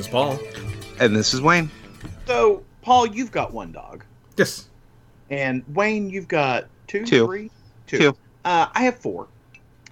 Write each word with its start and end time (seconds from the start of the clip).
I'm 0.00 0.06
Aaron. 0.06 0.06
This 0.06 0.06
is 0.06 0.12
Paul. 0.12 0.38
And 0.98 1.14
this 1.16 1.34
is 1.34 1.40
Wayne. 1.42 1.70
So, 2.26 2.62
Paul, 2.82 3.06
you've 3.06 3.32
got 3.32 3.52
one 3.52 3.72
dog, 3.72 4.04
Yes. 4.36 4.68
and 5.30 5.62
Wayne, 5.74 6.08
you've 6.08 6.28
got 6.28 6.66
two, 6.86 7.04
Two. 7.04 7.26
three, 7.26 7.50
Two. 7.86 8.16
Uh, 8.44 8.66
I 8.72 8.82
have 8.84 8.96
four, 8.96 9.26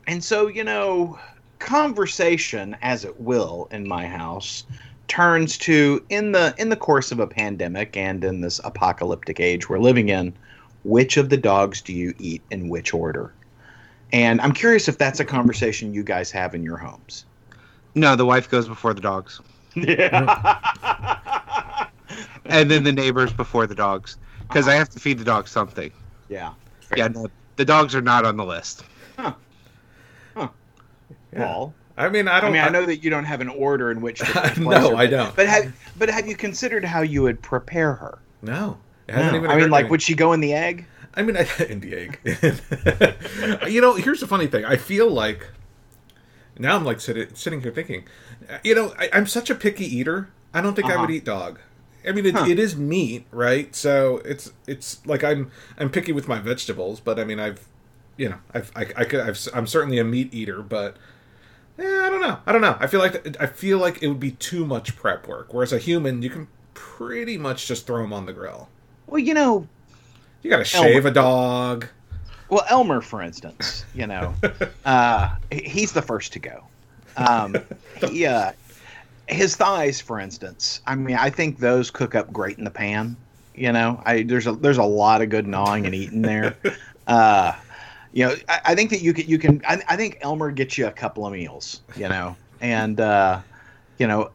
and 0.07 0.23
so 0.25 0.47
you 0.47 0.65
know, 0.65 1.19
conversation, 1.59 2.77
as 2.81 3.05
it 3.05 3.21
will 3.21 3.69
in 3.71 3.87
my 3.87 4.07
house, 4.07 4.65
turns 5.09 5.59
to 5.59 6.03
in 6.09 6.33
the 6.33 6.55
in 6.59 6.69
the 6.71 6.77
course 6.77 7.13
of 7.13 7.19
a 7.21 7.27
pandemic 7.27 7.97
and 7.97 8.25
in 8.25 8.41
this 8.41 8.61
apocalyptic 8.65 9.41
age 9.41 9.69
we're 9.69 9.79
living 9.81 10.09
in, 10.09 10.33
which 10.85 11.17
of 11.19 11.29
the 11.29 11.37
dogs 11.37 11.83
do 11.83 11.93
you 11.93 12.15
eat 12.19 12.41
in 12.51 12.69
which 12.71 12.95
order? 12.95 13.33
And 14.13 14.41
I'm 14.41 14.53
curious 14.53 14.89
if 14.89 14.97
that's 14.97 15.21
a 15.21 15.25
conversation 15.25 15.93
you 15.93 16.03
guys 16.03 16.31
have 16.31 16.55
in 16.55 16.63
your 16.63 16.79
homes. 16.79 17.27
No, 17.95 18.17
the 18.17 18.25
wife 18.25 18.49
goes 18.49 18.69
before 18.69 18.95
the 18.95 19.01
dogs. 19.03 19.41
Yeah. 19.75 21.87
And 22.47 22.71
then 22.71 22.85
the 22.85 22.93
neighbors 22.93 23.33
before 23.33 23.67
the 23.67 23.75
dogs. 23.75 24.17
Because 24.41 24.69
I 24.69 24.75
have 24.75 24.89
to 24.91 25.01
feed 25.01 25.19
the 25.19 25.25
dogs 25.25 25.51
something. 25.51 25.91
yeah. 26.29 26.53
Yeah, 26.97 27.09
no, 27.09 27.27
the 27.57 27.65
dogs 27.67 27.95
are 27.95 28.01
not 28.01 28.25
on 28.25 28.39
the 28.39 28.45
list. 28.47 28.85
Huh. 29.19 29.35
Huh. 30.35 30.49
Paul. 31.37 31.75
I 31.99 32.09
mean, 32.09 32.29
I 32.29 32.39
I 32.39 32.41
don't. 32.41 32.53
mean, 32.53 32.63
I 32.63 32.69
know 32.71 32.87
that 32.87 33.03
you 33.05 33.11
don't 33.11 33.25
have 33.25 33.43
an 33.43 33.49
order 33.51 33.91
in 33.91 34.01
which 34.01 34.21
to 34.21 34.53
no, 34.61 34.91
her, 34.91 34.97
I 34.97 35.07
don't. 35.07 35.35
But 35.37 35.49
have 35.49 35.75
but 35.99 36.09
have 36.09 36.27
you 36.27 36.35
considered 36.37 36.83
how 36.85 37.03
you 37.03 37.21
would 37.23 37.43
prepare 37.43 37.93
her? 37.95 38.19
No. 38.41 38.79
It 39.09 39.15
hasn't 39.17 39.37
even 39.37 39.51
I 39.51 39.57
mean, 39.57 39.71
like, 39.71 39.87
me. 39.87 39.91
would 39.91 40.01
she 40.03 40.15
go 40.15 40.33
in 40.33 40.41
the 40.41 40.55
egg? 40.55 40.87
I 41.15 41.23
mean, 41.23 41.37
I, 41.37 41.47
in 41.69 41.81
the 41.81 41.95
egg. 41.95 42.21
you 43.71 43.81
know, 43.81 43.95
here's 43.95 44.21
the 44.21 44.27
funny 44.27 44.47
thing. 44.47 44.65
I 44.65 44.77
feel 44.77 45.11
like 45.11 45.47
now 46.59 46.77
I'm 46.77 46.85
like 46.85 47.01
sitting 47.01 47.35
sitting 47.35 47.61
here 47.63 47.73
thinking, 47.73 48.05
you 48.65 48.75
know, 48.75 48.95
I, 48.99 49.09
I'm 49.13 49.27
such 49.27 49.51
a 49.51 49.55
picky 49.55 49.85
eater. 49.85 50.29
I 50.55 50.61
don't 50.61 50.75
think 50.75 50.91
I 50.91 50.97
would 50.97 51.11
Uh-huh. 51.11 51.17
eat 51.17 51.25
dog. 51.25 51.59
I 52.07 52.13
mean, 52.13 52.27
it, 52.27 52.35
Huh. 52.35 52.47
it 52.47 52.59
is 52.59 52.77
meat, 52.77 53.27
right? 53.33 53.75
So 53.75 54.19
it's 54.25 54.53
it's 54.67 55.05
like 55.07 55.25
I'm 55.25 55.51
I'm 55.79 55.91
picky 55.91 56.13
with 56.13 56.29
my 56.29 56.39
vegetables, 56.39 57.01
but 57.01 57.19
I 57.19 57.25
mean, 57.25 57.41
I've 57.41 57.67
you 58.17 58.29
know, 58.31 58.39
I've 58.55 58.73
I, 58.77 58.83
I 58.97 59.05
could 59.05 59.21
I've, 59.21 59.39
I'm 59.55 59.67
certainly 59.67 59.99
a 59.99 60.05
meat 60.05 60.33
eater, 60.35 60.63
but 60.63 60.97
eh, 61.79 61.85
I 61.85 62.11
don't 62.11 62.21
know. 62.23 62.39
I 62.47 62.53
don't 62.53 62.63
know. 62.63 62.77
I 62.81 62.87
feel 62.87 63.01
like 63.01 63.37
I 63.41 63.47
feel 63.47 63.79
like 63.79 64.03
it 64.03 64.09
would 64.09 64.21
be 64.21 64.33
too 64.33 64.67
much 64.67 64.97
prep 64.97 65.29
work. 65.29 65.53
Whereas 65.55 65.73
a 65.73 65.79
human, 65.79 66.23
you 66.23 66.31
can 66.31 66.49
pretty 66.75 67.39
much 67.39 67.67
just 67.67 67.87
throw 67.87 68.03
them 68.03 68.13
on 68.13 68.27
the 68.27 68.33
grill. 68.33 68.69
Well, 69.07 69.19
you 69.19 69.35
know, 69.35 69.69
You 70.43 70.51
got 70.51 70.59
to 70.59 70.65
shave 70.65 71.05
a 71.07 71.11
dog. 71.11 71.89
Well, 72.49 72.65
Elmer, 72.69 73.01
for 73.01 73.23
instance, 73.23 73.85
you 73.95 74.07
know, 74.07 74.35
uh, 74.85 75.35
he's 75.51 75.93
the 75.93 76.03
first 76.03 76.33
to 76.35 76.39
go. 76.39 76.65
Um, 77.17 77.57
he, 78.09 78.27
uh, 78.27 78.53
his 79.29 79.57
thighs, 79.57 80.01
for 80.01 80.19
instance, 80.19 80.81
I 80.87 80.95
mean, 80.95 81.17
I 81.17 81.31
think 81.31 81.59
those 81.59 81.91
cook 81.91 82.15
up 82.15 82.33
great 82.33 82.59
in 82.59 82.65
the 82.65 82.71
pan. 82.71 83.17
You 83.55 83.73
know, 83.73 84.01
I 84.07 84.23
there's 84.23 84.47
a 84.47 84.53
there's 84.53 84.79
a 84.79 84.85
lot 84.85 85.21
of 85.21 85.31
good 85.31 85.47
gnawing 85.47 85.87
and 85.87 85.95
eating 85.95 86.23
there. 86.23 86.57
Uh, 87.09 87.55
you 88.13 88.27
know, 88.27 88.35
I, 88.51 88.61
I 88.67 88.75
think 88.75 88.91
that 88.91 89.01
you 89.01 89.15
can 89.15 89.27
you 89.27 89.39
can. 89.39 89.63
I, 89.67 89.81
I 89.89 89.97
think 89.97 90.19
Elmer 90.21 90.51
gets 90.51 90.77
you 90.77 90.87
a 90.87 90.93
couple 90.93 91.27
of 91.27 91.33
meals. 91.33 91.81
You 91.97 92.11
know, 92.11 92.37
and 92.61 93.01
uh, 93.01 93.41
you 93.97 94.07
know, 94.07 94.31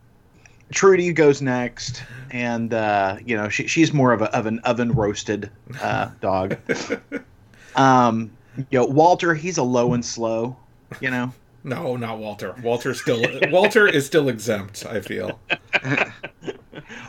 Trudy 0.72 1.13
goes 1.13 1.40
next, 1.40 2.03
and 2.31 2.73
uh, 2.73 3.18
you 3.23 3.38
know 3.38 3.47
she, 3.47 3.68
she's 3.68 3.94
more 3.94 4.12
of 4.12 4.23
a 4.23 4.35
of 4.35 4.47
an 4.47 4.57
oven 4.59 4.91
roasted 4.91 5.52
uh, 5.81 6.09
dog. 6.19 6.57
Um, 7.75 8.31
you 8.57 8.79
know, 8.79 8.85
Walter, 8.85 9.34
he's 9.34 9.57
a 9.57 9.63
low 9.63 9.94
and 9.94 10.06
slow. 10.06 10.56
You 11.01 11.09
know, 11.11 11.34
No, 11.63 11.95
not 11.95 12.19
Walter. 12.19 12.56
Walter 12.61 12.94
still 12.94 13.23
Walter 13.50 13.88
is 13.88 14.06
still 14.06 14.29
exempt. 14.29 14.85
I 14.85 15.00
feel. 15.01 15.39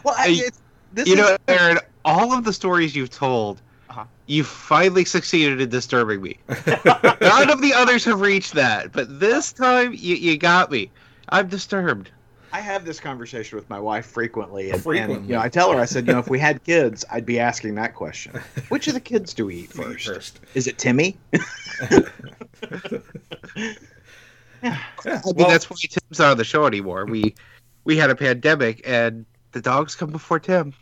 well, 0.05 0.15
I, 0.17 0.29
it's, 0.31 0.61
this 0.93 1.07
you 1.09 1.15
is, 1.15 1.19
know, 1.19 1.37
Aaron, 1.49 1.79
all 2.05 2.33
of 2.33 2.45
the 2.45 2.53
stories 2.53 2.95
you've 2.95 3.11
told, 3.11 3.61
Uh-huh. 3.91 4.05
you 4.27 4.45
finally 4.45 5.05
succeeded 5.05 5.61
in 5.61 5.69
disturbing 5.69 6.23
me. 6.23 6.39
None 6.49 7.51
of 7.51 7.61
the 7.63 7.73
others 7.75 8.05
have 8.05 8.21
reached 8.21 8.55
that, 8.55 8.93
but 8.93 9.19
this 9.21 9.53
time 9.53 9.93
you, 9.93 10.15
you 10.17 10.39
got 10.39 10.71
me. 10.71 10.91
I'm 11.31 11.49
disturbed. 11.49 12.11
I 12.55 12.61
have 12.61 12.85
this 12.85 13.01
conversation 13.01 13.57
with 13.57 13.69
my 13.69 13.81
wife 13.81 14.07
frequently, 14.07 14.71
and, 14.71 14.87
and 14.87 15.27
you 15.29 15.35
know, 15.35 15.41
I 15.41 15.49
tell 15.49 15.73
her, 15.73 15.81
I 15.81 15.87
said, 15.87 16.07
you 16.07 16.13
know, 16.13 16.21
if 16.21 16.29
we 16.29 16.39
had 16.39 16.63
kids, 16.63 17.05
I'd 17.11 17.27
be 17.27 17.41
asking 17.41 17.75
that 17.75 17.97
question: 17.97 18.41
Which 18.69 18.87
of 18.87 18.95
the 18.95 19.01
kids 19.01 19.35
do 19.35 19.47
we 19.47 19.57
eat 19.57 19.73
first? 19.73 20.07
First. 20.07 20.41
Is 20.55 20.69
it 20.69 20.79
Timmy? 20.79 21.17
I 21.83 22.05
mean, 24.63 24.77
Well- 25.03 25.49
that's 25.49 25.69
why 25.69 25.77
Tim's 25.81 26.21
not 26.21 26.31
on 26.31 26.37
the 26.39 26.45
show 26.45 26.65
anymore. 26.65 27.07
We 27.07 27.35
we 27.83 27.97
had 27.97 28.11
a 28.11 28.15
pandemic, 28.15 28.83
and 28.89 29.27
the 29.51 29.61
dogs 29.61 29.97
come 29.97 30.13
before 30.13 30.39
Tim. 30.39 30.75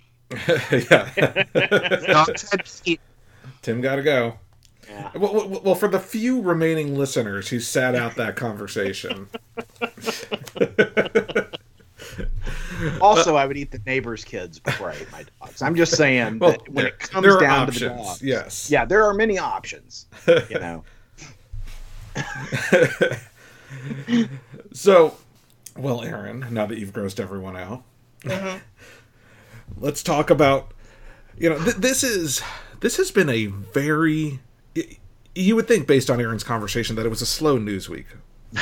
yeah. 0.70 1.44
Dogs 2.06 2.50
had 2.50 2.68
feet. 2.68 3.00
Tim 3.62 3.80
got 3.80 3.96
to 3.96 4.02
go. 4.02 4.38
Yeah. 4.88 5.10
Well, 5.14 5.60
well, 5.64 5.74
for 5.74 5.88
the 5.88 6.00
few 6.00 6.42
remaining 6.42 6.98
listeners 6.98 7.48
who 7.48 7.60
sat 7.60 7.94
out 7.94 8.16
that 8.16 8.36
conversation, 8.36 9.28
Also, 13.00 13.36
I 13.36 13.46
would 13.46 13.56
eat 13.56 13.70
the 13.70 13.80
neighbor's 13.86 14.24
kids 14.24 14.58
before 14.58 14.90
I 14.90 14.94
ate 14.94 15.12
my 15.12 15.24
dogs. 15.40 15.62
I'm 15.62 15.74
just 15.74 15.96
saying 15.96 16.38
well, 16.38 16.52
that 16.52 16.68
when 16.68 16.84
there, 16.84 16.92
it 16.92 16.98
comes 16.98 17.24
there 17.24 17.36
are 17.36 17.40
down 17.40 17.70
to 17.70 17.78
the 17.78 17.88
dogs, 17.88 18.22
Yes. 18.22 18.70
yeah, 18.70 18.84
there 18.84 19.04
are 19.04 19.14
many 19.14 19.38
options. 19.38 20.06
You 20.26 20.58
know, 20.58 20.84
So, 24.72 25.16
well, 25.76 26.02
Aaron, 26.02 26.46
now 26.50 26.66
that 26.66 26.78
you've 26.78 26.92
grossed 26.92 27.20
everyone 27.20 27.56
out, 27.56 27.82
mm-hmm. 28.22 28.58
let's 29.78 30.02
talk 30.02 30.30
about. 30.30 30.72
You 31.38 31.50
know, 31.50 31.62
th- 31.62 31.76
this 31.76 32.02
is 32.04 32.42
this 32.80 32.96
has 32.98 33.10
been 33.10 33.28
a 33.28 33.46
very. 33.46 34.40
y- 34.76 34.98
You 35.34 35.56
would 35.56 35.66
think, 35.68 35.86
based 35.86 36.10
on 36.10 36.20
Aaron's 36.20 36.44
conversation, 36.44 36.96
that 36.96 37.06
it 37.06 37.08
was 37.08 37.22
a 37.22 37.26
slow 37.26 37.56
news 37.58 37.88
week, 37.88 38.06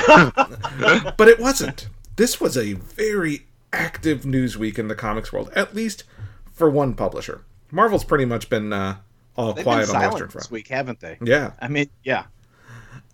but 0.06 1.28
it 1.28 1.41
wasn't. 1.41 1.88
This 2.16 2.41
was 2.41 2.56
a 2.56 2.75
very 2.75 3.47
active 3.72 4.26
news 4.26 4.56
week 4.56 4.78
in 4.78 4.88
the 4.88 4.94
comics 4.94 5.32
world, 5.32 5.50
at 5.54 5.75
least 5.75 6.04
for 6.53 6.70
one 6.70 6.94
publisher. 6.94 7.42
Marvel's 7.70 8.04
pretty 8.04 8.25
much 8.25 8.50
been 8.50 8.72
uh, 8.72 8.97
all 9.36 9.53
they've 9.53 9.64
quiet 9.64 9.86
been 9.86 9.97
on 9.97 10.03
the 10.03 10.08
Western 10.08 10.28
Front. 10.28 10.44
this 10.44 10.50
week, 10.50 10.69
haven't 10.69 11.00
they? 11.00 11.19
Yeah, 11.22 11.53
I 11.60 11.69
mean, 11.69 11.91
yeah. 12.03 12.25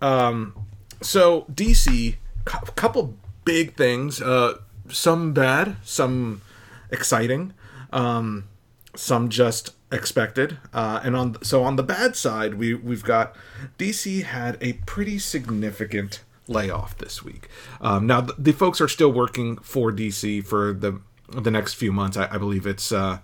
Um, 0.00 0.66
so 1.02 1.46
DC, 1.52 2.16
a 2.46 2.50
couple 2.72 3.14
big 3.44 3.76
things. 3.76 4.20
Uh, 4.20 4.58
some 4.88 5.32
bad, 5.32 5.76
some 5.82 6.42
exciting, 6.90 7.52
um, 7.92 8.48
some 8.94 9.28
just 9.28 9.72
expected. 9.92 10.58
Uh, 10.72 11.00
and 11.02 11.16
on 11.16 11.42
so 11.42 11.62
on 11.62 11.76
the 11.76 11.82
bad 11.82 12.16
side, 12.16 12.54
we 12.54 12.74
we've 12.74 13.04
got 13.04 13.34
DC 13.78 14.24
had 14.24 14.56
a 14.60 14.74
pretty 14.84 15.18
significant 15.18 16.22
layoff 16.48 16.96
this 16.98 17.22
week. 17.22 17.48
Um, 17.80 18.06
now 18.06 18.20
the, 18.20 18.34
the 18.38 18.52
folks 18.52 18.80
are 18.80 18.88
still 18.88 19.12
working 19.12 19.56
for 19.58 19.92
DC 19.92 20.44
for 20.44 20.72
the 20.72 21.00
the 21.28 21.50
next 21.50 21.74
few 21.74 21.92
months. 21.92 22.16
I, 22.16 22.28
I 22.30 22.38
believe 22.38 22.66
it's 22.66 22.92
uh, 22.92 23.18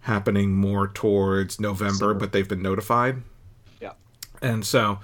happening 0.00 0.52
more 0.52 0.88
towards 0.88 1.60
November, 1.60 2.14
but 2.14 2.32
they've 2.32 2.48
been 2.48 2.62
notified. 2.62 3.22
Yeah. 3.80 3.92
And 4.40 4.64
so, 4.64 5.00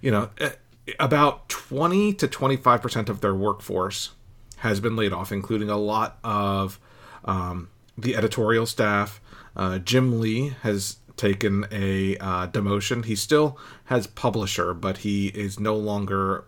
you 0.00 0.10
know, 0.10 0.30
eh, 0.38 0.50
about 0.98 1.48
20 1.48 2.14
to 2.14 2.26
25% 2.26 3.08
of 3.08 3.20
their 3.20 3.34
workforce 3.34 4.10
has 4.58 4.80
been 4.80 4.96
laid 4.96 5.12
off, 5.12 5.30
including 5.30 5.68
a 5.68 5.76
lot 5.76 6.18
of 6.24 6.80
um, 7.24 7.68
the 7.98 8.16
editorial 8.16 8.66
staff. 8.66 9.20
Uh, 9.54 9.78
Jim 9.78 10.20
Lee 10.20 10.54
has 10.62 10.96
taken 11.16 11.66
a 11.70 12.16
uh, 12.18 12.46
demotion. 12.48 13.04
He 13.04 13.16
still 13.16 13.58
has 13.84 14.06
publisher, 14.06 14.74
but 14.74 14.98
he 14.98 15.28
is 15.28 15.58
no 15.58 15.74
longer, 15.76 16.44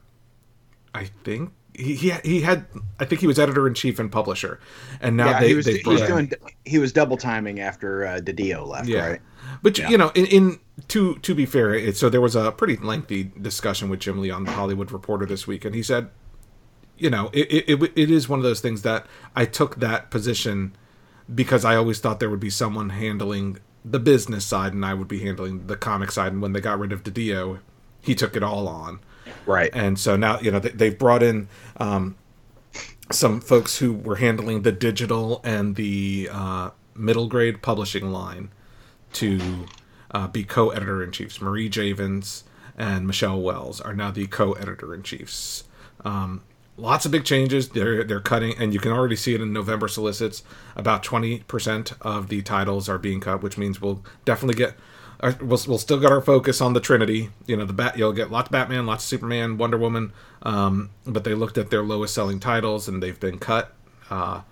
I 0.94 1.10
think. 1.24 1.52
He, 1.74 1.94
he, 1.94 2.10
he 2.24 2.40
had 2.40 2.66
I 2.98 3.04
think 3.04 3.20
he 3.20 3.28
was 3.28 3.38
editor 3.38 3.66
in 3.68 3.74
chief 3.74 4.00
and 4.00 4.10
publisher, 4.10 4.58
and 5.00 5.16
now 5.16 5.30
yeah, 5.30 5.40
they 5.40 5.48
he 5.48 5.54
was, 5.54 5.66
they 5.66 5.78
he 5.78 5.88
was 5.88 6.00
brought 6.00 6.08
doing 6.08 6.32
he 6.64 6.78
was 6.78 6.92
double 6.92 7.16
timing 7.16 7.60
after 7.60 8.04
uh, 8.04 8.18
Didio 8.18 8.66
left, 8.66 8.88
Yeah. 8.88 9.06
right? 9.10 9.20
But 9.62 9.78
Yeah. 9.78 9.88
you 9.88 9.96
know, 9.96 10.10
in, 10.16 10.26
in 10.26 10.58
to 10.88 11.14
to 11.16 11.34
be 11.36 11.46
fair, 11.46 11.72
it, 11.74 11.96
so 11.96 12.08
there 12.08 12.20
was 12.20 12.34
a 12.34 12.50
pretty 12.50 12.76
lengthy 12.78 13.30
discussion 13.40 13.88
with 13.90 14.00
Jim 14.00 14.20
Lee 14.20 14.30
on 14.30 14.42
the 14.42 14.50
Hollywood 14.50 14.90
Reporter 14.90 15.24
this 15.24 15.46
week, 15.46 15.64
and 15.64 15.72
he 15.72 15.82
said, 15.84 16.08
you 16.96 17.10
know, 17.10 17.30
it, 17.32 17.46
it, 17.52 17.82
it, 17.82 17.92
it 17.94 18.10
is 18.10 18.28
one 18.28 18.40
of 18.40 18.42
those 18.42 18.60
things 18.60 18.82
that 18.82 19.06
I 19.36 19.44
took 19.44 19.76
that 19.76 20.10
position 20.10 20.74
because 21.32 21.64
I 21.64 21.76
always 21.76 22.00
thought 22.00 22.18
there 22.18 22.30
would 22.30 22.40
be 22.40 22.50
someone 22.50 22.90
handling 22.90 23.58
the 23.84 24.00
business 24.00 24.44
side 24.44 24.72
and 24.72 24.84
I 24.84 24.94
would 24.94 25.08
be 25.08 25.20
handling 25.20 25.68
the 25.68 25.76
comic 25.76 26.10
side. 26.10 26.32
And 26.32 26.42
when 26.42 26.52
they 26.54 26.60
got 26.60 26.78
rid 26.78 26.90
of 26.90 27.04
Didio, 27.04 27.60
he 28.00 28.14
took 28.16 28.34
it 28.34 28.42
all 28.42 28.66
on. 28.66 28.98
Right. 29.46 29.70
And 29.72 29.98
so 29.98 30.16
now, 30.16 30.40
you 30.40 30.50
know, 30.50 30.58
they, 30.58 30.70
they've 30.70 30.98
brought 30.98 31.22
in 31.22 31.48
um, 31.78 32.16
some 33.10 33.40
folks 33.40 33.78
who 33.78 33.92
were 33.92 34.16
handling 34.16 34.62
the 34.62 34.72
digital 34.72 35.40
and 35.42 35.76
the 35.76 36.28
uh, 36.30 36.70
middle 36.94 37.28
grade 37.28 37.62
publishing 37.62 38.12
line 38.12 38.50
to 39.14 39.66
uh, 40.10 40.28
be 40.28 40.44
co-editor 40.44 41.02
in 41.02 41.12
chiefs. 41.12 41.40
Marie 41.40 41.68
Javins 41.68 42.44
and 42.76 43.06
Michelle 43.06 43.40
Wells 43.40 43.80
are 43.80 43.94
now 43.94 44.10
the 44.10 44.26
co-editor 44.26 44.94
in 44.94 45.02
chiefs. 45.02 45.64
Um, 46.04 46.42
lots 46.76 47.06
of 47.06 47.12
big 47.12 47.24
changes. 47.24 47.70
They're 47.70 48.04
they're 48.04 48.20
cutting, 48.20 48.54
and 48.58 48.72
you 48.72 48.80
can 48.80 48.92
already 48.92 49.16
see 49.16 49.34
it 49.34 49.40
in 49.40 49.52
November 49.52 49.88
solicits. 49.88 50.42
About 50.76 51.02
twenty 51.02 51.40
percent 51.40 51.92
of 52.02 52.28
the 52.28 52.42
titles 52.42 52.88
are 52.88 52.98
being 52.98 53.20
cut, 53.20 53.42
which 53.42 53.58
means 53.58 53.80
we'll 53.80 54.04
definitely 54.24 54.56
get. 54.56 54.74
Our, 55.20 55.32
we'll, 55.40 55.60
we'll 55.66 55.78
still 55.78 55.98
get 55.98 56.12
our 56.12 56.20
focus 56.20 56.60
on 56.60 56.74
the 56.74 56.80
Trinity. 56.80 57.30
You 57.46 57.56
know, 57.56 57.64
the 57.64 57.72
bat. 57.72 57.98
You'll 57.98 58.12
get 58.12 58.30
lots 58.30 58.48
of 58.48 58.52
Batman, 58.52 58.86
lots 58.86 59.04
of 59.04 59.08
Superman, 59.08 59.58
Wonder 59.58 59.76
Woman. 59.78 60.12
Um, 60.42 60.90
but 61.06 61.24
they 61.24 61.34
looked 61.34 61.58
at 61.58 61.70
their 61.70 61.82
lowest 61.82 62.14
selling 62.14 62.38
titles 62.40 62.86
and 62.88 63.02
they've 63.02 63.18
been 63.18 63.38
cut. 63.38 63.74
Uh, 64.10 64.42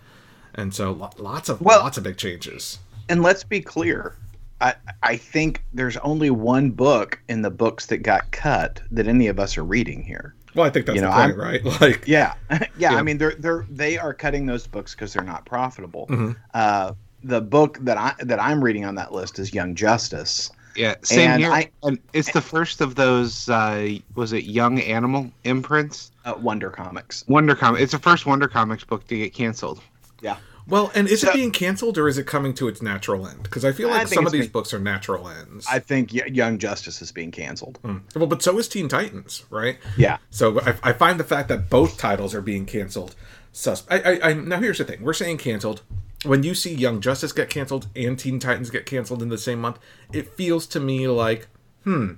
and 0.55 0.75
so 0.75 0.91
lo- 0.93 1.11
lots 1.19 1.49
of 1.49 1.61
Well- 1.61 1.81
lots 1.81 1.99
of 1.99 2.05
big 2.05 2.17
changes. 2.17 2.79
And 3.09 3.23
let's 3.23 3.45
be 3.45 3.61
clear. 3.61 4.17
I, 4.61 4.75
I 5.03 5.17
think 5.17 5.63
there's 5.75 5.97
only 5.99 6.31
one 6.31 6.71
book 6.71 7.21
in 7.29 7.43
the 7.43 7.51
books 7.51 7.87
that 7.87 7.99
got 7.99 8.31
cut 8.33 8.81
that 8.91 9.07
any 9.07 9.29
of 9.29 9.39
us 9.39 9.57
are 9.59 9.65
reading 9.65 10.03
here. 10.03 10.35
Well, 10.55 10.65
I 10.67 10.71
think 10.71 10.87
that's 10.87 10.97
You 10.97 11.03
know, 11.03 11.11
point, 11.13 11.33
I'm- 11.33 11.39
right? 11.41 11.65
Like, 11.81 12.05
Yeah, 12.09 12.35
yeah. 12.51 12.67
Yeah. 12.79 12.95
I 12.95 13.03
mean, 13.03 13.19
they're 13.19 13.35
they're 13.39 13.67
they 13.71 13.99
are 13.99 14.13
cutting 14.15 14.47
those 14.47 14.67
books 14.67 14.95
because 14.95 15.13
they're 15.13 15.23
not 15.23 15.45
profitable. 15.45 16.07
Mhm. 16.09 16.35
Uh, 16.55 16.95
the 17.23 17.41
book 17.43 17.79
that 17.83 17.99
I 17.99 18.15
that 18.21 18.41
I'm 18.43 18.65
reading 18.65 18.85
on 18.87 18.95
that 18.97 19.13
list 19.13 19.39
is 19.39 19.53
Young 19.55 19.75
Justice. 19.75 20.51
Yeah, 20.77 20.95
same 21.03 21.31
And 21.31 21.43
here. 21.43 21.53
I- 21.53 21.71
and 21.83 21.99
it's 22.13 22.33
the 22.33 22.41
first 22.41 22.81
of 22.81 22.95
those. 22.95 23.49
Uh, 23.49 23.99
was 24.15 24.33
it 24.33 24.45
Young 24.45 24.81
Animal 24.81 25.31
imprints? 25.45 26.11
Uh, 26.25 26.35
Wonder 26.39 26.71
Comics. 26.71 27.25
Wonder 27.29 27.55
Comics. 27.55 27.83
It's 27.83 27.93
the 27.93 27.99
first 27.99 28.27
Wonder 28.27 28.49
Comics 28.49 28.85
book 28.85 29.07
to 29.09 29.17
get 29.17 29.33
canceled. 29.35 29.81
Yeah, 30.21 30.37
well, 30.69 30.91
and 30.95 31.09
is 31.09 31.21
So- 31.21 31.31
it 31.31 31.35
being 31.35 31.51
canceled 31.53 31.97
or 31.99 32.09
is 32.09 32.19
it 32.19 32.27
coming 32.27 32.53
to 32.55 32.69
its 32.69 32.81
natural 32.83 33.27
end? 33.29 33.43
Because 33.45 33.65
I 33.65 33.73
feel 33.73 33.89
like 33.89 34.03
think 34.09 34.15
some 34.15 34.27
of 34.27 34.33
these 34.33 34.43
being- 34.43 34.51
books 34.53 34.73
are 34.75 34.79
natural 34.79 35.29
ends. 35.29 35.67
I 35.71 35.79
think 35.79 36.13
Young 36.13 36.59
Justice 36.59 37.01
is 37.03 37.13
being 37.13 37.31
canceled. 37.31 37.79
Mm. 37.85 38.01
Well, 38.15 38.27
but 38.27 38.43
so 38.43 38.59
is 38.59 38.67
Teen 38.69 38.89
Titans, 38.89 39.45
right? 39.51 39.79
Yeah, 39.97 40.19
So 40.31 40.61
I, 40.61 40.75
I 40.83 40.93
find 40.93 41.21
the 41.21 41.25
fact 41.25 41.49
that 41.49 41.69
both 41.71 41.99
titles 41.99 42.35
are 42.35 42.41
being 42.43 42.67
canceled 42.67 43.15
sus. 43.53 43.85
I, 43.91 44.01
I, 44.01 44.31
I 44.31 44.33
now 44.35 44.59
here's 44.61 44.79
the 44.79 44.85
thing: 44.85 45.03
we're 45.03 45.13
saying 45.15 45.39
canceled. 45.39 45.83
When 46.27 46.43
you 46.43 46.55
see 46.55 46.75
Young 46.75 47.01
Justice 47.01 47.33
get 47.33 47.49
canceled 47.51 47.87
and 47.95 48.19
Teen 48.19 48.39
Titans 48.39 48.71
get 48.71 48.85
canceled 48.87 49.23
in 49.23 49.29
the 49.29 49.39
same 49.39 49.61
month, 49.61 49.79
it 50.13 50.35
feels 50.35 50.67
to 50.69 50.81
me 50.81 51.09
like, 51.09 51.49
hmm, 51.85 52.15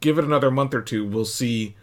give 0.00 0.18
it 0.18 0.24
another 0.24 0.50
month 0.50 0.74
or 0.74 0.82
two, 0.82 1.06
we'll 1.06 1.24
see. 1.24 1.76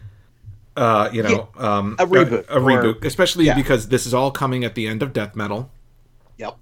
Uh, 0.76 1.08
you 1.10 1.22
know, 1.22 1.48
um, 1.56 1.96
a 1.98 2.06
reboot 2.06 2.46
a, 2.48 2.56
or- 2.56 2.60
reboot, 2.60 3.04
especially 3.04 3.46
yeah. 3.46 3.54
because 3.54 3.88
this 3.88 4.04
is 4.06 4.12
all 4.12 4.30
coming 4.30 4.62
at 4.62 4.74
the 4.74 4.86
end 4.86 5.02
of 5.02 5.12
Death 5.14 5.34
Metal. 5.34 5.70
yep. 6.36 6.56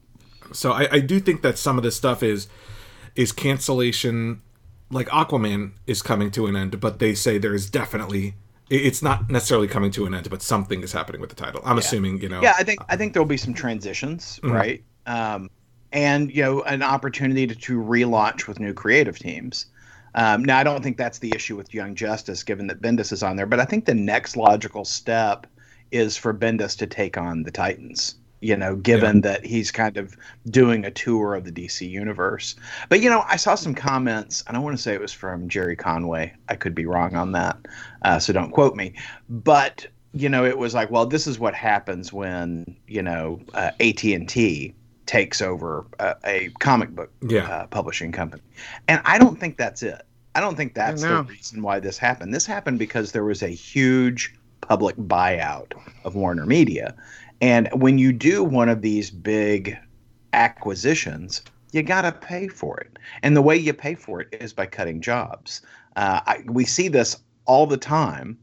So 0.52 0.70
I, 0.72 0.88
I 0.92 1.00
do 1.00 1.18
think 1.18 1.42
that 1.42 1.58
some 1.58 1.76
of 1.78 1.82
this 1.82 1.96
stuff 1.96 2.22
is 2.22 2.46
is 3.16 3.32
cancellation. 3.32 4.40
Like 4.90 5.08
Aquaman 5.08 5.72
is 5.88 6.00
coming 6.00 6.30
to 6.32 6.46
an 6.46 6.54
end, 6.54 6.78
but 6.80 7.00
they 7.00 7.14
say 7.14 7.38
there 7.38 7.54
is 7.54 7.68
definitely 7.68 8.28
it- 8.28 8.34
it's 8.70 9.02
not 9.02 9.28
necessarily 9.30 9.68
coming 9.68 9.90
to 9.92 10.06
an 10.06 10.14
end, 10.14 10.30
but 10.30 10.42
something 10.42 10.82
is 10.82 10.92
happening 10.92 11.20
with 11.20 11.30
the 11.30 11.36
title. 11.36 11.60
I'm 11.64 11.78
assuming 11.78 12.20
you 12.20 12.28
know. 12.28 12.42
Yeah, 12.42 12.54
I 12.58 12.64
think 12.64 12.80
I 12.88 12.96
think 12.96 13.12
there'll 13.12 13.26
be 13.26 13.36
some 13.36 13.54
transitions, 13.54 14.40
right? 14.42 14.82
Um, 15.06 15.50
and 15.92 16.34
you 16.34 16.42
know, 16.42 16.62
an 16.62 16.82
opportunity 16.82 17.46
to, 17.46 17.54
to 17.54 17.80
relaunch 17.80 18.46
with 18.46 18.60
new 18.60 18.74
creative 18.74 19.18
teams. 19.18 19.66
Um, 20.16 20.44
now, 20.44 20.58
I 20.58 20.64
don't 20.64 20.82
think 20.82 20.96
that's 20.96 21.18
the 21.18 21.32
issue 21.34 21.56
with 21.56 21.74
Young 21.74 21.94
Justice, 21.94 22.44
given 22.44 22.66
that 22.68 22.80
Bendis 22.80 23.12
is 23.12 23.22
on 23.22 23.36
there. 23.36 23.46
But 23.46 23.60
I 23.60 23.64
think 23.64 23.84
the 23.84 23.94
next 23.94 24.36
logical 24.36 24.84
step 24.84 25.46
is 25.90 26.16
for 26.16 26.32
Bendis 26.32 26.76
to 26.78 26.86
take 26.86 27.16
on 27.16 27.42
the 27.42 27.50
Titans. 27.50 28.16
You 28.44 28.56
know, 28.56 28.76
given 28.76 29.22
that 29.22 29.44
he's 29.46 29.70
kind 29.70 29.96
of 29.96 30.16
doing 30.50 30.84
a 30.84 30.90
tour 30.90 31.34
of 31.34 31.44
the 31.44 31.52
DC 31.52 31.88
universe. 31.88 32.54
But 32.90 33.00
you 33.00 33.08
know, 33.08 33.24
I 33.26 33.36
saw 33.36 33.54
some 33.54 33.74
comments. 33.74 34.42
And 34.46 34.50
I 34.50 34.58
don't 34.58 34.64
want 34.64 34.76
to 34.76 34.82
say 34.82 34.92
it 34.92 35.00
was 35.00 35.12
from 35.14 35.48
Gerry 35.48 35.76
Conway. 35.76 36.34
I 36.50 36.54
could 36.56 36.74
be 36.74 36.84
wrong 36.84 37.14
on 37.16 37.32
that, 37.32 37.56
uh, 38.02 38.18
so 38.18 38.32
don't 38.34 38.50
quote 38.50 38.76
me. 38.76 38.92
But 39.30 39.86
you 40.12 40.28
know, 40.28 40.44
it 40.44 40.58
was 40.58 40.74
like, 40.74 40.90
well, 40.90 41.06
this 41.06 41.26
is 41.26 41.38
what 41.38 41.54
happens 41.54 42.12
when 42.12 42.76
you 42.86 43.02
know 43.02 43.40
uh, 43.54 43.70
AT 43.80 44.04
and 44.04 44.28
T 44.28 44.74
takes 45.06 45.40
over 45.42 45.86
a, 45.98 46.14
a 46.24 46.50
comic 46.60 46.90
book 46.94 47.10
Yeah. 47.22 47.46
uh, 47.48 47.66
publishing 47.66 48.12
company, 48.12 48.42
and 48.88 49.00
I 49.06 49.18
don't 49.18 49.40
think 49.40 49.56
that's 49.56 49.82
it. 49.82 50.02
I 50.34 50.40
don't 50.40 50.56
think 50.56 50.74
that's 50.74 51.02
the 51.02 51.32
reason 51.32 51.62
why 51.62 51.80
this 51.80 51.96
happened. 51.96 52.34
This 52.34 52.44
happened 52.46 52.78
because 52.78 53.12
there 53.12 53.24
was 53.24 53.42
a 53.42 53.48
huge 53.48 54.34
public 54.60 54.96
buyout 54.96 55.72
of 56.04 56.14
Warner 56.14 56.46
Media, 56.46 56.94
and 57.44 57.68
when 57.74 57.98
you 57.98 58.10
do 58.10 58.42
one 58.42 58.70
of 58.70 58.80
these 58.80 59.10
big 59.10 59.76
acquisitions, 60.32 61.42
you 61.72 61.82
got 61.82 62.00
to 62.00 62.12
pay 62.12 62.48
for 62.48 62.80
it, 62.80 62.98
and 63.22 63.36
the 63.36 63.42
way 63.42 63.54
you 63.54 63.74
pay 63.74 63.94
for 63.94 64.22
it 64.22 64.28
is 64.40 64.54
by 64.54 64.64
cutting 64.64 65.02
jobs. 65.02 65.60
Uh, 65.94 66.20
I, 66.24 66.42
we 66.46 66.64
see 66.64 66.88
this 66.88 67.18
all 67.44 67.66
the 67.66 67.76
time. 67.76 68.38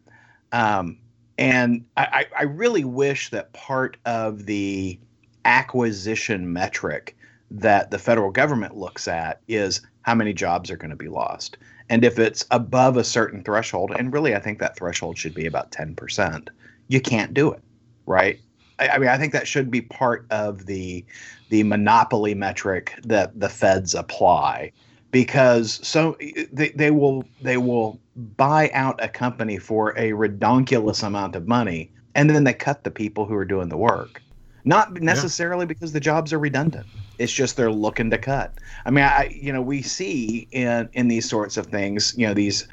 Um, 0.52 1.00
and 1.40 1.84
I, 1.98 2.28
I 2.38 2.44
really 2.44 2.84
wish 2.84 3.32
that 3.32 3.52
part 3.54 3.98
of 4.06 4.46
the 4.46 5.00
acquisition 5.46 6.54
metric 6.54 7.18
that 7.50 7.90
the 7.90 7.98
federal 7.98 8.30
government 8.30 8.78
looks 8.78 9.08
at 9.08 9.42
is 9.48 9.82
how 10.04 10.14
many 10.14 10.32
jobs 10.32 10.70
are 10.70 10.78
going 10.78 10.92
to 10.92 10.96
be 10.96 11.08
lost. 11.08 11.58
And 11.90 12.06
if 12.06 12.20
it's 12.20 12.46
above 12.52 12.98
a 12.98 13.04
certain 13.04 13.44
threshold, 13.44 13.94
and 13.98 14.14
really 14.14 14.36
I 14.36 14.40
think 14.40 14.60
that 14.60 14.76
threshold 14.76 15.18
should 15.18 15.34
be 15.34 15.48
about 15.48 15.72
10%, 15.72 16.50
you 16.88 17.02
can't 17.02 17.34
do 17.34 17.52
it, 17.52 17.64
right? 18.06 18.40
I, 18.82 18.90
I 18.90 18.98
mean, 18.98 19.10
I 19.10 19.18
think 19.18 19.32
that 19.34 19.48
should 19.48 19.70
be 19.72 19.82
part 19.82 20.26
of 20.32 20.66
the 20.66 21.06
the 21.50 21.64
monopoly 21.64 22.34
metric 22.34 22.94
that 23.04 23.40
the 23.40 23.50
feds 23.50 23.94
apply 23.94 24.72
because 25.12 25.86
so 25.86 26.18
they, 26.52 26.70
they 26.70 26.92
will 26.92 27.24
they 27.42 27.58
will 27.58 28.00
buy 28.38 28.70
out 28.74 29.02
a 29.04 29.08
company 29.08 29.58
for 29.58 29.92
a 29.98 30.12
redonkulous 30.12 31.04
amount 31.04 31.36
of 31.36 31.48
money 31.48 31.92
and 32.16 32.30
then 32.30 32.44
they 32.44 32.54
cut 32.54 32.84
the 32.84 32.92
people 32.92 33.26
who 33.26 33.36
are 33.36 33.46
doing 33.46 33.70
the 33.70 33.78
work. 33.78 34.22
Not 34.64 35.02
necessarily 35.02 35.66
because 35.66 35.92
the 35.92 36.00
jobs 36.00 36.32
are 36.34 36.40
redundant. 36.40 36.86
It's 37.18 37.32
just 37.32 37.58
they're 37.58 37.72
looking 37.72 38.12
to 38.12 38.18
cut. 38.18 38.54
I 38.86 38.92
mean 38.92 39.04
i 39.04 39.38
you 39.40 39.54
know 39.54 39.62
we 39.62 39.82
see 39.82 40.48
in 40.52 40.90
in 40.94 41.08
these 41.08 41.30
sorts 41.30 41.58
of 41.58 41.68
things 41.68 42.14
you 42.18 42.26
know 42.26 42.34
these 42.34 42.68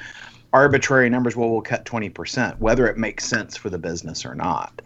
arbitrary 0.51 1.09
numbers 1.09 1.35
well 1.35 1.49
we'll 1.49 1.61
cut 1.61 1.85
20% 1.85 2.57
whether 2.57 2.87
it 2.87 2.97
makes 2.97 3.23
sense 3.23 3.55
for 3.55 3.69
the 3.69 3.77
business 3.77 4.25
or 4.25 4.33
not 4.33 4.81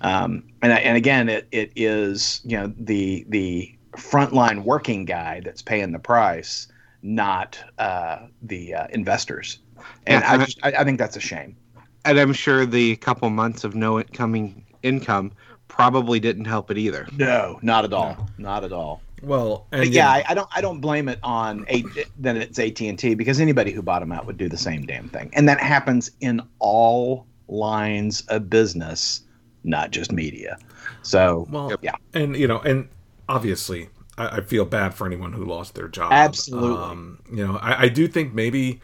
um, 0.00 0.42
and, 0.62 0.72
and 0.72 0.96
again 0.96 1.28
it, 1.28 1.48
it 1.52 1.72
is 1.76 2.40
you 2.44 2.56
know 2.56 2.72
the 2.78 3.24
the 3.28 3.72
frontline 3.92 4.62
working 4.64 5.04
guy 5.04 5.40
that's 5.40 5.62
paying 5.62 5.92
the 5.92 5.98
price 5.98 6.68
not 7.02 7.58
uh, 7.78 8.18
the 8.42 8.74
uh, 8.74 8.86
investors. 8.90 9.58
And 10.06 10.22
Yeah, 10.22 10.30
I, 10.30 10.34
I- 10.34 10.44
just, 10.44 10.58
I, 10.62 10.72
I 10.78 10.84
think 10.84 10.98
that's 10.98 11.16
a 11.16 11.20
shame. 11.20 11.56
And 12.04 12.18
I'm 12.18 12.32
sure 12.32 12.66
the 12.66 12.96
couple 12.96 13.28
months 13.30 13.64
of 13.64 13.74
no 13.74 13.98
incoming 13.98 14.64
income 14.82 15.32
probably 15.68 16.20
didn't 16.20 16.44
help 16.44 16.70
it 16.70 16.78
either. 16.78 17.06
no 17.16 17.58
not 17.62 17.84
at 17.84 17.92
all. 17.92 18.28
Not 18.38 18.64
at 18.64 18.72
all. 18.72 19.02
Well, 19.22 19.66
and 19.72 19.92
yeah, 19.92 20.08
I, 20.10 20.24
I 20.28 20.34
don't. 20.34 20.48
I 20.54 20.60
don't 20.60 20.80
blame 20.80 21.08
it 21.08 21.18
on 21.22 21.64
a, 21.68 21.82
that 22.18 22.36
it's 22.36 22.58
AT 22.58 22.80
and 22.82 22.98
T 22.98 23.14
because 23.14 23.40
anybody 23.40 23.72
who 23.72 23.82
bought 23.82 24.00
them 24.00 24.12
out 24.12 24.26
would 24.26 24.36
do 24.36 24.48
the 24.48 24.58
same 24.58 24.84
damn 24.86 25.08
thing, 25.08 25.30
and 25.32 25.48
that 25.48 25.58
happens 25.58 26.10
in 26.20 26.40
all 26.60 27.26
lines 27.48 28.20
of 28.28 28.48
business, 28.50 29.22
not 29.66 29.90
just 29.90 30.12
media. 30.12 30.58
So 31.02 31.46
well, 31.50 31.72
yeah, 31.82 31.96
and 32.14 32.36
you 32.36 32.46
know, 32.46 32.60
and 32.60 32.88
obviously, 33.28 33.88
I, 34.16 34.38
I 34.38 34.40
feel 34.40 34.64
bad 34.64 34.94
for 34.94 35.06
anyone 35.06 35.32
who 35.32 35.44
lost 35.44 35.74
their 35.74 35.88
job. 35.88 36.12
Absolutely. 36.12 36.78
Um, 36.78 37.18
you 37.30 37.46
know, 37.46 37.58
I, 37.58 37.82
I 37.84 37.88
do 37.88 38.08
think 38.08 38.32
maybe. 38.32 38.80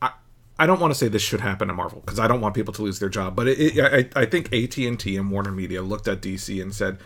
I, 0.00 0.12
I 0.58 0.66
don't 0.66 0.80
want 0.80 0.92
to 0.92 0.98
say 0.98 1.08
this 1.08 1.22
should 1.22 1.40
happen 1.40 1.68
to 1.68 1.74
Marvel 1.74 2.00
because 2.00 2.20
I 2.20 2.28
don't 2.28 2.40
want 2.40 2.54
people 2.54 2.72
to 2.74 2.82
lose 2.82 3.00
their 3.00 3.08
job, 3.08 3.34
but 3.34 3.48
it, 3.48 3.76
it, 3.76 4.12
I, 4.16 4.20
I 4.20 4.24
think 4.24 4.52
AT 4.52 4.76
and 4.78 4.98
T 4.98 5.16
and 5.16 5.30
Warner 5.30 5.50
Media 5.50 5.82
looked 5.82 6.06
at 6.06 6.20
DC 6.20 6.62
and 6.62 6.72
said 6.72 6.98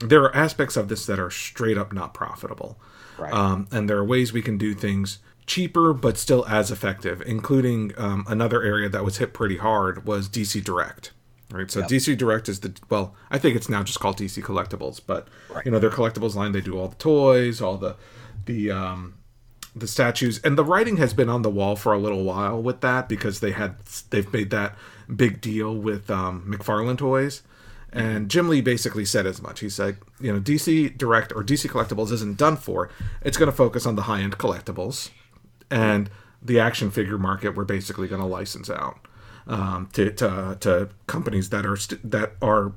there 0.00 0.22
are 0.22 0.34
aspects 0.36 0.76
of 0.76 0.88
this 0.88 1.06
that 1.06 1.18
are 1.18 1.30
straight 1.30 1.78
up 1.78 1.92
not 1.92 2.12
profitable, 2.14 2.78
right. 3.18 3.32
um, 3.32 3.68
and 3.72 3.88
there 3.88 3.96
are 3.96 4.04
ways 4.04 4.32
we 4.32 4.42
can 4.42 4.58
do 4.58 4.74
things 4.74 5.18
cheaper 5.46 5.92
but 5.92 6.16
still 6.16 6.46
as 6.46 6.70
effective. 6.70 7.22
Including 7.24 7.92
um, 7.96 8.24
another 8.28 8.62
area 8.62 8.88
that 8.88 9.04
was 9.04 9.16
hit 9.18 9.32
pretty 9.32 9.56
hard 9.56 10.06
was 10.06 10.28
DC 10.28 10.62
Direct. 10.62 11.12
Right, 11.52 11.70
so 11.70 11.82
DC 11.82 12.16
Direct 12.16 12.48
is 12.48 12.60
the 12.60 12.72
well, 12.88 13.14
I 13.30 13.38
think 13.38 13.56
it's 13.56 13.68
now 13.68 13.82
just 13.82 13.98
called 13.98 14.16
DC 14.18 14.42
Collectibles, 14.42 15.00
but 15.04 15.28
Right. 15.52 15.64
you 15.64 15.70
know 15.72 15.78
their 15.80 15.90
collectibles 15.90 16.34
line 16.34 16.52
they 16.52 16.60
do 16.60 16.78
all 16.78 16.88
the 16.88 16.96
toys, 16.96 17.60
all 17.60 17.76
the 17.76 17.96
the 18.46 18.70
um, 18.70 19.14
the 19.74 19.88
statues, 19.88 20.40
and 20.44 20.56
the 20.56 20.64
writing 20.64 20.96
has 20.98 21.12
been 21.12 21.28
on 21.28 21.42
the 21.42 21.50
wall 21.50 21.76
for 21.76 21.92
a 21.92 21.98
little 21.98 22.24
while 22.24 22.62
with 22.62 22.80
that 22.82 23.08
because 23.08 23.40
they 23.40 23.50
had 23.52 23.76
they've 24.10 24.32
made 24.32 24.50
that 24.50 24.76
big 25.14 25.40
deal 25.40 25.74
with 25.74 26.08
um, 26.10 26.44
McFarlane 26.48 26.98
toys, 26.98 27.42
and 27.92 28.28
Jim 28.30 28.48
Lee 28.48 28.60
basically 28.60 29.04
said 29.04 29.26
as 29.26 29.42
much. 29.42 29.58
He 29.60 29.68
said, 29.68 29.98
you 30.20 30.32
know, 30.32 30.38
DC 30.40 30.96
Direct 30.96 31.32
or 31.32 31.42
DC 31.42 31.68
Collectibles 31.68 32.12
isn't 32.12 32.36
done 32.36 32.56
for. 32.56 32.90
It's 33.22 33.36
going 33.36 33.50
to 33.50 33.56
focus 33.56 33.86
on 33.86 33.96
the 33.96 34.02
high 34.02 34.20
end 34.20 34.38
collectibles, 34.38 35.10
and 35.70 36.10
the 36.42 36.60
action 36.60 36.90
figure 36.90 37.18
market 37.18 37.56
we're 37.56 37.64
basically 37.64 38.08
going 38.08 38.20
to 38.20 38.26
license 38.26 38.70
out 38.70 38.98
um, 39.46 39.88
to, 39.92 40.10
to 40.12 40.56
to 40.60 40.88
companies 41.06 41.50
that 41.50 41.66
are 41.66 41.76
st- 41.76 42.10
that 42.10 42.32
are 42.42 42.72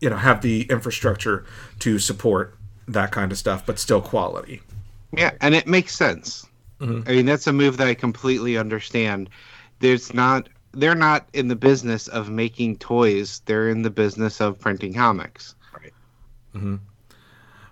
you 0.00 0.10
know 0.10 0.16
have 0.16 0.42
the 0.42 0.62
infrastructure 0.70 1.44
to 1.80 1.98
support 1.98 2.54
that 2.88 3.10
kind 3.12 3.32
of 3.32 3.38
stuff, 3.38 3.64
but 3.66 3.78
still 3.78 4.00
quality. 4.00 4.62
Yeah, 5.12 5.32
and 5.40 5.54
it 5.54 5.66
makes 5.66 5.94
sense. 5.94 6.46
Mhm. 6.80 7.08
I 7.08 7.12
mean, 7.12 7.26
that's 7.26 7.46
a 7.46 7.52
move 7.52 7.78
that 7.78 7.86
I 7.86 7.94
completely 7.94 8.56
understand. 8.58 9.30
There's 9.80 10.12
not 10.14 10.48
they're 10.72 10.94
not 10.94 11.26
in 11.32 11.48
the 11.48 11.56
business 11.56 12.06
of 12.08 12.28
making 12.28 12.76
toys. 12.78 13.40
They're 13.46 13.70
in 13.70 13.82
the 13.82 13.90
business 13.90 14.40
of 14.40 14.58
printing 14.60 14.92
comics. 14.92 15.54
Right. 15.74 16.78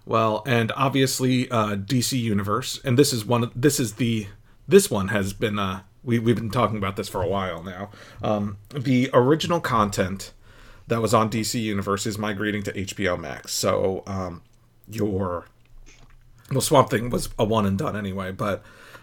Well, 0.06 0.42
and 0.46 0.72
obviously 0.76 1.50
uh, 1.50 1.76
DC 1.76 2.18
Universe, 2.18 2.80
and 2.84 2.98
this 2.98 3.12
is 3.12 3.24
one. 3.24 3.44
Of, 3.44 3.52
this 3.54 3.80
is 3.80 3.94
the 3.94 4.26
this 4.68 4.90
one 4.90 5.08
has 5.08 5.32
been. 5.32 5.58
Uh, 5.58 5.80
we 6.04 6.18
we've 6.18 6.37
been 6.37 6.50
talking 6.50 6.76
about 6.76 6.96
this 6.96 7.08
for 7.08 7.23
a 7.23 7.26
while 7.28 7.62
now. 7.62 7.90
Um, 8.23 8.58
the 8.75 9.11
original 9.12 9.61
content 9.61 10.32
that 10.87 11.00
was 11.00 11.14
on 11.14 11.30
DC 11.30 11.61
Universe 11.61 12.06
is 12.06 12.18
migrating 12.18 12.62
to 12.64 12.73
HBO 12.73 13.18
Max. 13.18 13.52
So 13.52 14.02
um, 14.06 14.42
your 14.88 15.46
well, 16.50 16.61
Swamp 16.61 16.90
Thing 16.90 17.11
was 17.11 17.30
a 17.38 17.44
one 17.44 17.64
and 17.66 17.78
done 17.78 17.96
anyway, 17.96 18.32
but 18.32 18.62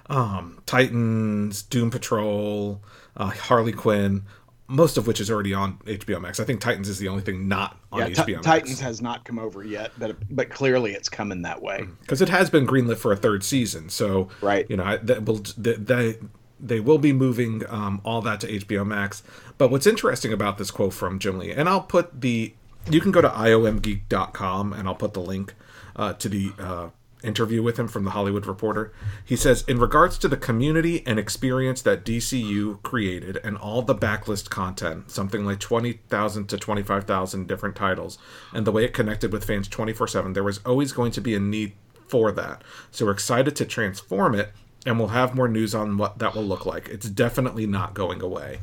um, 0.10 0.62
Titans, 0.66 1.64
Doom 1.64 1.90
Patrol, 1.90 2.82
uh, 3.18 3.28
Harley 3.32 3.72
Quinn, 3.72 4.24
most 4.68 4.98
of 4.98 5.08
which 5.08 5.20
is 5.20 5.32
already 5.32 5.54
on 5.54 5.78
HBO 5.86 6.22
Max. 6.22 6.40
I 6.40 6.44
think 6.44 6.62
Titans 6.62 6.88
is 6.88 7.00
the 7.00 7.08
only 7.08 7.24
thing 7.24 7.48
not 7.48 7.78
on 7.92 8.00
Yeah, 8.02 8.08
HBO 8.10 8.26
Ti- 8.26 8.34
Max. 8.36 8.46
Titans 8.46 8.80
has 8.82 9.02
not 9.02 9.26
come 9.26 9.40
over 9.40 9.64
yet, 9.64 9.92
but 9.98 10.16
but 10.36 10.50
clearly 10.50 10.92
it's 10.94 11.10
coming 11.10 11.42
that 11.42 11.62
way. 11.62 11.88
because 12.02 12.22
it 12.22 12.30
has 12.30 12.50
been 12.50 12.68
greenlit 12.68 12.98
for 12.98 13.12
a 13.12 13.18
third 13.18 13.44
season. 13.44 13.90
So 13.90 14.30
Right. 14.42 14.66
you 14.70 14.78
know, 14.78 14.98
that 15.02 15.26
will 15.26 15.42
they, 15.58 16.18
they 16.62 16.80
will 16.80 16.98
be 16.98 17.14
moving 17.14 17.64
um, 17.70 18.02
all 18.04 18.22
that 18.22 18.40
to 18.42 18.48
HBO 18.48 18.86
Max. 18.86 19.24
But 19.58 19.72
what's 19.72 19.88
interesting 19.88 20.32
about 20.32 20.58
this 20.58 20.72
quote 20.72 20.94
from 20.94 21.20
Jim 21.20 21.40
Lee, 21.40 21.52
and 21.52 21.68
I'll 21.68 21.82
put 21.82 22.22
the 22.22 22.54
you 22.90 23.00
can 23.00 23.12
go 23.12 23.22
to 23.22 23.30
iomgeek.com 23.30 24.74
and 24.74 24.88
I'll 24.88 24.96
put 24.96 25.14
the 25.14 25.22
link 25.22 25.54
uh, 25.96 26.14
to 26.14 26.30
the 26.30 26.52
uh, 26.58 26.90
interview 27.24 27.62
with 27.62 27.78
him 27.78 27.88
from 27.88 28.04
the 28.04 28.12
Hollywood 28.12 28.46
Reporter. 28.46 28.92
He 29.24 29.36
says, 29.36 29.64
in 29.68 29.80
regards 29.80 30.18
to 30.20 30.28
the 30.28 30.38
community 30.38 31.06
and 31.06 31.20
experience 31.20 31.82
that 31.84 32.04
DCU 32.04 32.82
created 32.82 33.38
and 33.44 33.58
all 33.58 33.82
the 33.82 33.96
backlist 33.96 34.50
content, 34.50 35.12
something 35.12 35.46
like 35.46 35.60
20,000 35.60 36.48
to 36.48 36.58
25,000 36.58 37.48
different 37.48 37.76
titles, 37.76 38.18
and 38.54 38.66
the 38.66 38.72
way 38.72 38.86
it 38.86 38.94
connected 38.94 39.32
with 39.32 39.46
fans 39.46 39.68
24 39.68 40.08
7, 40.08 40.34
there 40.34 40.44
was 40.44 40.60
always 40.66 40.92
going 40.92 41.12
to 41.12 41.22
be 41.22 41.36
a 41.36 41.40
need 41.40 41.74
for 42.08 42.32
that. 42.32 42.64
So 42.92 43.06
we're 43.06 43.12
excited 43.12 43.56
to 43.56 43.66
transform 43.66 44.36
it, 44.36 44.52
and 44.86 44.98
we'll 44.98 45.08
have 45.08 45.36
more 45.36 45.48
news 45.48 45.76
on 45.76 45.98
what 45.98 46.20
that 46.20 46.36
will 46.36 46.44
look 46.44 46.66
like. 46.66 46.90
It's 46.90 47.10
definitely 47.10 47.68
not 47.68 47.94
going 47.94 48.22
away. 48.22 48.60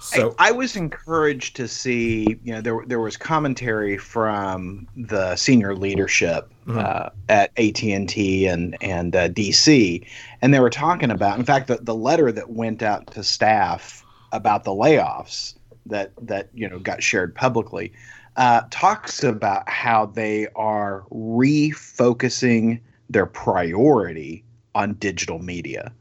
So, 0.00 0.34
I, 0.38 0.48
I 0.48 0.50
was 0.50 0.74
encouraged 0.74 1.54
to 1.56 1.68
see, 1.68 2.38
you 2.42 2.52
know, 2.52 2.60
there 2.60 2.80
there 2.86 3.00
was 3.00 3.16
commentary 3.16 3.96
from 3.96 4.88
the 4.96 5.36
senior 5.36 5.76
leadership 5.76 6.50
uh, 6.68 7.10
at 7.28 7.52
AT 7.56 7.82
and 7.84 8.08
T 8.08 8.46
and 8.46 8.76
and 8.82 9.14
uh, 9.14 9.28
DC, 9.28 10.04
and 10.40 10.52
they 10.52 10.58
were 10.58 10.70
talking 10.70 11.12
about. 11.12 11.38
In 11.38 11.44
fact, 11.44 11.68
the, 11.68 11.76
the 11.76 11.94
letter 11.94 12.32
that 12.32 12.50
went 12.50 12.82
out 12.82 13.06
to 13.12 13.22
staff 13.22 14.04
about 14.32 14.64
the 14.64 14.72
layoffs 14.72 15.54
that 15.86 16.10
that 16.20 16.48
you 16.52 16.68
know 16.68 16.80
got 16.80 17.00
shared 17.00 17.32
publicly 17.34 17.92
uh, 18.36 18.62
talks 18.70 19.22
about 19.22 19.68
how 19.68 20.06
they 20.06 20.48
are 20.56 21.04
refocusing 21.12 22.80
their 23.08 23.26
priority 23.26 24.42
on 24.74 24.94
digital 24.94 25.38
media 25.38 25.92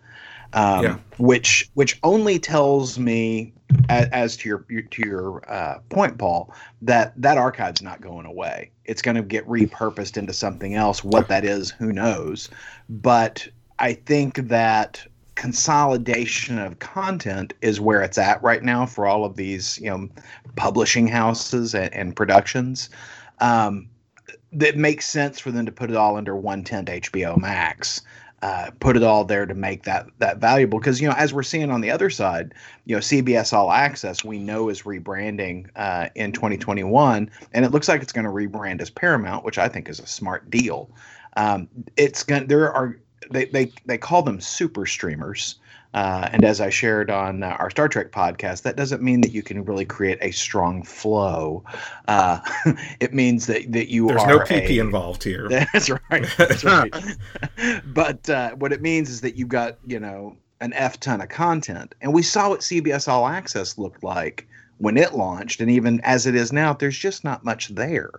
um, 0.54 0.84
Yeah. 0.84 0.98
which 1.18 1.70
which 1.74 2.00
only 2.04 2.40
tells 2.40 3.00
me 3.00 3.54
as, 3.90 4.08
as 4.12 4.38
to 4.38 4.50
your, 4.50 4.66
your 4.70 4.82
to 4.82 5.08
your 5.08 5.52
uh, 5.52 5.80
point, 5.90 6.18
Paul, 6.18 6.54
that 6.82 7.14
that 7.22 7.38
archive's 7.38 7.82
not 7.82 8.02
going 8.02 8.26
away. 8.26 8.72
It's 8.86 9.02
going 9.02 9.16
to 9.16 9.24
get 9.24 9.48
repurposed 9.48 10.18
into 10.18 10.34
something 10.34 10.76
else. 10.76 11.04
What 11.04 11.28
that 11.30 11.46
is, 11.46 11.72
who 11.72 11.94
knows? 11.94 12.50
But 12.90 13.48
I 13.80 13.94
think 13.94 14.48
that 14.50 15.06
consolidation 15.36 16.60
of 16.60 16.80
content 16.80 17.54
is 17.62 17.80
where 17.80 18.02
it's 18.04 18.18
at 18.18 18.44
right 18.44 18.62
now 18.62 18.86
for 18.86 19.08
all 19.08 19.24
of 19.26 19.38
these 19.38 19.80
you 19.80 19.90
know 19.90 20.10
publishing 20.56 21.08
houses 21.08 21.74
and, 21.74 21.94
and 21.94 22.16
productions. 22.16 22.90
Um, 23.40 23.88
that 24.54 24.76
makes 24.76 25.08
sense 25.08 25.40
for 25.40 25.50
them 25.50 25.66
to 25.66 25.72
put 25.72 25.90
it 25.90 25.96
all 25.96 26.18
under 26.18 26.36
one 26.36 26.66
tent 26.66 26.90
HBO 26.90 27.38
Max 27.38 28.02
uh, 28.42 28.72
put 28.80 28.98
it 28.98 29.04
all 29.04 29.24
there 29.24 29.46
to 29.46 29.54
make 29.54 29.84
that 29.84 30.08
that 30.20 30.38
valuable. 30.38 30.80
Because 30.80 31.00
you 31.00 31.08
know 31.08 31.16
as 31.16 31.34
we're 31.34 31.44
seeing 31.44 31.70
on 31.70 31.82
the 31.82 31.92
other 31.92 32.10
side 32.10 32.54
you 32.86 32.96
know 32.96 33.00
cbs 33.00 33.54
all 33.54 33.72
access 33.72 34.24
we 34.24 34.40
know 34.40 34.70
is 34.70 34.82
rebranding 34.84 35.70
uh, 35.76 36.10
in 36.16 36.32
2021 36.32 37.30
and 37.54 37.66
it 37.66 37.72
looks 37.72 37.88
like 37.88 38.02
it's 38.02 38.12
going 38.12 38.26
to 38.26 38.32
rebrand 38.32 38.82
as 38.82 38.90
paramount 38.90 39.46
which 39.46 39.58
i 39.58 39.68
think 39.68 39.90
is 39.90 40.00
a 40.00 40.08
smart 40.08 40.50
deal. 40.50 40.90
Um, 41.38 41.70
it's 41.96 42.24
going 42.24 42.48
there 42.48 42.72
are 42.74 42.98
they, 43.30 43.46
they 43.46 43.72
they 43.86 43.98
call 43.98 44.24
them 44.24 44.42
super 44.42 44.86
streamers 44.86 45.56
uh, 45.94 46.30
and 46.32 46.46
as 46.46 46.62
I 46.62 46.70
shared 46.70 47.10
on 47.10 47.44
uh, 47.44 47.58
our 47.60 47.70
Star 47.70 47.90
Trek 47.90 48.12
podcast, 48.12 48.62
that 48.62 48.78
doesn't 48.78 49.02
mean 49.02 49.22
that 49.22 49.32
you 49.32 49.44
can 49.44 49.66
really 49.66 49.84
create 49.86 50.20
a 50.22 50.32
strong 50.32 50.84
flow. 50.84 51.64
Uh, 52.08 52.40
it 53.00 53.14
means 53.14 53.48
that, 53.48 53.72
that 53.74 53.90
you 53.90 54.08
there's 54.08 54.22
are 54.22 54.28
no 54.28 54.40
PP 54.40 54.78
a, 54.78 54.80
involved 54.80 55.24
here. 55.24 55.50
that's 55.50 55.90
right. 55.90 56.26
That's 56.38 56.64
right. 56.64 56.94
but 57.94 58.30
uh, 58.30 58.52
what 58.52 58.72
it 58.72 58.82
means 58.82 59.10
is 59.10 59.22
that 59.22 59.36
you've 59.36 59.50
got, 59.50 59.78
you 59.86 60.00
know, 60.00 60.38
an 60.62 60.72
F 60.74 61.00
ton 61.00 61.20
of 61.20 61.30
content. 61.30 61.94
And 62.02 62.14
we 62.14 62.22
saw 62.22 62.50
what 62.50 62.62
CBS 62.62 63.08
All 63.08 63.28
Access 63.28 63.78
looked 63.78 64.04
like 64.04 64.48
when 64.78 64.96
it 64.96 65.14
launched. 65.14 65.60
And 65.60 65.70
even 65.70 66.00
as 66.04 66.26
it 66.26 66.36
is 66.36 66.54
now, 66.54 66.72
there's 66.72 66.98
just 66.98 67.26
not 67.26 67.44
much 67.44 67.70
there. 67.70 68.12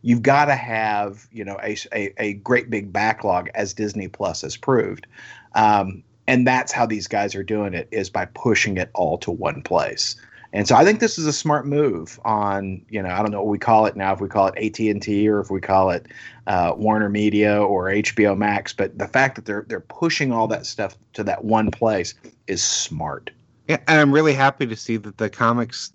You've 0.00 0.22
got 0.22 0.46
to 0.46 0.54
have, 0.54 1.26
you 1.30 1.44
know, 1.44 1.58
a, 1.62 1.76
a, 1.92 2.14
a 2.16 2.32
great 2.34 2.70
big 2.70 2.90
backlog 2.92 3.50
as 3.54 3.74
Disney 3.74 4.08
Plus 4.08 4.42
has 4.42 4.56
proved. 4.56 5.06
Um, 5.54 6.04
and 6.28 6.46
that's 6.46 6.70
how 6.70 6.84
these 6.86 7.08
guys 7.08 7.34
are 7.34 7.42
doing 7.42 7.72
it 7.74 7.88
is 7.90 8.10
by 8.10 8.26
pushing 8.26 8.76
it 8.76 8.90
all 8.94 9.16
to 9.18 9.30
one 9.30 9.62
place. 9.62 10.14
And 10.52 10.68
so 10.68 10.76
I 10.76 10.84
think 10.84 11.00
this 11.00 11.18
is 11.18 11.26
a 11.26 11.32
smart 11.32 11.66
move 11.66 12.20
on, 12.24 12.84
you 12.90 13.02
know, 13.02 13.08
I 13.08 13.22
don't 13.22 13.30
know 13.30 13.42
what 13.42 13.50
we 13.50 13.58
call 13.58 13.86
it 13.86 13.96
now, 13.96 14.12
if 14.12 14.20
we 14.20 14.28
call 14.28 14.46
it 14.46 14.78
AT&T 14.78 15.28
or 15.28 15.40
if 15.40 15.50
we 15.50 15.60
call 15.60 15.90
it 15.90 16.06
uh, 16.46 16.74
Warner 16.76 17.08
Media 17.08 17.60
or 17.60 17.86
HBO 17.86 18.36
Max, 18.36 18.72
but 18.74 18.96
the 18.96 19.08
fact 19.08 19.36
that 19.36 19.46
they're 19.46 19.64
they're 19.68 19.80
pushing 19.80 20.30
all 20.30 20.46
that 20.48 20.66
stuff 20.66 20.96
to 21.14 21.24
that 21.24 21.44
one 21.44 21.70
place 21.70 22.14
is 22.46 22.62
smart. 22.62 23.30
Yeah, 23.66 23.78
and 23.88 24.00
I'm 24.00 24.12
really 24.12 24.32
happy 24.34 24.66
to 24.66 24.76
see 24.76 24.96
that 24.98 25.18
the 25.18 25.28
comics 25.28 25.92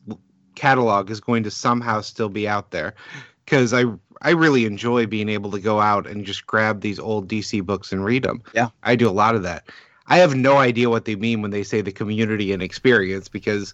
catalog 0.56 1.10
is 1.10 1.20
going 1.20 1.44
to 1.44 1.52
somehow 1.52 2.02
still 2.02 2.30
be 2.30 2.48
out 2.48 2.72
there 2.72 2.94
because 3.46 3.74
I 3.74 3.86
I 4.22 4.32
really 4.32 4.66
enjoy 4.66 5.06
being 5.08 5.30
able 5.30 5.52
to 5.52 5.60
go 5.60 5.80
out 5.80 6.08
and 6.08 6.26
just 6.26 6.46
grab 6.48 6.82
these 6.82 7.00
old 7.00 7.28
DC 7.28 7.64
books 7.64 7.92
and 7.92 8.06
read 8.06 8.24
them. 8.24 8.42
Yeah. 8.54 8.70
I 8.84 8.96
do 8.96 9.10
a 9.10 9.12
lot 9.12 9.36
of 9.36 9.44
that. 9.44 9.66
I 10.08 10.18
have 10.18 10.36
no 10.36 10.58
idea 10.58 10.90
what 10.90 11.06
they 11.06 11.16
mean 11.16 11.42
when 11.42 11.52
they 11.52 11.64
say 11.64 11.82
the 11.82 11.92
community 11.92 12.52
and 12.54 12.62
experience 12.62 13.28
because 13.30 13.74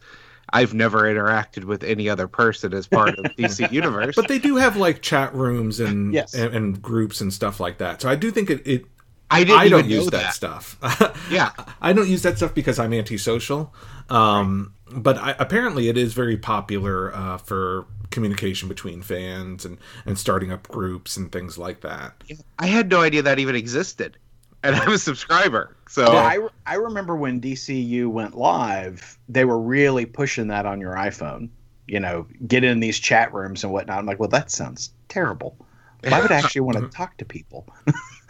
I've 0.51 0.73
never 0.73 1.01
interacted 1.03 1.63
with 1.65 1.83
any 1.83 2.09
other 2.09 2.27
person 2.27 2.73
as 2.73 2.87
part 2.87 3.17
of 3.19 3.25
DC 3.35 3.71
Universe. 3.71 4.15
But 4.15 4.27
they 4.27 4.39
do 4.39 4.55
have 4.57 4.77
like 4.77 5.01
chat 5.01 5.33
rooms 5.33 5.79
and, 5.79 6.13
Yes. 6.13 6.33
and 6.33 6.53
and 6.55 6.81
groups 6.81 7.21
and 7.21 7.31
stuff 7.33 7.59
like 7.59 7.77
that. 7.79 8.01
So 8.01 8.09
I 8.09 8.15
do 8.15 8.31
think 8.31 8.49
it. 8.49 8.65
it 8.65 8.85
I 9.31 9.43
didn't 9.43 9.59
I 9.59 9.69
don't 9.69 9.79
even 9.81 9.91
use 9.91 10.05
know 10.05 10.09
that, 10.17 10.23
that. 10.23 10.33
stuff. 10.33 10.77
Yeah. 11.31 11.51
I 11.81 11.93
don't 11.93 12.07
use 12.09 12.23
that 12.23 12.37
stuff 12.37 12.55
because 12.55 12.79
I'm 12.79 12.93
antisocial. 12.93 13.73
Um, 14.09 14.73
But 14.91 15.17
I, 15.17 15.35
apparently, 15.37 15.87
it 15.87 15.97
is 15.99 16.13
very 16.13 16.35
popular 16.37 17.13
uh, 17.15 17.37
for 17.37 17.85
communication 18.09 18.67
between 18.67 19.03
fans 19.03 19.65
and 19.65 19.77
and 20.03 20.17
starting 20.17 20.51
up 20.51 20.67
groups 20.67 21.15
and 21.15 21.31
things 21.31 21.59
like 21.59 21.81
that. 21.81 22.23
I 22.57 22.65
had 22.65 22.89
no 22.89 23.01
idea 23.01 23.21
that 23.21 23.37
even 23.37 23.55
existed, 23.55 24.17
and 24.63 24.75
I'm 24.75 24.91
a 24.91 24.97
subscriber. 24.97 25.75
So 25.87 26.11
Yeah, 26.13 26.23
I, 26.23 26.47
I 26.65 26.75
remember 26.75 27.15
when 27.15 27.39
DCU 27.41 28.07
went 28.07 28.35
live, 28.35 29.17
they 29.27 29.45
were 29.45 29.59
really 29.59 30.05
pushing 30.05 30.47
that 30.47 30.65
on 30.65 30.79
your 30.81 30.93
iPhone. 30.95 31.49
You 31.87 31.99
know, 31.99 32.27
get 32.47 32.63
in 32.63 32.79
these 32.79 32.99
chat 32.99 33.33
rooms 33.33 33.63
and 33.63 33.73
whatnot. 33.73 33.97
I'm 33.97 34.05
like, 34.05 34.19
well, 34.19 34.29
that 34.29 34.51
sounds 34.51 34.91
terrible. 35.07 35.57
Why 36.07 36.21
would 36.21 36.31
I 36.31 36.35
actually 36.39 36.61
want 36.61 36.77
to 36.77 36.87
talk 36.87 37.17
to 37.17 37.25
people? 37.25 37.67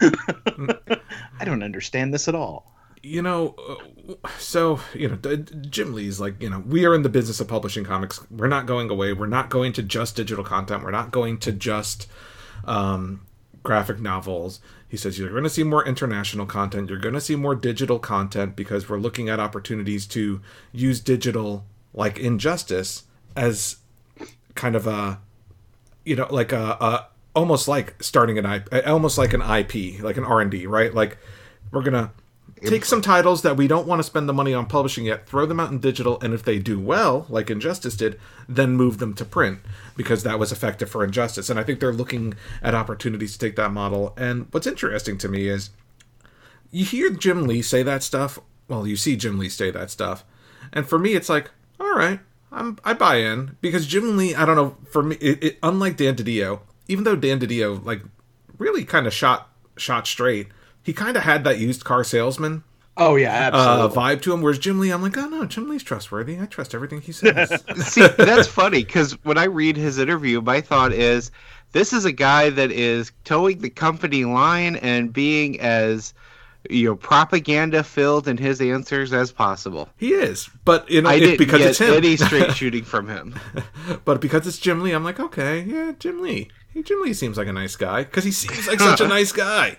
I 0.00 1.44
don't 1.44 1.62
understand 1.62 2.14
this 2.14 2.26
at 2.26 2.34
all. 2.34 2.72
you 3.02 3.22
know 3.22 3.54
uh, 3.68 4.28
so 4.38 4.80
you 4.94 5.08
know 5.08 5.36
jim 5.70 5.94
lee's 5.94 6.20
like 6.20 6.40
you 6.42 6.50
know 6.50 6.60
we 6.66 6.84
are 6.84 6.94
in 6.94 7.02
the 7.02 7.08
business 7.08 7.40
of 7.40 7.48
publishing 7.48 7.82
comics 7.84 8.20
we're 8.30 8.46
not 8.46 8.66
going 8.66 8.90
away 8.90 9.12
we're 9.14 9.26
not 9.26 9.48
going 9.48 9.72
to 9.72 9.82
just 9.82 10.16
digital 10.16 10.44
content 10.44 10.82
we're 10.84 10.90
not 10.90 11.10
going 11.10 11.38
to 11.38 11.50
just 11.52 12.06
um, 12.66 13.22
graphic 13.62 14.00
novels 14.00 14.60
he 14.90 14.96
says 14.96 15.18
you're 15.18 15.30
going 15.30 15.44
to 15.44 15.48
see 15.48 15.62
more 15.62 15.86
international 15.86 16.44
content 16.44 16.90
you're 16.90 16.98
going 16.98 17.14
to 17.14 17.20
see 17.20 17.36
more 17.36 17.54
digital 17.54 17.98
content 17.98 18.54
because 18.54 18.88
we're 18.88 18.98
looking 18.98 19.28
at 19.30 19.40
opportunities 19.40 20.06
to 20.06 20.42
use 20.72 21.00
digital 21.00 21.64
like 21.94 22.18
injustice 22.18 23.04
as 23.34 23.76
kind 24.54 24.76
of 24.76 24.86
a 24.86 25.20
you 26.04 26.16
know 26.16 26.26
like 26.30 26.52
a, 26.52 26.76
a 26.80 27.06
almost 27.34 27.68
like 27.68 28.02
starting 28.02 28.38
an 28.38 28.46
IP, 28.46 28.86
almost 28.86 29.18
like 29.18 29.32
an 29.32 29.42
IP, 29.42 30.00
like 30.02 30.16
an 30.16 30.24
R 30.24 30.40
and 30.40 30.50
D, 30.50 30.66
right? 30.66 30.94
Like 30.94 31.18
we're 31.70 31.82
gonna 31.82 32.12
take 32.64 32.84
some 32.84 33.02
titles 33.02 33.42
that 33.42 33.56
we 33.56 33.68
don't 33.68 33.86
want 33.86 34.00
to 34.00 34.04
spend 34.04 34.28
the 34.28 34.32
money 34.32 34.52
on 34.54 34.66
publishing 34.66 35.04
yet, 35.04 35.26
throw 35.26 35.46
them 35.46 35.60
out 35.60 35.70
in 35.70 35.78
digital, 35.78 36.20
and 36.20 36.34
if 36.34 36.42
they 36.42 36.58
do 36.58 36.78
well, 36.78 37.26
like 37.28 37.50
Injustice 37.50 37.96
did, 37.96 38.18
then 38.48 38.72
move 38.72 38.98
them 38.98 39.14
to 39.14 39.24
print 39.24 39.60
because 39.96 40.22
that 40.22 40.38
was 40.38 40.52
effective 40.52 40.90
for 40.90 41.04
Injustice. 41.04 41.50
And 41.50 41.58
I 41.58 41.62
think 41.62 41.80
they're 41.80 41.92
looking 41.92 42.34
at 42.62 42.74
opportunities 42.74 43.32
to 43.32 43.38
take 43.38 43.56
that 43.56 43.72
model. 43.72 44.14
And 44.16 44.46
what's 44.50 44.66
interesting 44.66 45.18
to 45.18 45.28
me 45.28 45.48
is 45.48 45.70
you 46.70 46.84
hear 46.84 47.10
Jim 47.10 47.46
Lee 47.46 47.62
say 47.62 47.82
that 47.82 48.02
stuff. 48.02 48.38
Well, 48.68 48.86
you 48.86 48.96
see 48.96 49.16
Jim 49.16 49.38
Lee 49.38 49.48
say 49.48 49.70
that 49.70 49.90
stuff, 49.90 50.24
and 50.72 50.86
for 50.86 50.98
me, 50.98 51.14
it's 51.14 51.28
like, 51.28 51.50
all 51.80 51.94
right, 51.94 52.20
I'm 52.52 52.78
I 52.84 52.94
buy 52.94 53.16
in 53.16 53.56
because 53.60 53.86
Jim 53.86 54.16
Lee. 54.16 54.34
I 54.34 54.44
don't 54.44 54.56
know 54.56 54.76
for 54.90 55.02
me. 55.02 55.16
It, 55.16 55.42
it, 55.42 55.58
unlike 55.62 55.96
Dan 55.96 56.14
DiDio, 56.14 56.60
even 56.88 57.04
though 57.04 57.16
Dan 57.16 57.40
DiDio 57.40 57.84
like 57.84 58.02
really 58.58 58.84
kind 58.84 59.06
of 59.06 59.14
shot 59.14 59.50
shot 59.76 60.06
straight, 60.06 60.48
he 60.82 60.92
kind 60.92 61.16
of 61.16 61.22
had 61.22 61.44
that 61.44 61.58
used 61.58 61.84
car 61.84 62.04
salesman 62.04 62.64
Oh 62.96 63.16
yeah, 63.16 63.48
uh, 63.52 63.88
vibe 63.88 64.20
to 64.22 64.32
him. 64.34 64.42
Whereas 64.42 64.58
Jim 64.58 64.78
Lee, 64.78 64.90
I'm 64.90 65.00
like, 65.00 65.16
oh 65.16 65.26
no, 65.26 65.46
Jim 65.46 65.68
Lee's 65.70 65.82
trustworthy. 65.82 66.38
I 66.38 66.44
trust 66.44 66.74
everything 66.74 67.00
he 67.00 67.12
says. 67.12 67.62
See, 67.86 68.06
that's 68.06 68.46
funny 68.46 68.84
because 68.84 69.12
when 69.24 69.38
I 69.38 69.44
read 69.44 69.78
his 69.78 69.98
interview, 69.98 70.42
my 70.42 70.60
thought 70.60 70.92
is 70.92 71.30
this 71.72 71.94
is 71.94 72.04
a 72.04 72.12
guy 72.12 72.50
that 72.50 72.70
is 72.70 73.10
towing 73.24 73.60
the 73.60 73.70
company 73.70 74.26
line 74.26 74.76
and 74.76 75.12
being 75.12 75.58
as 75.60 76.12
you 76.68 76.88
know 76.88 76.96
propaganda 76.96 77.82
filled 77.82 78.28
in 78.28 78.36
his 78.36 78.60
answers 78.60 79.14
as 79.14 79.32
possible. 79.32 79.88
he 79.96 80.12
is, 80.12 80.50
but 80.66 80.90
you 80.90 81.00
know, 81.00 81.08
I 81.08 81.20
didn't 81.20 81.38
because 81.38 81.60
get 81.60 81.70
it's 81.70 81.78
him. 81.80 81.94
any 81.94 82.18
straight 82.18 82.52
shooting 82.54 82.84
from 82.84 83.08
him. 83.08 83.34
but 84.04 84.20
because 84.20 84.46
it's 84.46 84.58
Jim 84.58 84.82
Lee, 84.82 84.92
I'm 84.92 85.04
like, 85.04 85.20
okay, 85.20 85.62
yeah, 85.62 85.92
Jim 85.98 86.20
Lee. 86.20 86.50
Hey, 86.72 86.82
Jim 86.82 87.00
Lee 87.02 87.12
seems 87.12 87.36
like 87.36 87.48
a 87.48 87.52
nice 87.52 87.76
guy 87.76 88.04
because 88.04 88.24
he 88.24 88.30
seems 88.30 88.66
like 88.68 88.78
such 88.80 89.00
a 89.00 89.08
nice 89.08 89.32
guy. 89.32 89.76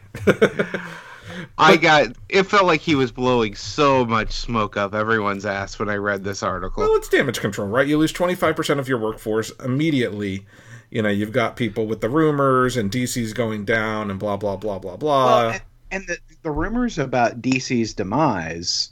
I 1.57 1.77
got 1.77 2.07
it 2.29 2.43
felt 2.43 2.65
like 2.65 2.81
he 2.81 2.95
was 2.95 3.11
blowing 3.11 3.55
so 3.55 4.05
much 4.05 4.31
smoke 4.33 4.75
up 4.75 4.93
everyone's 4.93 5.45
ass 5.45 5.79
when 5.79 5.89
I 5.89 5.95
read 5.95 6.23
this 6.23 6.43
article. 6.43 6.83
Well, 6.83 6.95
it's 6.95 7.07
damage 7.07 7.39
control, 7.39 7.67
right? 7.67 7.87
You 7.87 7.97
lose 7.97 8.11
25% 8.11 8.79
of 8.79 8.87
your 8.89 8.97
workforce 8.97 9.51
immediately. 9.63 10.45
You 10.89 11.01
know, 11.01 11.09
you've 11.09 11.31
got 11.31 11.55
people 11.55 11.87
with 11.87 12.01
the 12.01 12.09
rumors 12.09 12.75
and 12.75 12.91
DC's 12.91 13.31
going 13.31 13.63
down 13.63 14.11
and 14.11 14.19
blah, 14.19 14.35
blah, 14.35 14.57
blah, 14.57 14.77
blah, 14.77 14.97
blah. 14.97 15.25
Well, 15.25 15.49
and, 15.51 15.61
and 15.91 16.07
the, 16.07 16.17
the 16.43 16.51
rumors 16.51 16.99
about 16.99 17.41
DC's 17.41 17.93
demise 17.93 18.91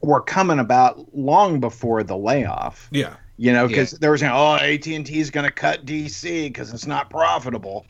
were 0.00 0.20
coming 0.20 0.60
about 0.60 1.12
long 1.16 1.58
before 1.58 2.04
the 2.04 2.16
layoff. 2.16 2.88
yeah. 2.92 3.16
You 3.40 3.52
know, 3.52 3.68
because 3.68 3.92
there 3.92 4.10
was, 4.10 4.22
oh, 4.22 4.56
AT 4.56 4.86
and 4.88 5.06
T 5.06 5.20
is 5.20 5.30
going 5.30 5.46
to 5.46 5.52
cut 5.52 5.86
DC 5.86 6.44
because 6.46 6.74
it's 6.74 6.86
not 6.86 7.08
profitable. 7.08 7.86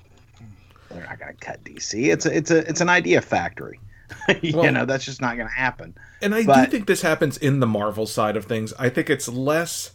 They're 0.90 1.02
not 1.04 1.18
going 1.18 1.34
to 1.34 1.40
cut 1.44 1.64
DC. 1.64 2.12
It's 2.12 2.26
a, 2.26 2.36
it's 2.36 2.50
a, 2.50 2.68
it's 2.68 2.80
an 2.82 2.88
idea 2.90 3.20
factory. 3.22 3.80
you 4.42 4.56
Well- 4.56 4.70
know, 4.72 4.84
that's 4.84 5.04
just 5.06 5.20
not 5.22 5.36
going 5.36 5.48
to 5.48 5.54
happen. 5.54 5.94
And 6.20 6.34
I 6.34 6.42
do 6.42 6.70
think 6.70 6.86
this 6.86 7.00
happens 7.02 7.36
in 7.38 7.60
the 7.60 7.66
Marvel 7.66 8.06
side 8.06 8.36
of 8.36 8.44
things. 8.44 8.74
I 8.78 8.88
think 8.90 9.08
it's 9.08 9.28
less 9.28 9.92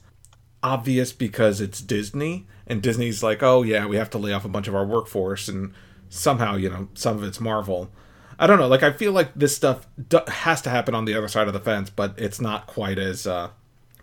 obvious 0.64 1.12
because 1.14 1.62
it's 1.62 1.82
Disney, 1.82 2.48
and 2.66 2.82
Disney's 2.82 3.22
like, 3.22 3.44
oh, 3.44 3.62
yeah, 3.62 3.86
we 3.86 3.98
have 3.98 4.10
to 4.12 4.18
lay 4.18 4.34
off 4.34 4.46
a 4.46 4.50
bunch 4.50 4.68
of 4.68 4.74
our 4.76 4.86
workforce, 4.86 5.48
and 5.48 5.74
somehow, 6.10 6.56
you 6.56 6.70
know, 6.70 6.88
some 6.96 7.18
of 7.18 7.24
it's 7.24 7.40
Marvel. 7.40 7.92
I 8.40 8.48
don't 8.48 8.58
know. 8.58 8.68
Like, 8.68 8.82
I 8.84 8.92
feel 8.92 9.12
like 9.12 9.34
this 9.36 9.56
stuff 9.56 9.86
d- 10.10 10.18
has 10.28 10.62
to 10.64 10.70
happen 10.70 10.96
on 10.96 11.06
the 11.06 11.14
other 11.16 11.28
side 11.28 11.48
of 11.48 11.54
the 11.54 11.60
fence, 11.60 11.90
but 11.90 12.16
it's 12.18 12.40
not 12.42 12.66
quite 12.66 12.98
as 12.98 13.28
uh, 13.28 13.50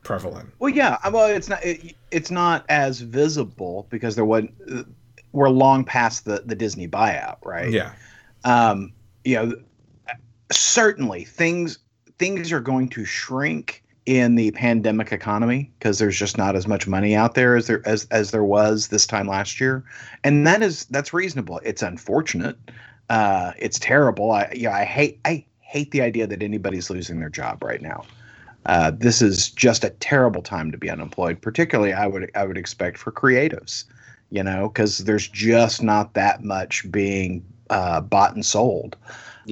prevalent. 0.02 0.50
Well, 0.58 0.70
yeah. 0.70 0.98
uh, 1.04 1.10
Well, 1.12 1.26
it's 1.26 1.48
not. 1.48 1.64
It, 1.64 1.94
it's 2.10 2.30
not 2.30 2.64
as 2.68 3.00
visible 3.00 3.86
because 3.90 4.16
there 4.16 4.24
uh, 4.70 4.82
We're 5.32 5.50
long 5.50 5.84
past 5.84 6.24
the 6.24 6.42
the 6.44 6.54
Disney 6.54 6.88
buyout, 6.88 7.38
right? 7.44 7.70
Yeah. 7.70 7.92
um, 8.44 8.92
you 9.24 9.36
know, 9.36 9.52
certainly 10.50 11.24
things 11.24 11.78
things 12.18 12.52
are 12.52 12.60
going 12.60 12.88
to 12.90 13.04
shrink 13.04 13.82
in 14.06 14.34
the 14.34 14.50
pandemic 14.52 15.12
economy 15.12 15.70
because 15.78 15.98
there's 15.98 16.18
just 16.18 16.36
not 16.36 16.56
as 16.56 16.66
much 16.66 16.86
money 16.86 17.14
out 17.14 17.34
there 17.34 17.56
as 17.56 17.66
there 17.66 17.86
as 17.86 18.06
as 18.10 18.30
there 18.30 18.44
was 18.44 18.88
this 18.88 19.06
time 19.06 19.28
last 19.28 19.60
year, 19.60 19.84
and 20.24 20.46
that 20.46 20.62
is 20.62 20.86
that's 20.86 21.12
reasonable. 21.12 21.60
It's 21.64 21.82
unfortunate. 21.82 22.56
Uh, 23.08 23.52
it's 23.58 23.78
terrible. 23.78 24.30
I 24.30 24.52
yeah, 24.54 24.74
I 24.74 24.84
hate 24.84 25.20
I 25.24 25.44
hate 25.60 25.90
the 25.90 26.00
idea 26.00 26.26
that 26.26 26.42
anybody's 26.42 26.90
losing 26.90 27.20
their 27.20 27.28
job 27.28 27.62
right 27.62 27.82
now. 27.82 28.04
Uh, 28.66 28.90
this 28.90 29.22
is 29.22 29.50
just 29.50 29.84
a 29.84 29.90
terrible 29.90 30.42
time 30.42 30.70
to 30.70 30.78
be 30.78 30.90
unemployed. 30.90 31.40
Particularly, 31.40 31.92
I 31.92 32.06
would 32.06 32.30
I 32.34 32.44
would 32.44 32.58
expect 32.58 32.98
for 32.98 33.10
creatives, 33.10 33.84
you 34.30 34.42
know, 34.42 34.68
because 34.68 34.98
there's 34.98 35.28
just 35.28 35.82
not 35.82 36.14
that 36.14 36.44
much 36.44 36.90
being 36.90 37.44
uh, 37.70 38.00
bought 38.00 38.34
and 38.34 38.44
sold. 38.44 38.96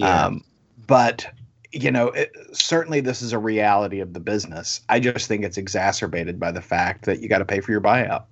Um, 0.02 0.44
but 0.86 1.26
you 1.72 1.90
know, 1.90 2.08
it, 2.08 2.32
certainly 2.52 3.00
this 3.00 3.22
is 3.22 3.32
a 3.32 3.38
reality 3.38 4.00
of 4.00 4.12
the 4.12 4.20
business. 4.20 4.80
I 4.88 5.00
just 5.00 5.26
think 5.26 5.44
it's 5.44 5.58
exacerbated 5.58 6.38
by 6.38 6.52
the 6.52 6.62
fact 6.62 7.04
that 7.06 7.20
you 7.20 7.28
got 7.28 7.38
to 7.38 7.44
pay 7.44 7.60
for 7.60 7.72
your 7.72 7.80
buyout. 7.80 8.24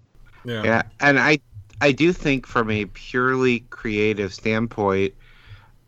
Yeah. 0.44 0.62
Yeah, 0.62 0.82
and 1.00 1.18
I 1.18 1.38
I 1.80 1.92
do 1.92 2.12
think 2.12 2.46
from 2.46 2.70
a 2.70 2.86
purely 2.86 3.60
creative 3.70 4.32
standpoint, 4.32 5.14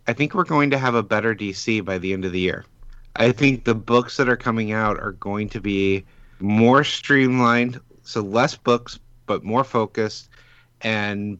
I 0.06 0.12
think 0.12 0.34
we're 0.34 0.44
going 0.44 0.70
to 0.70 0.78
have 0.78 0.94
a 0.94 1.02
better 1.02 1.34
DC 1.34 1.84
by 1.84 1.98
the 1.98 2.12
end 2.12 2.24
of 2.24 2.32
the 2.32 2.40
year. 2.40 2.64
I 3.18 3.32
think 3.32 3.64
the 3.64 3.74
books 3.74 4.16
that 4.16 4.28
are 4.28 4.36
coming 4.36 4.72
out 4.72 4.98
are 5.00 5.12
going 5.12 5.48
to 5.50 5.60
be 5.60 6.06
more 6.40 6.84
streamlined, 6.84 7.80
so 8.02 8.22
less 8.22 8.56
books 8.56 8.98
but 9.26 9.44
more 9.44 9.64
focused 9.64 10.30
and 10.80 11.38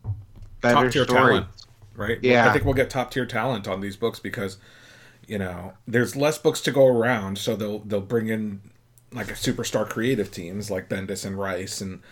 better 0.60 0.84
Top 0.84 0.92
tier 0.92 1.04
stories. 1.04 1.44
talent, 1.44 1.46
right? 1.94 2.18
Yeah. 2.22 2.46
I 2.46 2.50
think 2.50 2.64
we'll 2.64 2.74
get 2.74 2.90
top 2.90 3.12
tier 3.12 3.26
talent 3.26 3.68
on 3.68 3.80
these 3.80 3.96
books 3.96 4.18
because, 4.18 4.58
you 5.26 5.38
know, 5.38 5.74
there's 5.86 6.16
less 6.16 6.38
books 6.38 6.60
to 6.62 6.72
go 6.72 6.86
around, 6.86 7.38
so 7.38 7.56
they'll 7.56 7.78
they'll 7.80 8.00
bring 8.00 8.28
in 8.28 8.60
like 9.12 9.30
a 9.30 9.34
superstar 9.34 9.88
creative 9.88 10.30
teams 10.30 10.70
like 10.70 10.88
Bendis 10.88 11.24
and 11.24 11.38
Rice 11.38 11.80
and 11.80 12.02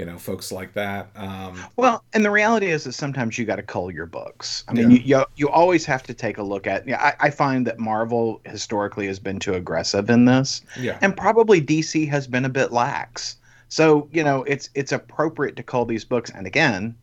you 0.00 0.06
know 0.06 0.16
folks 0.18 0.50
like 0.50 0.72
that. 0.72 1.10
Um, 1.14 1.60
Well, 1.76 2.02
and 2.14 2.24
the 2.24 2.30
reality 2.30 2.68
is 2.68 2.84
that 2.84 2.92
sometimes 2.94 3.36
you 3.36 3.44
got 3.44 3.56
to 3.56 3.62
cull 3.62 3.90
your 3.90 4.06
books. 4.06 4.64
I 4.66 4.72
mean, 4.72 4.90
Yeah. 4.90 4.96
you, 4.96 5.02
you 5.04 5.24
you 5.36 5.48
always 5.50 5.84
have 5.84 6.02
to 6.04 6.14
take 6.14 6.38
a 6.38 6.42
look 6.42 6.66
at. 6.66 6.88
Yeah, 6.88 7.00
I, 7.02 7.26
I 7.26 7.30
find 7.30 7.66
that 7.66 7.78
Marvel 7.78 8.40
historically 8.46 9.06
has 9.08 9.18
been 9.18 9.38
too 9.38 9.52
aggressive 9.54 10.08
in 10.08 10.24
this, 10.24 10.62
yeah, 10.74 10.98
and 11.02 11.14
probably 11.14 11.60
DC 11.60 12.08
has 12.08 12.26
been 12.26 12.46
a 12.46 12.48
bit 12.48 12.72
lax. 12.72 13.36
So 13.68 14.08
you 14.10 14.24
know, 14.24 14.42
it's 14.44 14.70
it's 14.74 14.92
appropriate 14.92 15.56
to 15.56 15.62
call 15.62 15.84
these 15.84 16.04
books. 16.06 16.30
And 16.34 16.46
again, 16.46 16.94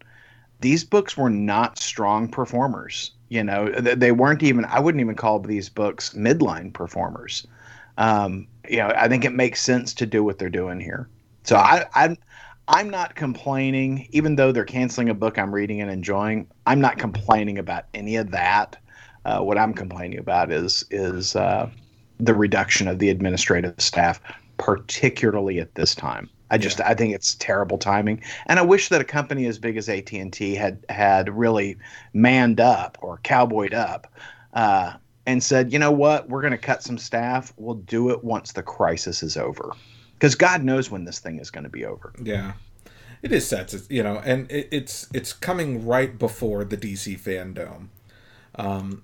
these 0.61 0.83
books 0.83 1.15
were 1.15 1.29
not 1.29 1.77
strong 1.77 2.27
performers. 2.29 3.11
You 3.29 3.43
know, 3.43 3.69
Th- 3.69 3.97
they 3.99 4.11
weren't 4.11 4.41
even. 4.41 4.65
I 4.65 4.79
wouldn't 4.79 5.01
even 5.01 5.15
call 5.15 5.39
these 5.39 5.69
books 5.69 6.15
midline 6.15 6.73
performers. 6.73 7.45
Um, 7.99 8.47
you 8.67 8.77
know, 8.77 8.91
I 8.95 9.07
think 9.07 9.23
it 9.25 9.33
makes 9.33 9.61
sense 9.61 9.93
to 9.95 10.05
do 10.07 10.23
what 10.23 10.39
they're 10.39 10.49
doing 10.49 10.79
here. 10.79 11.07
So 11.43 11.55
I, 11.55 11.85
I'm 11.95 12.17
I'm 12.67 12.89
not 12.89 13.15
complaining, 13.15 14.07
even 14.11 14.35
though 14.35 14.51
they're 14.51 14.65
canceling 14.65 15.09
a 15.09 15.13
book 15.13 15.39
I'm 15.39 15.53
reading 15.53 15.81
and 15.81 15.89
enjoying. 15.89 16.47
I'm 16.65 16.81
not 16.81 16.97
complaining 16.97 17.57
about 17.57 17.85
any 17.93 18.17
of 18.17 18.31
that. 18.31 18.77
Uh, 19.23 19.39
what 19.39 19.57
I'm 19.57 19.73
complaining 19.73 20.19
about 20.19 20.51
is 20.51 20.85
is 20.91 21.35
uh, 21.35 21.69
the 22.19 22.33
reduction 22.33 22.87
of 22.87 22.99
the 22.99 23.09
administrative 23.09 23.75
staff, 23.77 24.21
particularly 24.57 25.59
at 25.59 25.75
this 25.75 25.95
time. 25.95 26.29
I 26.49 26.57
just 26.57 26.81
I 26.81 26.93
think 26.93 27.13
it's 27.13 27.35
terrible 27.35 27.77
timing, 27.77 28.21
and 28.47 28.59
I 28.59 28.63
wish 28.63 28.89
that 28.89 29.01
a 29.01 29.05
company 29.05 29.45
as 29.45 29.59
big 29.59 29.77
as 29.77 29.87
AT 29.87 30.11
and 30.13 30.31
T 30.31 30.55
had 30.55 30.85
had 30.89 31.29
really 31.29 31.77
manned 32.13 32.59
up 32.59 32.97
or 33.01 33.19
cowboyed 33.23 33.73
up. 33.73 34.11
Uh, 34.53 34.93
and 35.25 35.43
said, 35.43 35.73
you 35.73 35.77
know 35.77 35.91
what, 35.91 36.29
we're 36.29 36.39
going 36.39 36.51
to 36.51 36.57
cut 36.57 36.81
some 36.81 36.97
staff. 36.97 37.53
We'll 37.57 37.75
do 37.75 38.11
it 38.11 38.23
once 38.23 38.53
the 38.53 38.63
crisis 38.63 39.21
is 39.21 39.35
over, 39.35 39.73
because 40.17 40.35
God 40.35 40.63
knows 40.63 40.89
when 40.89 41.05
this 41.05 41.19
thing 41.19 41.39
is 41.39 41.51
going 41.51 41.63
to 41.63 41.69
be 41.69 41.85
over. 41.85 42.13
yeah. 42.21 42.53
It 43.23 43.31
is 43.31 43.47
sets, 43.47 43.75
you 43.89 44.03
know, 44.03 44.21
and 44.23 44.49
it, 44.51 44.67
it's 44.71 45.07
it's 45.11 45.33
coming 45.33 45.87
right 45.87 46.19
before 46.19 46.63
the 46.63 46.77
DC 46.77 47.19
FanDome, 47.19 47.87
um, 48.55 49.03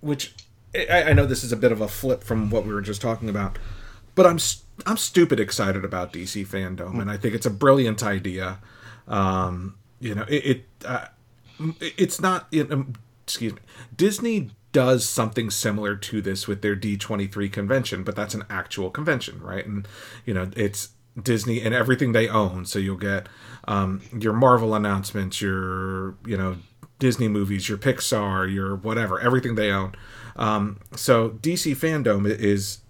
which 0.00 0.34
I, 0.74 1.04
I 1.04 1.12
know 1.12 1.24
this 1.24 1.44
is 1.44 1.52
a 1.52 1.56
bit 1.56 1.70
of 1.70 1.80
a 1.80 1.86
flip 1.86 2.24
from 2.24 2.50
what 2.50 2.66
we 2.66 2.74
were 2.74 2.80
just 2.80 3.00
talking 3.00 3.28
about, 3.28 3.58
but 4.16 4.26
I'm 4.26 4.38
I'm 4.86 4.96
stupid 4.96 5.38
excited 5.38 5.84
about 5.84 6.12
DC 6.12 6.46
FanDome, 6.48 7.00
and 7.00 7.08
I 7.08 7.16
think 7.16 7.34
it's 7.34 7.46
a 7.46 7.50
brilliant 7.50 8.02
idea. 8.02 8.58
Um, 9.06 9.76
you 10.00 10.16
know, 10.16 10.24
it, 10.28 10.44
it 10.44 10.64
uh, 10.84 11.06
it's 11.80 12.20
not. 12.20 12.48
It, 12.50 12.70
excuse 13.22 13.54
me. 13.54 13.60
Disney 13.96 14.50
does 14.74 15.08
something 15.08 15.48
similar 15.48 15.96
to 15.96 16.20
this 16.20 16.46
with 16.46 16.60
their 16.60 16.76
D23 16.76 17.50
convention, 17.50 18.02
but 18.02 18.14
that's 18.16 18.34
an 18.34 18.44
actual 18.50 18.90
convention, 18.90 19.40
right? 19.40 19.64
And 19.64 19.88
you 20.26 20.34
know, 20.34 20.50
it's 20.54 20.90
Disney 21.20 21.62
and 21.62 21.72
everything 21.72 22.12
they 22.12 22.28
own. 22.28 22.66
So 22.66 22.78
you'll 22.78 22.98
get 22.98 23.28
um, 23.66 24.02
your 24.12 24.34
Marvel 24.34 24.74
announcements, 24.74 25.40
your 25.40 26.16
you 26.26 26.36
know 26.36 26.56
Disney 26.98 27.28
movies, 27.28 27.68
your 27.68 27.78
Pixar, 27.78 28.52
your 28.52 28.76
whatever, 28.76 29.18
everything 29.20 29.54
they 29.54 29.70
own. 29.70 29.94
Um, 30.36 30.80
so 30.96 31.30
DC 31.30 31.74
FanDome 31.76 32.26
is 32.28 32.80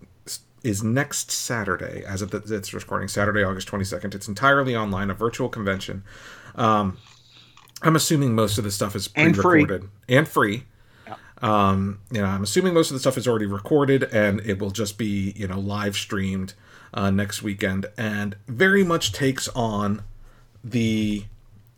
is 0.62 0.82
next 0.82 1.30
Saturday, 1.30 2.02
as 2.06 2.22
of 2.22 2.30
the, 2.30 2.38
it's 2.56 2.72
recording, 2.72 3.06
Saturday, 3.06 3.44
August 3.44 3.68
22nd. 3.68 4.14
It's 4.14 4.26
entirely 4.26 4.74
online, 4.74 5.10
a 5.10 5.14
virtual 5.14 5.50
convention. 5.50 6.02
Um, 6.54 6.96
I'm 7.82 7.94
assuming 7.94 8.34
most 8.34 8.56
of 8.56 8.64
the 8.64 8.70
stuff 8.70 8.96
is 8.96 9.10
And 9.14 9.34
free. 9.36 9.42
pre-recorded 9.66 9.90
and 10.08 10.26
free. 10.26 10.64
Um, 11.44 12.00
you 12.10 12.22
know, 12.22 12.26
I'm 12.26 12.42
assuming 12.42 12.72
most 12.72 12.90
of 12.90 12.94
the 12.94 13.00
stuff 13.00 13.18
is 13.18 13.28
already 13.28 13.44
recorded 13.44 14.04
and 14.04 14.40
it 14.46 14.58
will 14.58 14.70
just 14.70 14.96
be, 14.96 15.34
you 15.36 15.46
know, 15.46 15.60
live 15.60 15.94
streamed 15.94 16.54
uh, 16.94 17.10
next 17.10 17.42
weekend 17.42 17.84
and 17.98 18.36
very 18.48 18.82
much 18.82 19.12
takes 19.12 19.46
on 19.48 20.02
the 20.64 21.24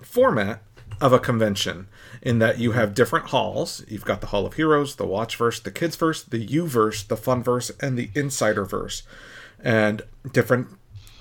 format 0.00 0.62
of 1.00 1.12
a 1.12 1.18
convention 1.18 1.88
in 2.22 2.38
that 2.38 2.60
you 2.60 2.72
have 2.72 2.94
different 2.94 3.30
halls. 3.30 3.84
You've 3.88 4.04
got 4.04 4.20
the 4.20 4.28
Hall 4.28 4.46
of 4.46 4.54
Heroes, 4.54 4.94
the 4.94 5.04
Watchverse, 5.04 5.60
the 5.60 5.72
Kidsverse, 5.72 6.24
the 6.30 6.46
YouVerse, 6.46 7.08
the 7.08 7.16
Funverse, 7.16 7.72
and 7.82 7.98
the 7.98 8.06
Insiderverse, 8.08 9.02
and 9.58 10.02
different 10.32 10.68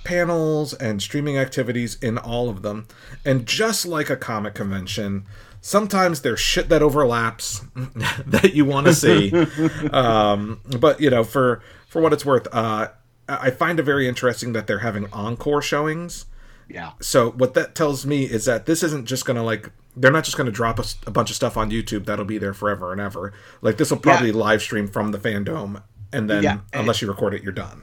panels 0.03 0.75
and 0.75 1.01
streaming 1.01 1.35
activities 1.35 1.97
in 1.99 2.19
all 2.19 2.47
of 2.47 2.61
them. 2.61 2.87
And 3.25 3.47
just 3.47 3.87
like 3.87 4.11
a 4.11 4.15
comic 4.15 4.53
convention, 4.53 5.25
sometimes 5.65 6.21
there's 6.21 6.39
shit 6.39 6.69
that 6.69 6.83
overlaps 6.83 7.61
that 7.75 8.51
you 8.53 8.65
want 8.65 8.85
to 8.85 8.93
see. 8.93 9.31
um, 9.91 10.61
but 10.79 11.01
you 11.01 11.09
know, 11.09 11.23
for 11.23 11.61
for 11.87 12.01
what 12.01 12.13
it's 12.13 12.23
worth, 12.25 12.47
uh, 12.53 12.89
I 13.27 13.49
find 13.49 13.79
it 13.79 13.83
very 13.83 14.07
interesting 14.07 14.53
that 14.53 14.67
they're 14.67 14.79
having 14.79 15.11
encore 15.11 15.63
showings. 15.63 16.27
Yeah. 16.69 16.91
So 17.01 17.31
what 17.31 17.55
that 17.55 17.73
tells 17.73 18.05
me 18.05 18.25
is 18.25 18.45
that 18.45 18.67
this 18.67 18.83
isn't 18.83 19.05
just 19.07 19.25
gonna 19.25 19.43
like 19.43 19.71
they're 19.97 20.11
not 20.11 20.23
just 20.23 20.37
gonna 20.37 20.51
drop 20.51 20.79
a 21.07 21.11
bunch 21.11 21.31
of 21.31 21.35
stuff 21.35 21.57
on 21.57 21.71
YouTube 21.71 22.05
that'll 22.05 22.25
be 22.25 22.37
there 22.37 22.53
forever 22.53 22.91
and 22.91 23.01
ever. 23.01 23.33
Like 23.61 23.77
this 23.77 23.89
will 23.89 23.97
probably 23.97 24.31
live 24.31 24.61
stream 24.61 24.87
from 24.87 25.11
the 25.11 25.17
FanDome, 25.17 25.81
and 26.13 26.29
then 26.29 26.43
Yeah. 26.43 26.59
unless 26.73 27.01
you 27.01 27.07
record 27.07 27.33
it, 27.33 27.41
you're 27.41 27.51
done. 27.51 27.81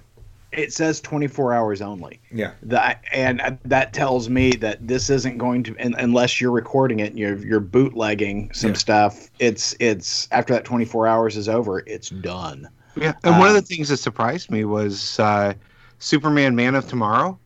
It 0.53 0.73
says 0.73 1.01
24 1.01 1.55
hours 1.55 1.81
only. 1.81 2.21
Yeah. 2.31 2.53
The, 2.63 2.97
and 3.15 3.59
that 3.65 3.93
tells 3.95 4.29
me 4.29 4.51
that 4.57 4.87
this 4.87 5.09
isn't 5.09 5.39
going 5.39 5.63
to, 5.65 5.77
un- 5.79 5.95
unless 5.99 6.41
you're 6.41 6.51
recording 6.51 7.01
it 7.01 7.11
and 7.11 7.19
you're, 7.19 7.37
you're 7.39 7.61
bootlegging 7.61 8.53
some 8.53 8.71
Yeah. 8.71 8.77
stuff. 8.77 9.31
It's 9.39 9.75
it's 9.81 10.29
after 10.31 10.53
that 10.53 10.65
24 10.65 11.07
hours 11.07 11.37
is 11.37 11.49
over, 11.49 11.83
it's 11.87 12.11
done. 12.11 12.69
Yeah, 12.97 13.15
and 13.25 13.39
one 13.39 13.49
of 13.49 13.55
Um, 13.57 13.63
the 13.63 13.63
things 13.63 13.89
that 13.89 13.97
surprised 13.97 14.51
me 14.51 14.67
was 14.67 15.19
uh, 15.19 15.55
Superman: 15.99 16.55
Man 16.55 16.75
of 16.75 16.87
Tomorrow 16.87 17.39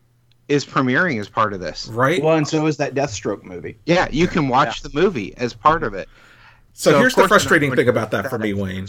is 0.49 0.65
premiering 0.65 1.21
as 1.21 1.29
part 1.29 1.53
of 1.53 1.61
this. 1.61 1.87
Right. 1.87 2.21
Well, 2.21 2.37
and 2.37 2.47
so 2.49 2.67
is 2.67 2.77
that 2.79 2.95
Deathstroke 2.95 3.45
movie. 3.45 3.79
Yeah, 3.87 4.09
you 4.11 4.27
can 4.27 4.49
watch 4.49 4.83
the 4.83 4.91
movie 4.93 5.37
as 5.37 5.55
part 5.55 5.85
of 5.85 5.95
it. 5.95 6.09
So, 6.73 6.91
So, 6.91 6.99
here's 6.99 7.15
the 7.15 7.15
course, 7.15 7.15
they're 7.15 7.23
not 7.23 7.29
frustrating 7.29 7.75
thing 7.77 7.89
about 7.89 8.11
that 8.11 8.23
put 8.23 8.31
for 8.31 8.39
me, 8.39 8.51
at 8.51 8.57
Wayne. 8.57 8.89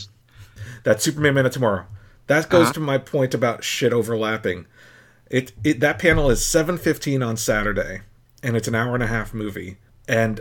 That 0.83 0.99
Superman 1.01 1.35
Man 1.35 1.45
of 1.45 1.51
Tomorrow. 1.51 1.85
That 2.27 2.49
goes 2.49 2.65
Uh-huh. 2.65 2.73
to 2.73 2.79
my 2.79 2.97
point 2.97 3.33
about 3.33 3.63
shit 3.63 3.93
overlapping. 3.93 4.65
It, 5.29 5.51
it 5.63 5.79
that 5.81 5.99
panel 5.99 6.29
is 6.29 6.41
7:15 6.41 7.25
on 7.25 7.35
Saturday, 7.37 8.01
and 8.43 8.55
it's 8.55 8.67
an 8.67 8.75
hour 8.75 8.93
and 8.93 9.03
a 9.03 9.07
half 9.07 9.33
movie. 9.33 9.77
And 10.07 10.39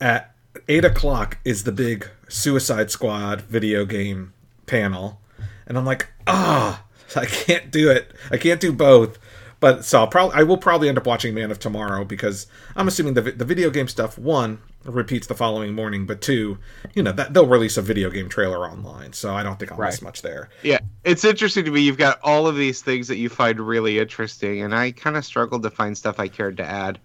at 0.00 0.34
eight 0.68 0.84
o'clock 0.84 1.38
is 1.44 1.64
the 1.64 1.72
big 1.72 2.08
Suicide 2.28 2.90
Squad 2.90 3.42
video 3.42 3.84
game 3.84 4.32
panel, 4.66 5.20
and 5.66 5.78
I'm 5.78 5.84
like, 5.84 6.08
ah, 6.26 6.82
I 7.14 7.26
can't 7.26 7.70
do 7.70 7.88
it. 7.90 8.12
I 8.30 8.36
can't 8.36 8.60
do 8.60 8.72
both. 8.72 9.18
But 9.60 9.84
so 9.84 10.00
I'll 10.00 10.06
probably 10.08 10.34
I 10.36 10.42
will 10.42 10.58
probably 10.58 10.88
end 10.88 10.98
up 10.98 11.06
watching 11.06 11.32
Man 11.34 11.50
of 11.50 11.58
Tomorrow 11.58 12.04
because 12.04 12.46
I'm 12.74 12.88
assuming 12.88 13.14
the 13.14 13.22
the 13.22 13.44
video 13.44 13.70
game 13.70 13.88
stuff 13.88 14.18
one 14.18 14.58
repeats 14.88 15.26
the 15.26 15.34
following 15.34 15.74
morning, 15.74 16.06
but 16.06 16.20
two, 16.20 16.58
you 16.94 17.02
know 17.02 17.12
that 17.12 17.34
they'll 17.34 17.46
release 17.46 17.76
a 17.76 17.82
video 17.82 18.10
game 18.10 18.28
trailer 18.28 18.66
online, 18.66 19.12
so 19.12 19.34
I 19.34 19.42
don't 19.42 19.58
think 19.58 19.72
I'll 19.72 19.78
miss 19.78 20.02
much 20.02 20.22
there. 20.22 20.48
Yeah, 20.62 20.78
it's 21.04 21.24
interesting 21.24 21.64
to 21.64 21.70
me. 21.70 21.80
You've 21.80 21.98
got 21.98 22.18
all 22.22 22.46
of 22.46 22.56
these 22.56 22.82
things 22.82 23.08
that 23.08 23.16
you 23.16 23.28
find 23.28 23.60
really 23.60 23.98
interesting, 23.98 24.62
and 24.62 24.74
I 24.74 24.92
kind 24.92 25.16
of 25.16 25.24
struggled 25.24 25.62
to 25.64 25.70
find 25.70 25.96
stuff 25.96 26.18
I 26.18 26.28
cared 26.28 26.56
to 26.58 26.64
add. 26.64 26.98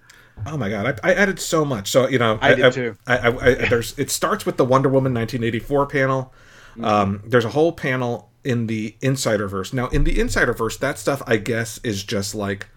Oh 0.46 0.58
my 0.58 0.70
god, 0.70 1.00
I, 1.04 1.12
I 1.12 1.14
added 1.14 1.40
so 1.40 1.66
much. 1.66 1.90
So 1.92 2.08
you 2.08 2.20
know, 2.20 2.38
I 2.42 2.56
did 2.56 2.74
too. 2.74 2.98
I, 3.08 3.18
I, 3.18 3.28
I, 3.28 3.54
there's 3.70 3.98
it 3.98 4.10
starts 4.10 4.46
with 4.46 4.58
the 4.58 4.66
Wonder 4.66 4.90
Woman 4.90 5.14
1984 5.14 5.86
panel. 5.88 6.34
Mm-hmm. 6.72 6.86
Um, 6.86 7.24
there's 7.26 7.46
a 7.46 7.50
whole 7.50 7.74
panel 7.74 8.32
in 8.44 8.68
the 8.68 8.96
Insiderverse. 9.02 9.74
Now, 9.74 9.88
in 9.88 10.04
the 10.04 10.16
Insiderverse, 10.16 10.80
that 10.80 10.98
stuff 10.98 11.22
I 11.28 11.38
guess 11.38 11.80
is 11.84 12.04
just 12.04 12.34
like 12.34 12.68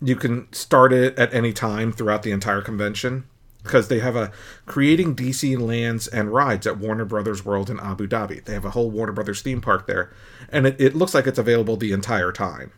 you 0.00 0.16
can 0.16 0.52
start 0.52 0.92
it 0.92 1.16
at 1.18 1.32
any 1.32 1.52
time 1.52 1.92
throughout 1.92 2.22
the 2.22 2.32
entire 2.32 2.60
convention 2.60 3.24
because 3.62 3.88
they 3.88 4.00
have 4.00 4.16
a 4.16 4.32
creating 4.66 5.14
DC 5.14 5.58
lands 5.58 6.08
and 6.08 6.32
rides 6.32 6.66
at 6.66 6.78
Warner 6.78 7.04
Brothers 7.04 7.44
World 7.44 7.70
in 7.70 7.78
Abu 7.80 8.06
Dhabi. 8.06 8.44
They 8.44 8.54
have 8.54 8.64
a 8.64 8.70
whole 8.70 8.90
Warner 8.90 9.12
Brothers 9.12 9.42
theme 9.42 9.60
park 9.60 9.86
there, 9.86 10.12
and 10.48 10.66
it, 10.66 10.80
it 10.80 10.94
looks 10.94 11.14
like 11.14 11.26
it's 11.26 11.38
available 11.38 11.76
the 11.76 11.92
entire 11.92 12.32
time 12.32 12.72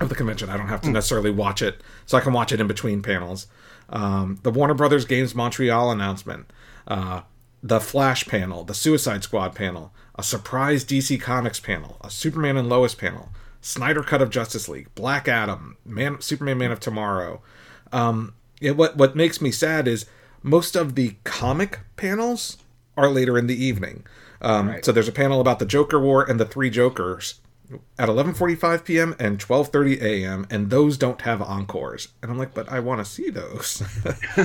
of 0.00 0.08
the 0.08 0.14
convention. 0.14 0.50
I 0.50 0.56
don't 0.56 0.68
have 0.68 0.82
to 0.82 0.90
necessarily 0.90 1.30
watch 1.30 1.62
it, 1.62 1.80
so 2.04 2.18
I 2.18 2.20
can 2.20 2.32
watch 2.32 2.52
it 2.52 2.60
in 2.60 2.66
between 2.66 3.02
panels. 3.02 3.46
Um, 3.88 4.38
the 4.42 4.50
Warner 4.50 4.74
Brothers 4.74 5.04
Games 5.04 5.34
Montreal 5.34 5.90
announcement, 5.90 6.52
uh, 6.86 7.22
the 7.62 7.80
Flash 7.80 8.26
panel, 8.26 8.64
the 8.64 8.74
Suicide 8.74 9.22
Squad 9.22 9.54
panel, 9.54 9.92
a 10.16 10.22
surprise 10.22 10.84
DC 10.84 11.20
Comics 11.20 11.60
panel, 11.60 11.96
a 12.02 12.10
Superman 12.10 12.56
and 12.56 12.68
Lois 12.68 12.94
panel, 12.94 13.30
Snyder 13.60 14.02
Cut 14.02 14.22
of 14.22 14.30
Justice 14.30 14.68
League, 14.68 14.94
Black 14.94 15.28
Adam, 15.28 15.76
Man, 15.84 16.20
Superman 16.20 16.58
Man 16.58 16.72
of 16.72 16.80
Tomorrow. 16.80 17.42
Um, 17.92 18.34
it, 18.60 18.76
what 18.76 18.96
what 18.96 19.16
makes 19.16 19.40
me 19.40 19.50
sad 19.50 19.86
is 19.88 20.06
most 20.42 20.76
of 20.76 20.94
the 20.94 21.16
comic 21.24 21.80
panels 21.96 22.58
are 22.96 23.08
later 23.08 23.36
in 23.36 23.46
the 23.46 23.64
evening. 23.64 24.04
Um, 24.40 24.68
Right. 24.68 24.84
So 24.84 24.92
there's 24.92 25.08
a 25.08 25.12
panel 25.12 25.40
about 25.40 25.58
the 25.58 25.66
Joker 25.66 25.98
War 26.00 26.22
and 26.22 26.38
the 26.38 26.44
Three 26.44 26.70
Jokers 26.70 27.40
at 27.98 28.08
11:45 28.08 28.84
p.m. 28.84 29.16
and 29.18 29.38
12:30 29.38 30.00
a.m. 30.00 30.46
and 30.50 30.70
those 30.70 30.96
don't 30.96 31.22
have 31.22 31.42
encores. 31.42 32.08
And 32.22 32.30
I'm 32.30 32.38
like, 32.38 32.54
but 32.54 32.68
I 32.70 32.80
want 32.80 33.00
to 33.00 33.04
see 33.04 33.30
those. 33.30 33.82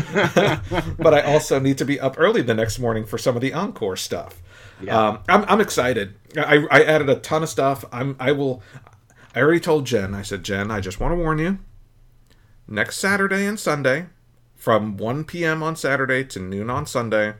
but 0.97 1.13
I 1.13 1.21
also 1.21 1.59
need 1.59 1.77
to 1.77 1.85
be 1.85 1.99
up 1.99 2.15
early 2.17 2.41
the 2.41 2.53
next 2.55 2.79
morning 2.79 3.05
for 3.05 3.17
some 3.17 3.35
of 3.35 3.41
the 3.41 3.53
encore 3.53 3.95
stuff. 3.97 4.41
Um, 4.89 5.19
I'm, 5.29 5.45
I'm 5.47 5.61
excited. 5.61 6.15
I, 6.35 6.65
I 6.71 6.83
added 6.83 7.09
a 7.09 7.15
ton 7.15 7.43
of 7.43 7.49
stuff. 7.49 7.85
I'm 7.91 8.15
I 8.19 8.31
will. 8.31 8.63
I 9.35 9.41
already 9.41 9.59
told 9.59 9.85
Jen. 9.85 10.13
I 10.15 10.23
said, 10.23 10.43
Jen, 10.43 10.71
I 10.71 10.79
just 10.81 10.99
want 10.99 11.11
to 11.11 11.15
warn 11.15 11.37
you. 11.37 11.59
Next 12.71 12.99
Saturday 12.99 13.45
and 13.45 13.59
Sunday, 13.59 14.05
from 14.55 14.95
1 14.95 15.25
p.m. 15.25 15.61
on 15.61 15.75
Saturday 15.75 16.23
to 16.23 16.39
noon 16.39 16.69
on 16.69 16.85
Sunday. 16.85 17.33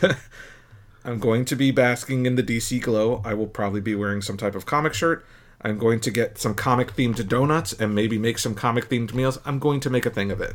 I'm 1.04 1.18
going 1.18 1.44
to 1.46 1.56
be 1.56 1.72
basking 1.72 2.24
in 2.24 2.36
the 2.36 2.42
DC 2.44 2.80
glow. 2.82 3.20
I 3.24 3.34
will 3.34 3.48
probably 3.48 3.80
be 3.80 3.96
wearing 3.96 4.22
some 4.22 4.36
type 4.36 4.54
of 4.54 4.64
comic 4.64 4.94
shirt. 4.94 5.26
I'm 5.60 5.76
going 5.76 5.98
to 5.98 6.12
get 6.12 6.38
some 6.38 6.54
comic 6.54 6.94
themed 6.94 7.26
donuts 7.26 7.72
and 7.72 7.96
maybe 7.96 8.16
make 8.16 8.38
some 8.38 8.54
comic 8.54 8.88
themed 8.88 9.12
meals. 9.12 9.40
I'm 9.44 9.58
going 9.58 9.80
to 9.80 9.90
make 9.90 10.06
a 10.06 10.10
thing 10.10 10.30
of 10.30 10.40
it. 10.40 10.54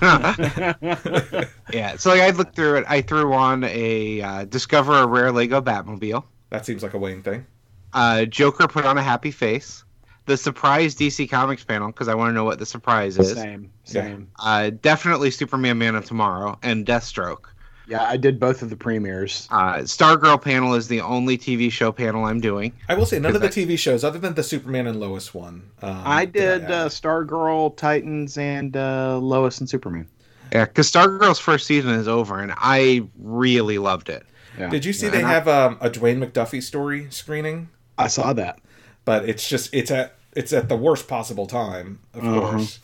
Yeah, 1.74 1.96
so 1.96 2.10
like 2.10 2.22
I 2.22 2.30
looked 2.30 2.56
through 2.56 2.76
it. 2.76 2.84
I 2.88 3.02
threw 3.02 3.34
on 3.34 3.64
a 3.64 4.22
uh, 4.22 4.44
discover 4.46 4.94
a 4.94 5.06
rare 5.06 5.30
Lego 5.30 5.60
Batmobile. 5.60 6.24
That 6.48 6.64
seems 6.64 6.82
like 6.82 6.94
a 6.94 6.98
Wayne 6.98 7.22
thing. 7.22 7.46
Uh, 7.92 8.24
Joker 8.24 8.66
put 8.66 8.86
on 8.86 8.96
a 8.96 9.02
happy 9.02 9.30
face. 9.30 9.84
The 10.26 10.36
surprise 10.36 10.94
DC 10.94 11.30
Comics 11.30 11.64
panel 11.64 11.88
because 11.88 12.08
I 12.08 12.14
want 12.14 12.30
to 12.30 12.32
know 12.34 12.44
what 12.44 12.58
the 12.58 12.66
surprise 12.66 13.16
is. 13.18 13.32
Same, 13.34 13.70
same. 13.84 14.28
Uh, 14.40 14.70
definitely 14.70 15.30
Superman 15.30 15.78
Man 15.78 15.94
of 15.94 16.04
Tomorrow 16.04 16.58
and 16.62 16.84
Deathstroke. 16.84 17.44
Yeah, 17.88 18.02
I 18.02 18.16
did 18.16 18.40
both 18.40 18.62
of 18.62 18.70
the 18.70 18.74
premieres. 18.76 19.46
Uh, 19.52 19.74
Stargirl 19.82 20.42
panel 20.42 20.74
is 20.74 20.88
the 20.88 21.00
only 21.00 21.38
TV 21.38 21.70
show 21.70 21.92
panel 21.92 22.24
I'm 22.24 22.40
doing. 22.40 22.72
I 22.88 22.94
will 22.96 23.06
say 23.06 23.20
none 23.20 23.36
of 23.36 23.40
the 23.42 23.48
TV 23.48 23.78
shows, 23.78 24.02
other 24.02 24.18
than 24.18 24.34
the 24.34 24.42
Superman 24.42 24.88
and 24.88 24.98
Lois 24.98 25.32
one. 25.32 25.70
Um, 25.82 26.02
I 26.04 26.24
did 26.24 26.64
add. 26.64 26.70
uh, 26.72 26.88
Stargirl, 26.88 27.76
Titans, 27.76 28.36
and 28.36 28.76
uh, 28.76 29.18
Lois 29.18 29.60
and 29.60 29.70
Superman. 29.70 30.08
Yeah, 30.52 30.64
because 30.64 30.90
Stargirl's 30.90 31.38
first 31.38 31.68
season 31.68 31.92
is 31.92 32.08
over, 32.08 32.40
and 32.40 32.52
I 32.56 33.02
really 33.20 33.78
loved 33.78 34.08
it. 34.08 34.24
Yeah. 34.58 34.68
Did 34.70 34.84
you 34.84 34.92
see 34.92 35.06
Yeah, 35.06 35.12
they 35.12 35.22
I- 35.22 35.28
have 35.28 35.46
um, 35.46 35.78
a 35.80 35.88
Dwayne 35.88 36.18
McDuffie 36.28 36.64
story 36.64 37.06
screening? 37.10 37.68
I 37.96 38.08
saw 38.08 38.32
that. 38.32 38.58
But 39.04 39.28
it's 39.28 39.48
just 39.48 39.72
it's 39.72 39.92
at 39.92 40.15
it's 40.36 40.52
at 40.52 40.68
the 40.68 40.76
worst 40.76 41.08
possible 41.08 41.46
time, 41.46 41.98
of 42.14 42.24
Uh-huh. 42.24 42.40
course. 42.40 42.78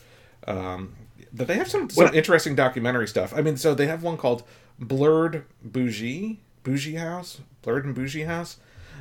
Um, 0.48 0.94
but 1.32 1.46
they 1.46 1.54
have 1.54 1.68
some 1.68 1.88
some 1.90 2.06
What- 2.06 2.14
interesting 2.14 2.54
documentary 2.54 3.06
stuff. 3.08 3.32
I 3.36 3.42
mean, 3.42 3.56
so 3.56 3.74
they 3.74 3.86
have 3.86 4.02
one 4.02 4.16
called 4.16 4.42
Blurred 4.78 5.44
Bougie 5.62 6.40
Bougie 6.64 6.94
House, 6.96 7.40
Blurred 7.62 7.84
and 7.84 7.94
Bougie 7.94 8.22
House. 8.24 8.56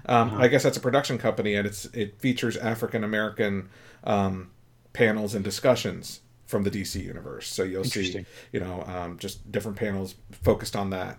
Um, 0.07 0.29
Uh-huh. 0.29 0.41
I 0.43 0.47
guess 0.47 0.63
that's 0.63 0.77
a 0.77 0.81
production 0.81 1.17
company, 1.17 1.55
and 1.55 1.65
it's 1.67 1.85
it 1.93 2.19
features 2.19 2.57
African 2.57 3.03
American 3.03 3.69
um, 4.03 4.49
panels 4.93 5.35
and 5.35 5.43
discussions 5.43 6.21
from 6.45 6.63
the 6.63 6.71
DC 6.71 6.99
universe. 6.99 7.47
So 7.47 7.63
you'll 7.63 7.83
see, 7.85 8.25
you 8.51 8.59
know, 8.59 8.83
um, 8.87 9.17
just 9.19 9.51
different 9.51 9.77
panels 9.77 10.15
focused 10.31 10.75
on 10.75 10.89
that. 10.89 11.17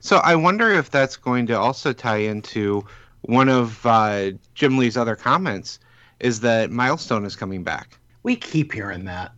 So 0.00 0.16
I 0.18 0.34
wonder 0.34 0.70
if 0.70 0.90
that's 0.90 1.16
going 1.16 1.46
to 1.46 1.54
also 1.58 1.92
tie 1.92 2.18
into 2.18 2.84
one 3.22 3.48
of 3.48 3.86
uh, 3.86 4.32
Jim 4.54 4.76
Lee's 4.78 4.96
other 4.96 5.16
comments 5.16 5.78
is 6.24 6.40
that 6.40 6.70
Milestone 6.70 7.26
is 7.26 7.36
coming 7.36 7.62
back. 7.62 7.98
We 8.22 8.34
keep 8.34 8.72
hearing 8.72 9.04
that. 9.04 9.32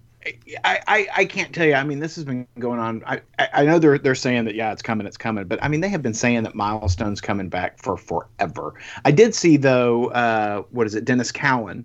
I, 0.65 0.81
I, 0.87 1.09
I 1.19 1.25
can't 1.25 1.53
tell 1.53 1.67
you. 1.67 1.75
I 1.75 1.83
mean, 1.85 1.99
this 1.99 2.15
has 2.15 2.25
been 2.25 2.47
going 2.59 2.79
on. 2.79 3.03
I, 3.07 3.21
I 3.39 3.49
I 3.55 3.65
know 3.65 3.79
they're 3.79 3.99
they're 3.99 4.15
saying 4.15 4.45
that 4.45 4.55
yeah, 4.55 4.73
it's 4.73 4.83
coming, 4.83 5.07
it's 5.07 5.17
coming. 5.17 5.45
But 5.45 5.63
I 5.63 5.69
mean, 5.69 5.81
they 5.81 5.89
have 5.89 6.03
been 6.03 6.15
saying 6.15 6.45
that 6.45 6.55
Milestone's 6.55 7.21
coming 7.21 7.49
back 7.49 7.81
for 7.83 7.97
forever. 7.97 8.75
I 9.05 9.11
did 9.11 9.35
see 9.35 9.57
though. 9.57 10.07
Uh, 10.11 10.63
what 10.71 10.87
is 10.87 10.95
it? 10.95 11.05
Denys 11.05 11.33
Cowan, 11.33 11.85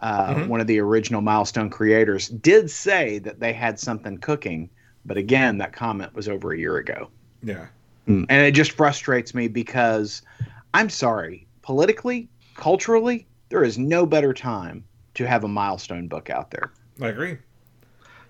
uh, 0.00 0.34
Mhm. 0.34 0.48
one 0.48 0.60
of 0.60 0.66
the 0.66 0.78
original 0.80 1.20
Milestone 1.22 1.70
creators, 1.70 2.28
did 2.28 2.70
say 2.70 3.18
that 3.20 3.40
they 3.40 3.52
had 3.54 3.78
something 3.80 4.18
cooking. 4.18 4.68
But 5.04 5.16
again, 5.16 5.58
that 5.58 5.72
comment 5.72 6.14
was 6.14 6.28
over 6.28 6.52
a 6.52 6.58
year 6.58 6.76
ago, 6.76 7.08
Yeah. 7.42 7.66
and 8.06 8.30
it 8.30 8.52
just 8.52 8.72
frustrates 8.72 9.34
me 9.34 9.48
because 9.48 10.22
I'm 10.74 10.88
sorry, 10.88 11.46
politically, 11.62 12.28
culturally, 12.54 13.26
there 13.52 13.62
is 13.62 13.76
no 13.78 14.06
better 14.06 14.32
time 14.32 14.82
to 15.12 15.26
have 15.26 15.44
a 15.44 15.48
Milestone 15.48 16.08
book 16.08 16.30
out 16.30 16.50
there. 16.50 16.72
I 17.02 17.08
agree. 17.08 17.36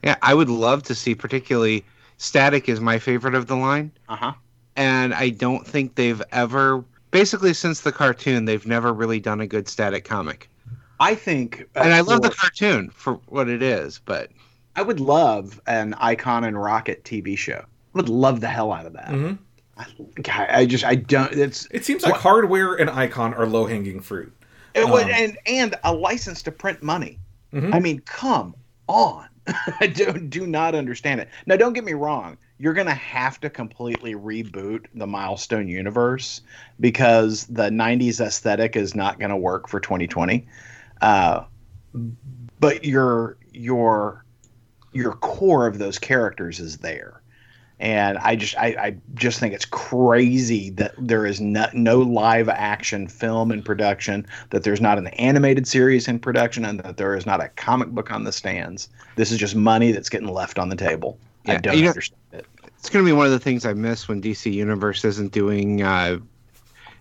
Yeah, 0.03 0.17
I 0.21 0.35
would 0.35 0.49
love 0.51 0.83
to 0.85 0.97
see, 0.97 1.15
particularly 1.15 1.85
Static 2.19 2.69
is 2.69 2.81
my 2.81 2.99
favorite 2.99 3.37
of 3.37 3.47
the 3.47 3.55
line, 3.55 3.93
Uh 4.09 4.17
huh. 4.17 4.33
and 4.75 5.15
I 5.15 5.29
don't 5.29 5.65
think 5.65 5.95
they've 5.95 6.21
ever, 6.33 6.85
basically 7.13 7.55
since 7.55 7.83
the 7.83 7.93
cartoon, 7.93 8.47
they've 8.47 8.67
never 8.67 8.93
really 8.93 9.21
done 9.21 9.41
a 9.41 9.47
good 9.47 9.69
Static 9.69 10.05
comic. 10.05 10.51
I 10.99 11.15
think, 11.15 11.69
uh, 11.77 11.83
and 11.85 11.95
I 11.95 12.01
love 12.01 12.23
the 12.23 12.31
cartoon 12.31 12.91
for 12.91 13.15
what 13.27 13.49
it 13.49 13.63
is, 13.63 14.01
but 14.05 14.31
I 14.75 14.83
would 14.83 14.99
love 14.99 15.61
an 15.69 15.95
Icon 16.01 16.43
and 16.43 16.61
Rocket 16.61 17.05
TV 17.05 17.39
show. 17.39 17.61
I 17.61 17.65
would 17.95 18.09
love 18.09 18.41
the 18.41 18.49
hell 18.49 18.73
out 18.73 18.87
of 18.87 18.93
that. 18.95 19.09
Mhm. 19.11 19.39
I, 19.79 20.47
I 20.51 20.67
just 20.67 20.85
I 20.85 20.97
don't. 20.97 21.33
It's 21.33 21.69
It 21.71 21.85
seems 21.85 22.03
like 22.03 22.13
What- 22.13 22.21
hardware 22.23 22.75
and 22.75 22.91
Icon 22.91 23.35
are 23.35 23.47
low 23.47 23.67
hanging 23.67 24.01
fruit. 24.01 24.33
It 24.75 24.89
would 24.89 25.05
Um, 25.05 25.11
and 25.11 25.39
and 25.47 25.75
a 25.85 25.93
license 25.93 26.43
to 26.43 26.53
print 26.53 26.83
money. 26.83 27.19
Mhm. 27.53 27.75
I 27.75 27.81
mean, 27.81 28.01
come 28.01 28.55
on. 28.89 29.29
I 29.81 29.87
do 29.87 30.13
do 30.13 30.47
not 30.47 30.75
understand 30.75 31.21
it. 31.21 31.29
Now, 31.47 31.57
don't 31.57 31.73
get 31.73 31.85
me 31.85 31.95
wrong. 31.95 32.37
You're 32.59 32.75
gonna 32.75 32.95
have 32.95 33.41
to 33.41 33.51
completely 33.51 34.15
reboot 34.15 34.87
the 34.95 35.07
Milestone 35.07 35.69
universe 35.69 36.43
because 36.79 37.47
the 37.47 37.71
'90s 37.71 38.21
aesthetic 38.21 38.77
is 38.77 38.95
not 38.95 39.19
gonna 39.19 39.37
work 39.37 39.69
for 39.69 39.81
2020. 39.81 40.47
Uh, 41.01 41.45
but 42.61 42.85
your 42.85 43.37
your 43.53 44.25
your 44.93 45.15
core 45.15 45.67
of 45.67 45.79
those 45.79 45.99
characters 45.99 46.61
is 46.61 46.79
there. 46.79 47.22
And 47.83 48.16
I 48.18 48.37
just 48.37 48.57
I, 48.57 48.66
I 48.79 48.97
just 49.14 49.40
think 49.40 49.53
it's 49.53 49.64
crazy 49.64 50.71
that 50.71 50.95
there 50.97 51.27
is 51.27 51.40
no, 51.40 51.66
no 51.75 51.99
live 51.99 52.49
action 52.49 53.09
film 53.09 53.51
in 53.51 53.61
production, 53.61 54.25
that 54.51 54.62
there's 54.62 54.81
not 54.81 54.99
an 54.99 55.09
animated 55.09 55.66
series 55.66 56.07
in 56.07 56.21
production, 56.21 56.64
and 56.64 56.79
that 56.79 56.97
there 56.97 57.16
is 57.16 57.27
not 57.27 57.42
a 57.42 57.49
comic 57.49 57.88
book 57.88 58.12
on 58.12 58.23
the 58.23 58.31
stands. 58.31 58.88
This 59.16 59.33
is 59.33 59.38
just 59.38 59.57
money 59.57 59.90
that's 59.90 60.09
getting 60.09 60.29
left 60.29 60.61
on 60.61 60.68
the 60.68 60.77
table. 60.77 61.18
I 61.49 61.57
don't 61.57 61.77
you 61.77 61.83
know- 61.83 61.88
understand 61.88 62.21
it. 62.33 62.47
it's 62.79 62.88
going 62.88 63.05
to 63.05 63.09
be 63.09 63.12
one 63.12 63.27
of 63.27 63.33
the 63.33 63.40
things 63.40 63.66
I 63.66 63.73
miss 63.73 64.07
when 64.07 64.23
DC 64.23 64.53
Universe 64.53 65.05
isn't 65.05 65.33
doing, 65.33 65.83
uh, 65.83 66.18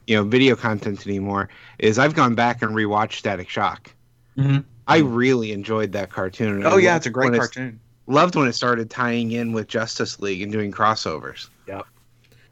you 0.08 0.16
know, 0.16 0.24
video 0.24 0.56
content 0.56 1.06
anymore. 1.06 1.50
Is 1.78 2.00
I've 2.00 2.16
gone 2.16 2.34
back 2.34 2.64
and 2.64 2.72
rewatched 2.72 3.14
Static 3.20 3.50
Shock. 3.50 3.94
Mhm. 4.36 4.64
I 4.88 4.98
really 4.98 5.52
enjoyed 5.52 5.92
that 5.92 6.10
cartoon. 6.10 6.66
Oh 6.66 6.78
yeah, 6.78 6.96
it's 6.96 7.06
a 7.06 7.12
great 7.12 7.30
when 7.30 7.40
cartoon. 7.40 7.80
Loved 8.08 8.36
when 8.36 8.48
it 8.48 8.54
started 8.54 8.90
tying 8.90 9.32
in 9.32 9.54
with 9.54 9.68
Justice 9.68 10.20
League 10.20 10.42
and 10.42 10.52
doing 10.52 10.72
crossovers. 10.72 11.50
Yep. 11.68 11.86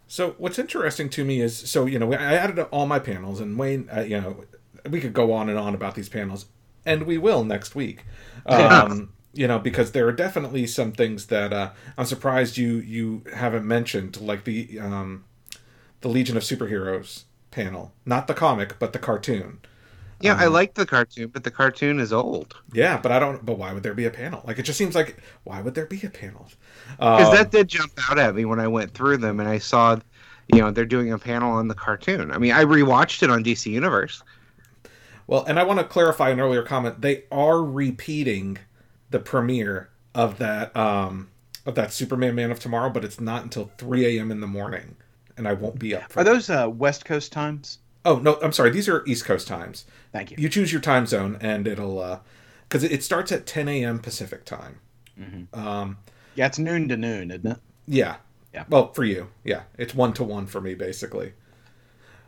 So 0.07 0.35
what's 0.38 0.59
interesting 0.59 1.09
to 1.09 1.25
me 1.25 1.41
is, 1.41 1.57
so 1.69 1.85
you 1.85 1.99
know, 1.99 2.12
I 2.13 2.33
added 2.33 2.59
all 2.71 2.85
my 2.85 2.99
panels, 2.99 3.39
and 3.39 3.57
Wayne, 3.57 3.89
uh, 3.95 4.01
you 4.01 4.19
know, 4.19 4.43
we 4.89 5.01
could 5.01 5.13
go 5.13 5.33
on 5.33 5.49
and 5.49 5.57
on 5.57 5.75
about 5.75 5.95
these 5.95 6.09
panels, 6.09 6.45
and 6.85 7.03
we 7.03 7.17
will 7.17 7.43
next 7.43 7.75
week. 7.75 8.05
Um, 8.45 9.12
you 9.33 9.47
know, 9.47 9.59
because 9.59 9.91
there 9.91 10.07
are 10.07 10.12
definitely 10.12 10.65
some 10.65 10.91
things 10.91 11.27
that 11.27 11.53
uh, 11.53 11.71
I'm 11.97 12.05
surprised 12.05 12.57
you 12.57 12.77
you 12.77 13.23
haven't 13.35 13.65
mentioned, 13.67 14.19
like 14.19 14.43
the 14.43 14.79
um, 14.79 15.25
the 16.01 16.07
Legion 16.07 16.35
of 16.35 16.43
Superheroes 16.43 17.25
panel, 17.51 17.93
not 18.05 18.27
the 18.27 18.33
comic, 18.33 18.79
but 18.79 18.93
the 18.93 18.99
cartoon. 18.99 19.59
Yeah, 20.21 20.36
I 20.38 20.47
like 20.47 20.73
the 20.75 20.86
cartoon, 20.86 21.27
but 21.29 21.43
the 21.43 21.51
cartoon 21.51 21.99
is 21.99 22.12
old. 22.13 22.55
Yeah, 22.71 22.99
but 23.01 23.12
I 23.12 23.19
don't. 23.19 23.45
But 23.45 23.58
why 23.58 23.73
would 23.73 23.84
there 23.84 23.93
be 23.93 24.05
a 24.05 24.12
panel? 24.12 24.41
Like 24.45 24.60
it 24.60 24.63
just 24.63 24.77
seems 24.77 24.95
like 24.95 25.17
why 25.43 25.62
would 25.62 25.75
there 25.75 25.86
be 25.86 26.01
a 26.05 26.10
panel? 26.10 26.49
Because 27.13 27.29
Um, 27.29 27.32
that 27.32 27.51
did 27.51 27.67
jump 27.67 27.93
out 28.10 28.19
at 28.19 28.36
me 28.36 28.45
when 28.45 28.60
I 28.60 28.67
went 28.67 28.93
through 28.93 29.17
them 29.17 29.39
and 29.39 29.49
I 29.49 29.58
saw, 29.60 29.97
you 30.47 30.62
know, 30.62 30.71
they're 30.71 30.86
doing 30.86 31.12
a 31.12 31.19
panel 31.19 31.51
on 31.51 31.67
the 31.67 31.75
cartoon. 31.75 32.32
I 32.32 32.38
mean, 32.38 32.51
I 32.51 32.63
rewatched 32.65 33.23
it 33.23 33.29
on 33.29 33.43
DC 33.43 33.71
Universe. 33.71 34.23
Well, 35.27 35.45
and 35.45 35.60
I 35.60 35.63
want 35.63 35.79
to 35.79 35.86
clarify 35.86 36.29
an 36.29 36.39
earlier 36.39 36.63
comment. 36.63 37.01
They 37.01 37.23
are 37.32 37.63
repeating 37.63 38.58
the 39.10 39.19
premiere 39.19 39.89
of 40.15 40.38
that 40.39 40.75
um 40.75 41.29
of 41.65 41.75
that 41.75 41.93
Superman 41.93 42.36
Man 42.36 42.51
of 42.51 42.60
Tomorrow, 42.60 42.89
but 42.89 43.05
it's 43.05 43.19
not 43.19 43.43
until 43.43 43.71
3 43.77 44.05
a.m. 44.17 44.32
in 44.32 44.39
the 44.39 44.47
morning, 44.47 44.95
and 45.38 45.47
I 45.47 45.53
won't 45.53 45.79
be 45.79 45.95
up. 45.95 46.12
For 46.12 46.19
Are 46.21 46.23
those 46.23 46.49
uh, 46.49 46.69
West 46.69 47.05
Coast 47.05 47.32
times? 47.32 47.79
Oh 48.05 48.17
no, 48.19 48.38
I'm 48.41 48.51
sorry. 48.51 48.69
These 48.71 48.88
are 48.89 49.03
East 49.05 49.25
Coast 49.25 49.47
times. 49.47 49.85
Thank 50.12 50.31
you. 50.31 50.38
You 50.39 50.49
choose 50.49 50.71
your 50.71 50.81
time 50.81 51.05
zone, 51.05 51.38
and 51.41 51.67
it'll 51.67 51.99
uh 51.99 52.19
because 52.67 52.83
it 52.83 53.03
starts 53.03 53.31
at 53.31 53.45
10 53.47 53.67
a.m. 53.67 53.99
Pacific 53.99 54.45
time. 54.45 54.79
Um, 55.53 55.97
Yeah, 56.35 56.45
it's 56.47 56.59
noon 56.59 56.88
to 56.89 56.97
noon, 56.97 57.31
isn't 57.31 57.45
it? 57.45 57.57
yeah. 57.88 58.17
Yeah. 58.53 58.65
Well, 58.67 58.91
for 58.93 59.03
you, 59.03 59.29
yeah, 59.43 59.63
it's 59.77 59.93
one 59.93 60.13
to 60.13 60.23
one 60.23 60.47
for 60.47 60.59
me 60.59 60.73
basically. 60.73 61.33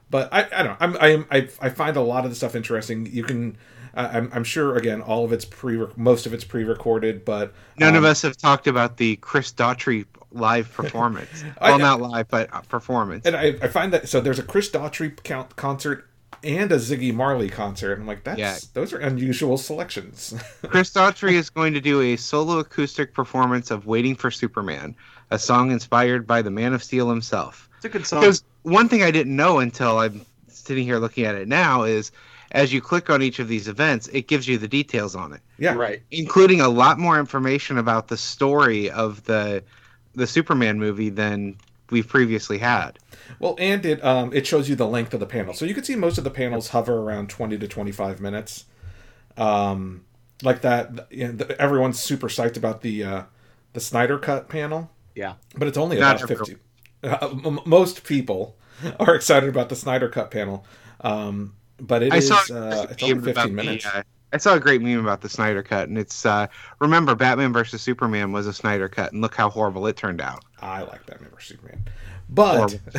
But 0.10 0.29
I, 0.31 0.43
I 0.53 0.63
don't 0.63 0.65
know. 0.65 0.77
I'm, 0.79 0.97
I'm 0.99 1.25
I, 1.31 1.49
I 1.62 1.69
find 1.69 1.95
a 1.95 2.01
lot 2.01 2.25
of 2.25 2.31
the 2.31 2.36
stuff 2.36 2.55
interesting. 2.55 3.05
You 3.07 3.23
can, 3.23 3.57
uh, 3.95 4.10
I'm, 4.12 4.29
I'm 4.34 4.43
sure 4.43 4.75
again, 4.77 5.01
all 5.01 5.23
of 5.25 5.31
it's 5.31 5.45
pre, 5.45 5.86
most 5.95 6.25
of 6.25 6.34
it's 6.34 6.43
pre-recorded, 6.43 7.23
but 7.25 7.53
None 7.77 7.95
of 7.95 8.03
um, 8.03 8.05
us 8.05 8.21
have 8.21 8.38
talked 8.38 8.67
about 8.67 8.97
the 8.97 9.15
Chris 9.17 9.51
Daughtry 9.51 10.05
live 10.31 10.71
performance. 10.73 11.43
I- 11.61 11.71
well, 11.71 11.79
not 11.79 12.01
live, 12.01 12.27
but 12.29 12.53
uh, 12.53 12.61
performance. 12.61 13.25
And 13.25 13.35
I, 13.35 13.55
I 13.61 13.67
find 13.67 13.93
that 13.93 14.07
so 14.09 14.21
there's 14.21 14.39
a 14.39 14.43
Chris 14.43 14.69
Daughtry 14.69 15.21
count, 15.23 15.55
concert 15.55 16.07
and 16.43 16.71
a 16.71 16.77
Ziggy 16.77 17.13
Marley 17.13 17.49
concert. 17.49 17.99
I'm 17.99 18.07
like, 18.07 18.23
that's 18.23 18.39
Yeah. 18.39 18.57
those 18.73 18.93
are 18.93 18.99
unusual 18.99 19.57
selections. 19.57 20.33
Chris 20.67 20.91
Daughtry 20.91 21.33
is 21.33 21.49
going 21.49 21.73
to 21.73 21.81
do 21.81 22.01
a 22.01 22.15
solo 22.15 22.59
acoustic 22.59 23.13
performance 23.13 23.69
of 23.71 23.85
"Waiting 23.85 24.15
for 24.15 24.31
Superman," 24.31 24.95
a 25.29 25.37
song 25.39 25.71
inspired 25.71 26.25
by 26.25 26.41
the 26.41 26.51
Man 26.51 26.73
of 26.73 26.83
Steel 26.83 27.09
himself. 27.09 27.69
It's 27.77 27.85
a 27.85 27.89
good 27.89 28.05
song. 28.05 28.21
Because 28.21 28.43
one 28.63 28.87
thing 28.89 29.03
I 29.03 29.11
didn't 29.11 29.35
know 29.35 29.59
until 29.59 29.99
I'm 29.99 30.25
sitting 30.47 30.83
here 30.83 30.97
looking 30.97 31.25
at 31.25 31.35
it 31.35 31.47
now 31.47 31.83
is, 31.83 32.11
as 32.51 32.71
you 32.73 32.81
click 32.81 33.09
on 33.09 33.21
each 33.21 33.39
of 33.39 33.47
these 33.47 33.67
events, 33.67 34.07
it 34.09 34.27
gives 34.27 34.47
you 34.47 34.57
the 34.57 34.67
details 34.67 35.15
on 35.15 35.33
it, 35.33 35.41
yeah, 35.57 35.73
Right. 35.73 36.01
including 36.11 36.61
a 36.61 36.69
lot 36.69 36.99
more 36.99 37.19
information 37.19 37.77
about 37.77 38.07
the 38.09 38.17
story 38.17 38.89
of 38.91 39.23
the 39.25 39.63
the 40.13 40.28
Superman 40.28 40.80
movie 40.80 41.10
than 41.10 41.58
we've 41.89 42.08
previously 42.08 42.58
had. 42.58 43.00
Well, 43.39 43.56
and 43.60 43.86
it 43.86 44.04
um 44.04 44.34
it 44.34 44.45
shows 44.47 44.69
you 44.69 44.76
the 44.76 44.88
length 44.88 45.13
of 45.13 45.19
the 45.19 45.26
panel, 45.26 45.54
so 45.54 45.65
you 45.65 45.74
can 45.74 45.84
see 45.84 45.95
most 45.95 46.17
of 46.17 46.24
the 46.24 46.30
panels 46.30 46.69
hover 46.69 46.97
around 47.00 47.30
20 47.30 47.58
to 47.58 47.67
25 47.67 48.19
minutes. 48.21 48.65
Um, 49.38 50.06
like 50.43 50.62
that, 50.62 51.08
you 51.12 51.28
know, 51.28 51.34
the, 51.34 51.62
everyone's 51.62 52.00
super 52.00 52.28
psyched 52.28 52.58
about 52.58 52.82
the 52.82 53.04
uh, 53.04 53.24
the 53.74 53.80
Snyder 53.80 54.17
Cut 54.17 54.50
panel, 54.50 54.89
Yeah. 55.15 55.36
but 55.56 55.67
it's 55.67 55.78
only 55.78 55.97
Not 56.00 56.17
about 56.21 56.28
50. 56.39 56.58
Uh, 57.04 57.30
m- 57.45 57.60
most 57.65 58.04
people 58.04 58.58
are 59.00 59.15
excited 59.15 59.47
about 59.50 59.69
the 59.69 59.76
Snyder 59.76 60.10
Cut 60.10 60.32
panel, 60.32 60.65
um, 61.02 61.54
but 61.80 62.04
it 62.04 62.12
I 62.13 62.17
is 62.17 62.28
saw 62.28 62.36
uh, 62.54 62.88
it's 62.89 63.02
only 63.04 63.15
meme 63.15 63.24
about 63.30 63.36
15 63.45 63.56
the, 63.56 63.63
minutes. 63.63 63.86
uh, 63.86 64.04
I 64.33 64.37
saw 64.37 64.55
a 64.55 64.59
great 64.59 64.81
meme 64.81 64.99
about 64.99 65.21
the 65.21 65.29
Snyder 65.29 65.61
Cut, 65.61 65.89
and 65.89 65.97
it's 65.97 66.25
uh, 66.25 66.47
remember 66.79 67.15
Batman 67.15 67.51
versus 67.51 67.81
Superman 67.81 68.31
was 68.31 68.47
a 68.47 68.53
Snyder 68.53 68.87
Cut, 68.87 69.11
and 69.11 69.21
look 69.21 69.35
how 69.35 69.49
horrible 69.49 69.87
it 69.87 69.97
turned 69.97 70.21
out. 70.21 70.43
I 70.61 70.81
like 70.83 71.05
Batman 71.05 71.31
vs 71.31 71.49
Superman, 71.49 71.83
but 72.29 72.79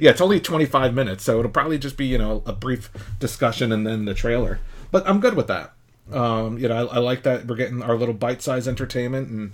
yeah, 0.00 0.10
it's 0.10 0.20
only 0.20 0.40
25 0.40 0.94
minutes, 0.94 1.24
so 1.24 1.38
it'll 1.38 1.50
probably 1.50 1.78
just 1.78 1.96
be 1.96 2.06
you 2.06 2.18
know 2.18 2.42
a 2.46 2.52
brief 2.52 2.90
discussion 3.18 3.72
and 3.72 3.86
then 3.86 4.04
the 4.04 4.14
trailer. 4.14 4.60
But 4.90 5.06
I'm 5.08 5.20
good 5.20 5.34
with 5.34 5.48
that. 5.48 5.72
Um, 6.12 6.58
you 6.58 6.68
know, 6.68 6.88
I, 6.88 6.96
I 6.96 6.98
like 6.98 7.22
that 7.24 7.46
we're 7.46 7.56
getting 7.56 7.82
our 7.82 7.96
little 7.96 8.14
bite-sized 8.14 8.68
entertainment, 8.68 9.28
and 9.28 9.52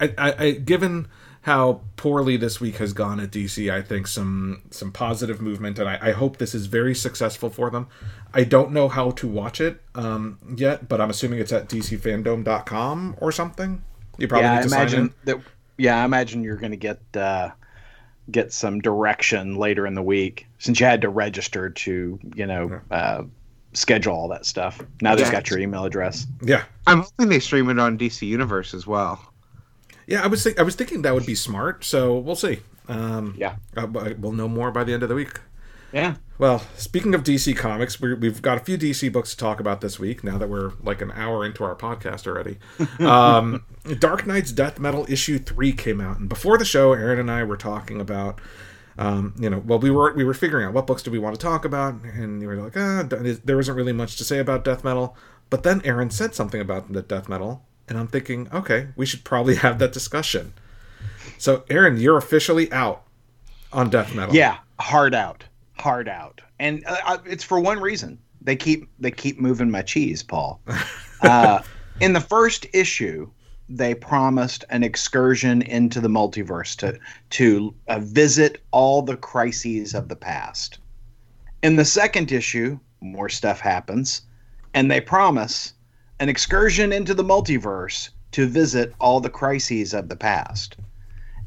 I, 0.00 0.14
I, 0.18 0.44
I, 0.44 0.50
given 0.52 1.08
how 1.44 1.82
poorly 1.96 2.38
this 2.38 2.58
week 2.58 2.76
has 2.76 2.94
gone 2.94 3.20
at 3.20 3.30
DC, 3.30 3.70
I 3.70 3.82
think 3.82 4.06
some 4.06 4.62
some 4.70 4.90
positive 4.90 5.42
movement, 5.42 5.78
and 5.78 5.86
I, 5.86 5.98
I 6.00 6.12
hope 6.12 6.38
this 6.38 6.54
is 6.54 6.64
very 6.64 6.94
successful 6.94 7.50
for 7.50 7.68
them. 7.68 7.86
I 8.32 8.44
don't 8.44 8.72
know 8.72 8.88
how 8.88 9.10
to 9.10 9.28
watch 9.28 9.60
it 9.60 9.78
um, 9.94 10.38
yet, 10.56 10.88
but 10.88 11.02
I'm 11.02 11.10
assuming 11.10 11.40
it's 11.40 11.52
at 11.52 11.68
DCFanDome.com 11.68 13.16
or 13.20 13.30
something. 13.30 13.84
You 14.16 14.26
probably 14.26 14.44
yeah, 14.44 14.54
need 14.54 14.58
I 14.58 14.62
to 14.62 14.68
sign 14.70 14.80
in. 14.80 14.86
imagine 14.86 15.14
that. 15.24 15.40
Yeah, 15.76 16.00
I 16.00 16.06
imagine 16.06 16.44
you're 16.44 16.56
going 16.56 16.70
to 16.70 16.78
get 16.78 17.00
uh, 17.14 17.50
get 18.30 18.50
some 18.50 18.80
direction 18.80 19.56
later 19.56 19.86
in 19.86 19.94
the 19.94 20.02
week 20.02 20.46
since 20.58 20.80
you 20.80 20.86
had 20.86 21.02
to 21.02 21.10
register 21.10 21.68
to 21.68 22.18
you 22.34 22.46
know 22.46 22.80
uh, 22.90 23.22
schedule 23.74 24.14
all 24.14 24.28
that 24.28 24.46
stuff. 24.46 24.80
Now 25.02 25.14
they've 25.14 25.30
got 25.30 25.50
your 25.50 25.58
email 25.58 25.84
address. 25.84 26.26
Yeah, 26.42 26.64
I'm 26.86 27.02
hoping 27.02 27.28
they 27.28 27.40
stream 27.40 27.68
it 27.68 27.78
on 27.78 27.98
DC 27.98 28.26
Universe 28.26 28.72
as 28.72 28.86
well. 28.86 29.33
Yeah, 30.06 30.22
I 30.22 30.26
was 30.26 30.42
think, 30.42 30.58
I 30.58 30.62
was 30.62 30.74
thinking 30.74 31.02
that 31.02 31.14
would 31.14 31.26
be 31.26 31.34
smart. 31.34 31.84
So 31.84 32.16
we'll 32.16 32.36
see. 32.36 32.60
Um, 32.88 33.34
Yeah. 33.38 33.56
uh, 33.76 33.86
we'll 34.18 34.32
know 34.32 34.48
more 34.48 34.70
by 34.70 34.84
the 34.84 34.92
end 34.92 35.02
of 35.02 35.08
the 35.08 35.14
week. 35.14 35.40
Yeah. 35.92 36.16
Well, 36.38 36.64
speaking 36.76 37.14
of 37.14 37.22
DC 37.22 37.56
comics, 37.56 38.00
we 38.00 38.14
we've 38.14 38.42
got 38.42 38.60
a 38.60 38.64
few 38.64 38.76
DC 38.76 39.12
books 39.12 39.30
to 39.30 39.36
talk 39.36 39.60
about 39.60 39.80
this 39.80 40.00
week. 40.00 40.24
Now 40.24 40.36
that 40.38 40.48
we're 40.48 40.72
like 40.82 41.00
an 41.00 41.12
hour 41.12 41.44
into 41.44 41.62
our 41.62 41.76
podcast 41.76 42.26
already, 42.26 42.58
um, 42.98 43.62
Dark 44.00 44.26
Nights 44.26 44.50
Death 44.50 44.80
Metal 44.80 45.06
issue 45.08 45.38
three 45.38 45.72
came 45.72 46.00
out, 46.00 46.18
and 46.18 46.28
before 46.28 46.58
the 46.58 46.64
show, 46.64 46.92
Aaron 46.94 47.20
and 47.20 47.30
I 47.30 47.44
were 47.44 47.56
talking 47.56 48.00
about, 48.00 48.40
um, 48.98 49.34
you 49.38 49.48
know, 49.48 49.62
well, 49.64 49.78
we 49.78 49.88
were 49.90 50.12
we 50.14 50.24
were 50.24 50.34
figuring 50.34 50.66
out 50.66 50.72
what 50.74 50.88
books 50.88 51.04
do 51.04 51.12
we 51.12 51.20
want 51.20 51.36
to 51.36 51.40
talk 51.40 51.64
about, 51.64 51.94
and 52.02 52.42
you 52.42 52.48
were 52.48 52.56
like, 52.56 52.76
ah, 52.76 53.04
there 53.08 53.60
isn't 53.60 53.74
really 53.76 53.92
much 53.92 54.16
to 54.16 54.24
say 54.24 54.40
about 54.40 54.64
Death 54.64 54.82
Metal. 54.82 55.16
But 55.48 55.62
then 55.62 55.80
Aaron 55.84 56.10
said 56.10 56.34
something 56.34 56.60
about 56.60 56.92
the 56.92 57.02
Death 57.02 57.28
Metal, 57.28 57.64
and 57.88 57.98
I'm 57.98 58.06
thinking, 58.08 58.48
okay, 58.52 58.88
we 58.96 59.06
should 59.06 59.24
probably 59.24 59.54
have 59.66 59.78
that 59.78 59.92
discussion. 59.92 60.54
So, 61.38 61.64
Aaron, 61.68 61.98
you're 61.98 62.16
officially 62.16 62.72
out 62.72 63.04
on 63.72 63.90
Death 63.90 64.14
Metal. 64.14 64.34
Yeah. 64.34 64.58
Hard 64.78 65.14
out. 65.14 65.44
Hard 65.78 66.08
out. 66.08 66.40
And 66.58 66.84
uh, 66.86 66.96
uh, 67.04 67.18
it's 67.26 67.44
for 67.44 67.60
one 67.60 67.80
reason. 67.80 68.18
They 68.40 68.56
keep 68.56 68.88
they 68.98 69.10
keep 69.10 69.40
moving 69.40 69.70
my 69.70 69.82
cheese, 69.82 70.22
Paul. 70.22 70.60
Uh, 71.22 71.62
in 72.00 72.12
the 72.12 72.20
first 72.20 72.66
issue, 72.74 73.30
they 73.66 73.94
promised 73.94 74.62
an 74.68 74.82
excursion 74.82 75.62
into 75.62 75.98
the 75.98 76.08
multiverse 76.08 76.76
to 76.76 76.98
to 77.30 77.74
uh, 77.88 77.98
visit 78.00 78.62
all 78.72 79.00
the 79.00 79.16
crises 79.16 79.94
of 79.94 80.08
the 80.08 80.16
past. 80.16 80.80
In 81.62 81.76
the 81.76 81.84
second 81.84 82.30
issue, 82.30 82.78
more 83.00 83.30
stuff 83.30 83.58
happens, 83.58 84.22
and 84.74 84.90
they 84.90 85.00
promise 85.00 85.72
an 86.24 86.30
excursion 86.30 86.90
into 86.90 87.12
the 87.12 87.22
multiverse 87.22 88.08
to 88.32 88.46
visit 88.46 88.94
all 88.98 89.20
the 89.20 89.28
crises 89.28 89.92
of 89.92 90.08
the 90.08 90.16
past. 90.16 90.74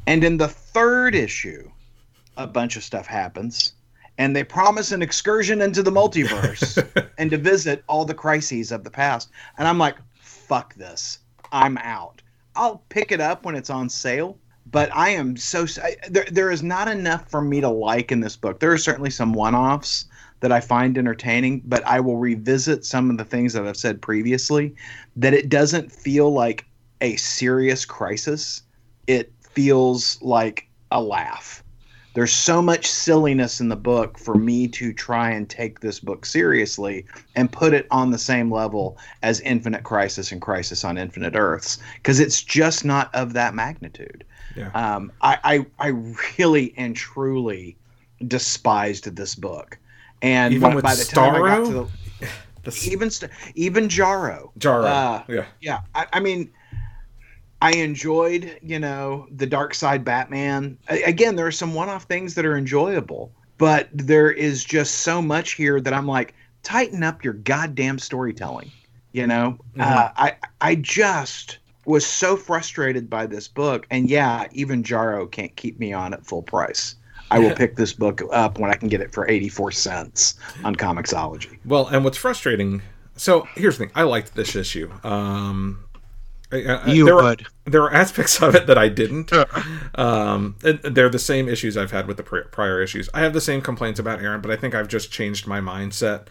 And 0.06 0.24
in 0.24 0.38
the 0.38 0.48
third 0.48 1.16
issue, 1.16 1.72
a 2.38 2.46
bunch 2.46 2.78
of 2.78 2.84
stuff 2.84 3.08
happens, 3.08 3.74
and 4.20 4.36
they 4.36 4.44
promise 4.44 4.92
an 4.92 5.02
excursion 5.02 5.64
into 5.64 5.82
the 5.82 5.90
multiverse 5.90 7.10
and 7.18 7.32
to 7.32 7.40
visit 7.40 7.84
all 7.90 8.06
the 8.06 8.14
crises 8.14 8.72
of 8.72 8.84
the 8.84 8.92
past. 8.92 9.32
And 9.58 9.68
I'm 9.68 9.80
like, 9.80 9.96
fuck 10.20 10.76
this. 10.76 11.22
I'm 11.52 11.80
out. 11.80 12.22
I'll 12.56 12.84
pick 12.90 13.12
it 13.12 13.20
up 13.20 13.46
when 13.46 13.56
it's 13.56 13.72
on 13.72 13.90
sale, 13.90 14.38
but 14.68 14.96
I 14.96 15.10
am 15.10 15.38
so 15.38 15.66
I, 15.82 15.96
there. 16.08 16.28
There 16.32 16.52
is 16.52 16.62
not 16.62 16.88
enough 16.88 17.32
for 17.32 17.42
me 17.42 17.62
to 17.62 17.70
like 17.70 18.12
in 18.12 18.20
this 18.20 18.36
book. 18.36 18.60
There 18.60 18.74
are 18.74 18.78
certainly 18.78 19.10
some 19.10 19.34
one-offs 19.34 20.06
that 20.40 20.52
I 20.52 20.60
find 20.60 20.98
entertaining, 20.98 21.62
but 21.66 21.86
I 21.86 22.00
will 22.00 22.18
revisit 22.18 22.86
some 22.86 23.10
of 23.10 23.18
the 23.18 23.26
things 23.26 23.54
that 23.54 23.68
I've 23.68 23.78
said 23.78 24.02
previously. 24.02 24.76
That 25.16 25.34
it 25.34 25.50
doesn't 25.50 25.92
feel 25.92 26.32
like 26.32 26.66
a 27.02 27.16
serious 27.16 27.86
crisis. 27.86 28.64
It 29.08 29.32
feels 29.42 30.22
like 30.22 30.68
a 30.92 31.02
laugh. 31.02 31.64
There's 32.18 32.34
so 32.34 32.64
much 32.64 32.88
silliness 32.88 33.62
in 33.62 33.70
the 33.70 33.76
book 33.76 34.18
for 34.18 34.34
me 34.34 34.68
to 34.70 34.92
try 34.92 35.30
and 35.30 35.48
take 35.48 35.82
this 35.82 36.00
book 36.00 36.26
seriously 36.26 37.06
and 37.36 37.52
put 37.52 37.76
it 37.76 37.86
on 37.92 38.10
the 38.10 38.18
same 38.18 38.52
level 38.52 38.98
as 39.22 39.40
Infinite 39.42 39.84
Crisis 39.84 40.32
and 40.32 40.42
Crisis 40.42 40.84
on 40.84 40.98
Infinite 40.98 41.36
Earths 41.36 41.78
because 41.98 42.20
it's 42.20 42.42
just 42.42 42.84
not 42.84 43.14
of 43.14 43.34
that 43.34 43.54
magnitude. 43.54 44.24
Yeah. 44.56 44.72
Um, 44.72 45.12
I, 45.22 45.38
I 45.44 45.66
I 45.78 45.88
really 46.40 46.74
and 46.76 46.96
truly 46.96 47.78
despised 48.26 49.16
this 49.16 49.36
book, 49.36 49.78
and 50.22 50.54
Even 50.54 50.76
by, 50.76 50.82
by 50.82 50.96
the 50.96 51.06
time 51.06 51.36
I 51.36 51.40
got 51.40 51.66
to 51.68 51.90
the 52.20 52.28
That's 52.64 52.88
even 52.88 53.10
even 53.56 53.88
Jarro, 53.88 54.52
Jaro. 54.60 54.86
uh, 54.86 55.24
yeah. 55.30 55.46
yeah, 55.62 55.80
I, 55.96 56.08
I 56.14 56.20
mean, 56.20 56.52
I 57.62 57.72
enjoyed, 57.74 58.60
you 58.62 58.78
know, 58.78 59.28
the 59.32 59.46
Dark 59.46 59.74
Side 59.74 60.04
Batman. 60.04 60.78
A- 60.90 61.04
again, 61.04 61.36
there 61.38 61.48
are 61.48 61.52
some 61.52 61.74
one-off 61.74 62.04
things 62.04 62.36
that 62.36 62.46
are 62.46 62.58
enjoyable, 62.58 63.32
but 63.58 63.88
there 63.94 64.30
is 64.30 64.66
just 64.66 64.96
so 64.96 65.22
much 65.22 65.52
here 65.54 65.80
that 65.80 65.94
I'm 65.94 66.08
like, 66.08 66.34
tighten 66.64 67.04
up 67.04 67.24
your 67.24 67.34
goddamn 67.34 68.00
storytelling. 68.00 68.70
You 69.14 69.26
know, 69.26 69.58
uh, 69.80 70.10
I 70.18 70.36
I 70.60 70.76
just 70.76 71.60
was 71.86 72.06
so 72.06 72.36
frustrated 72.36 73.10
by 73.10 73.26
this 73.26 73.48
book, 73.48 73.88
and 73.90 74.10
yeah, 74.10 74.46
even 74.52 74.84
Jarro 74.84 75.26
can't 75.26 75.56
keep 75.56 75.80
me 75.80 75.94
on 75.94 76.14
at 76.14 76.26
full 76.26 76.44
price. 76.44 76.96
I 77.32 77.40
will 77.40 77.56
pick 77.56 77.76
this 77.76 77.94
book 77.94 78.22
up 78.32 78.60
when 78.60 78.70
I 78.72 78.76
can 78.76 78.88
get 78.88 79.02
it 79.02 79.12
for 79.14 79.28
84 79.30 79.72
cents 79.72 80.36
on 80.64 80.76
Comixology. 80.76 81.58
Well, 81.66 81.88
and 81.88 82.04
what's 82.04 82.18
frustrating. 82.18 82.82
So 83.16 83.48
here's 83.56 83.78
the 83.78 83.86
thing. 83.86 83.94
I 83.96 84.04
liked 84.04 84.36
this 84.36 84.56
issue. 84.56 84.92
Um, 85.04 85.84
I- 86.52 86.64
I- 86.64 86.86
You 86.88 87.06
there 87.06 87.16
Are, 87.18 87.24
would. 87.24 87.48
there 87.66 87.84
are 87.84 87.94
aspects 87.94 88.42
of 88.42 88.56
it 88.56 88.68
that 88.68 88.78
I 88.78 88.88
didn't. 88.90 89.32
Um, 89.96 90.56
and 90.64 90.80
they're 90.84 91.10
the 91.10 91.20
same 91.20 91.50
issues 91.50 91.76
I've 91.76 91.92
had 91.92 92.08
with 92.08 92.18
the 92.18 92.24
prior 92.24 92.82
issues. 92.82 93.10
I 93.14 93.22
have 93.22 93.34
the 93.34 93.42
same 93.42 93.62
complaints 93.62 94.00
about 94.00 94.22
Aaron, 94.22 94.42
but 94.42 94.52
I 94.52 94.56
think 94.56 94.76
I've 94.76 94.88
just 94.88 95.12
changed 95.12 95.48
my 95.48 95.60
mindset 95.60 96.28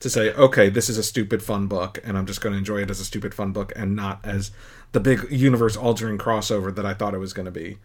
to 0.00 0.10
say, 0.10 0.32
okay, 0.32 0.68
this 0.68 0.88
is 0.88 0.98
a 0.98 1.02
stupid 1.02 1.42
fun 1.44 1.68
book, 1.68 2.00
and 2.02 2.18
I'm 2.18 2.26
just 2.26 2.40
going 2.40 2.54
to 2.54 2.58
enjoy 2.58 2.78
it 2.82 2.90
as 2.90 2.98
a 2.98 3.04
stupid 3.04 3.34
fun 3.34 3.52
book, 3.52 3.72
and 3.76 3.94
not 3.94 4.18
as 4.24 4.50
the 4.90 4.98
big 5.00 5.30
universe 5.30 5.76
altering 5.76 6.18
crossover 6.18 6.74
that 6.74 6.84
I 6.84 6.92
thought 6.94 7.14
it 7.14 7.18
was 7.18 7.32
going 7.32 7.46
to 7.46 7.52
be. 7.52 7.78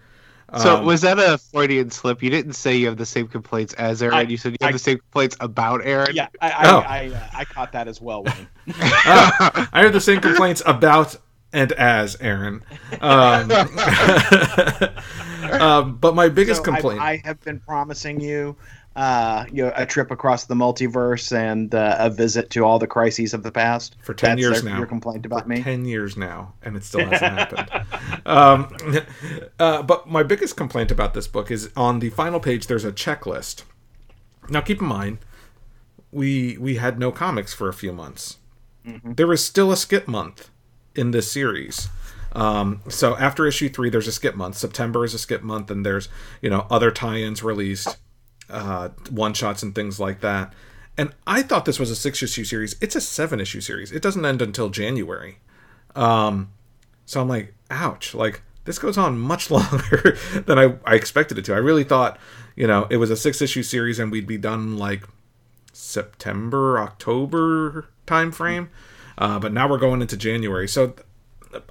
So 0.55 0.77
Um, 0.77 0.85
was 0.85 1.01
that 1.01 1.19
a 1.19 1.37
Freudian 1.37 1.91
slip? 1.91 2.23
You 2.23 2.29
didn't 2.29 2.53
say 2.53 2.75
you 2.77 2.87
have 2.87 2.95
the 2.97 3.05
same 3.05 3.27
complaints 3.27 3.73
as 3.73 4.01
Aaron. 4.01 4.17
I- 4.17 4.21
you 4.21 4.37
said 4.37 4.53
you 4.53 4.57
have 4.61 4.69
I- 4.69 4.73
the 4.73 4.79
same 4.79 4.97
complaints 4.99 5.35
about 5.41 5.81
Aaron. 5.85 6.15
Yeah, 6.15 6.27
I 6.41 6.49
I, 6.51 6.71
Oh. 6.71 6.79
I, 6.87 7.07
uh, 7.13 7.19
I 7.39 7.45
caught 7.45 7.73
that 7.73 7.87
as 7.89 7.99
well, 8.01 8.23
Wayne. 8.23 8.47
Ah, 8.79 9.67
I 9.73 9.81
have 9.83 9.91
the 9.93 9.99
same 9.99 10.21
complaints 10.21 10.61
about 10.65 11.15
and 11.53 11.71
as 11.73 12.15
Aaron. 12.21 12.63
Um, 13.01 13.51
um, 15.61 15.95
but 15.97 16.15
my 16.15 16.29
biggest 16.29 16.63
So 16.63 16.71
I- 16.71 16.75
complaint. 16.75 17.01
I, 17.01 17.21
have 17.25 17.39
been 17.41 17.59
promising 17.59 18.19
you, 18.19 18.55
uh, 18.97 19.45
you 19.51 19.63
know, 19.63 19.71
a 19.75 19.85
trip 19.85 20.09
across 20.09 20.45
the 20.45 20.55
multiverse 20.55 21.31
and 21.31 21.73
uh, 21.75 21.95
a 21.99 22.09
visit 22.09 22.49
to 22.49 22.65
all 22.65 22.79
the 22.79 22.87
crises 22.87 23.31
of 23.31 23.43
the 23.43 23.51
past. 23.51 23.95
For 24.01 24.15
10 24.15 24.31
That's 24.31 24.41
years 24.41 24.61
their- 24.63 24.71
now. 24.71 24.77
Your 24.79 24.87
complaint 24.87 25.23
about 25.25 25.47
me. 25.47 25.61
10 25.61 25.85
years 25.85 26.17
now 26.17 26.55
and 26.63 26.75
it 26.75 26.83
still 26.83 27.05
hasn't 27.05 27.21
happened. 27.37 27.85
Um, 28.25 28.75
uh, 29.59 29.83
but 29.83 30.09
my 30.09 30.23
biggest 30.23 30.57
complaint 30.57 30.89
about 30.89 31.13
this 31.13 31.27
book 31.27 31.51
is 31.51 31.69
on 31.77 31.99
the 31.99 32.09
final 32.09 32.39
page 32.39 32.65
there's 32.65 32.83
a 32.85 32.91
checklist. 32.91 33.63
Now 34.49 34.61
keep 34.61 34.81
in 34.81 34.87
mind 34.87 35.19
we 36.11 36.57
we 36.57 36.77
had 36.77 36.97
no 36.97 37.11
comics 37.11 37.53
for 37.53 37.69
a 37.69 37.73
few 37.73 37.93
months. 37.93 38.37
There 39.03 39.31
is 39.31 39.45
still 39.45 39.71
a 39.71 39.77
skip 39.77 40.07
month 40.07 40.49
in 40.95 41.11
this 41.11 41.31
series. 41.31 41.89
Um, 42.31 42.81
so 42.87 43.15
after 43.17 43.45
issue 43.45 43.69
three 43.69 43.91
there's 43.91 44.07
a 44.07 44.11
skip 44.11 44.33
month. 44.33 44.57
September 44.57 45.05
is 45.05 45.13
a 45.13 45.19
skip 45.19 45.43
month 45.43 45.69
and 45.69 45.85
there's 45.85 46.09
you 46.41 46.49
know 46.49 46.65
other 46.71 46.89
tie-ins 46.89 47.43
released 47.43 47.97
uh, 48.49 48.89
one 49.09 49.33
shots 49.33 49.63
and 49.63 49.73
things 49.73 49.99
like 49.99 50.21
that. 50.21 50.53
And 50.97 51.13
I 51.27 51.43
thought 51.43 51.65
this 51.65 51.79
was 51.79 51.91
a 51.91 51.95
six 51.95 52.23
issue 52.23 52.43
series. 52.43 52.75
It's 52.81 52.95
a 52.95 53.01
seven 53.01 53.39
issue 53.39 53.61
series. 53.61 53.91
It 53.91 54.01
doesn't 54.01 54.25
end 54.25 54.41
until 54.41 54.69
January. 54.69 55.37
Um, 55.95 56.51
so 57.05 57.21
I'm 57.21 57.27
like, 57.27 57.53
ouch! 57.69 58.13
Like 58.15 58.41
this 58.65 58.79
goes 58.79 58.97
on 58.97 59.17
much 59.17 59.51
longer 59.51 60.17
than 60.45 60.57
I, 60.57 60.75
I 60.85 60.95
expected 60.95 61.37
it 61.37 61.45
to. 61.45 61.53
I 61.53 61.57
really 61.57 61.83
thought, 61.83 62.19
you 62.55 62.67
know, 62.67 62.87
it 62.89 62.97
was 62.97 63.09
a 63.09 63.17
six 63.17 63.41
issue 63.41 63.63
series 63.63 63.99
and 63.99 64.11
we'd 64.11 64.27
be 64.27 64.37
done 64.37 64.77
like 64.77 65.03
September, 65.71 66.79
October 66.79 67.87
time 68.05 68.31
frame. 68.31 68.69
Uh, 69.17 69.39
but 69.39 69.53
now 69.53 69.67
we're 69.67 69.77
going 69.77 70.01
into 70.01 70.17
January. 70.17 70.67
So 70.67 70.93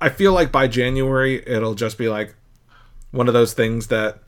I 0.01 0.09
feel 0.09 0.33
like 0.33 0.51
by 0.51 0.69
January 0.69 1.47
it'll 1.47 1.75
just 1.75 1.99
be 1.99 2.09
like 2.09 2.35
one 3.11 3.29
of 3.29 3.35
those 3.35 3.53
things 3.53 3.89
that 3.89 4.21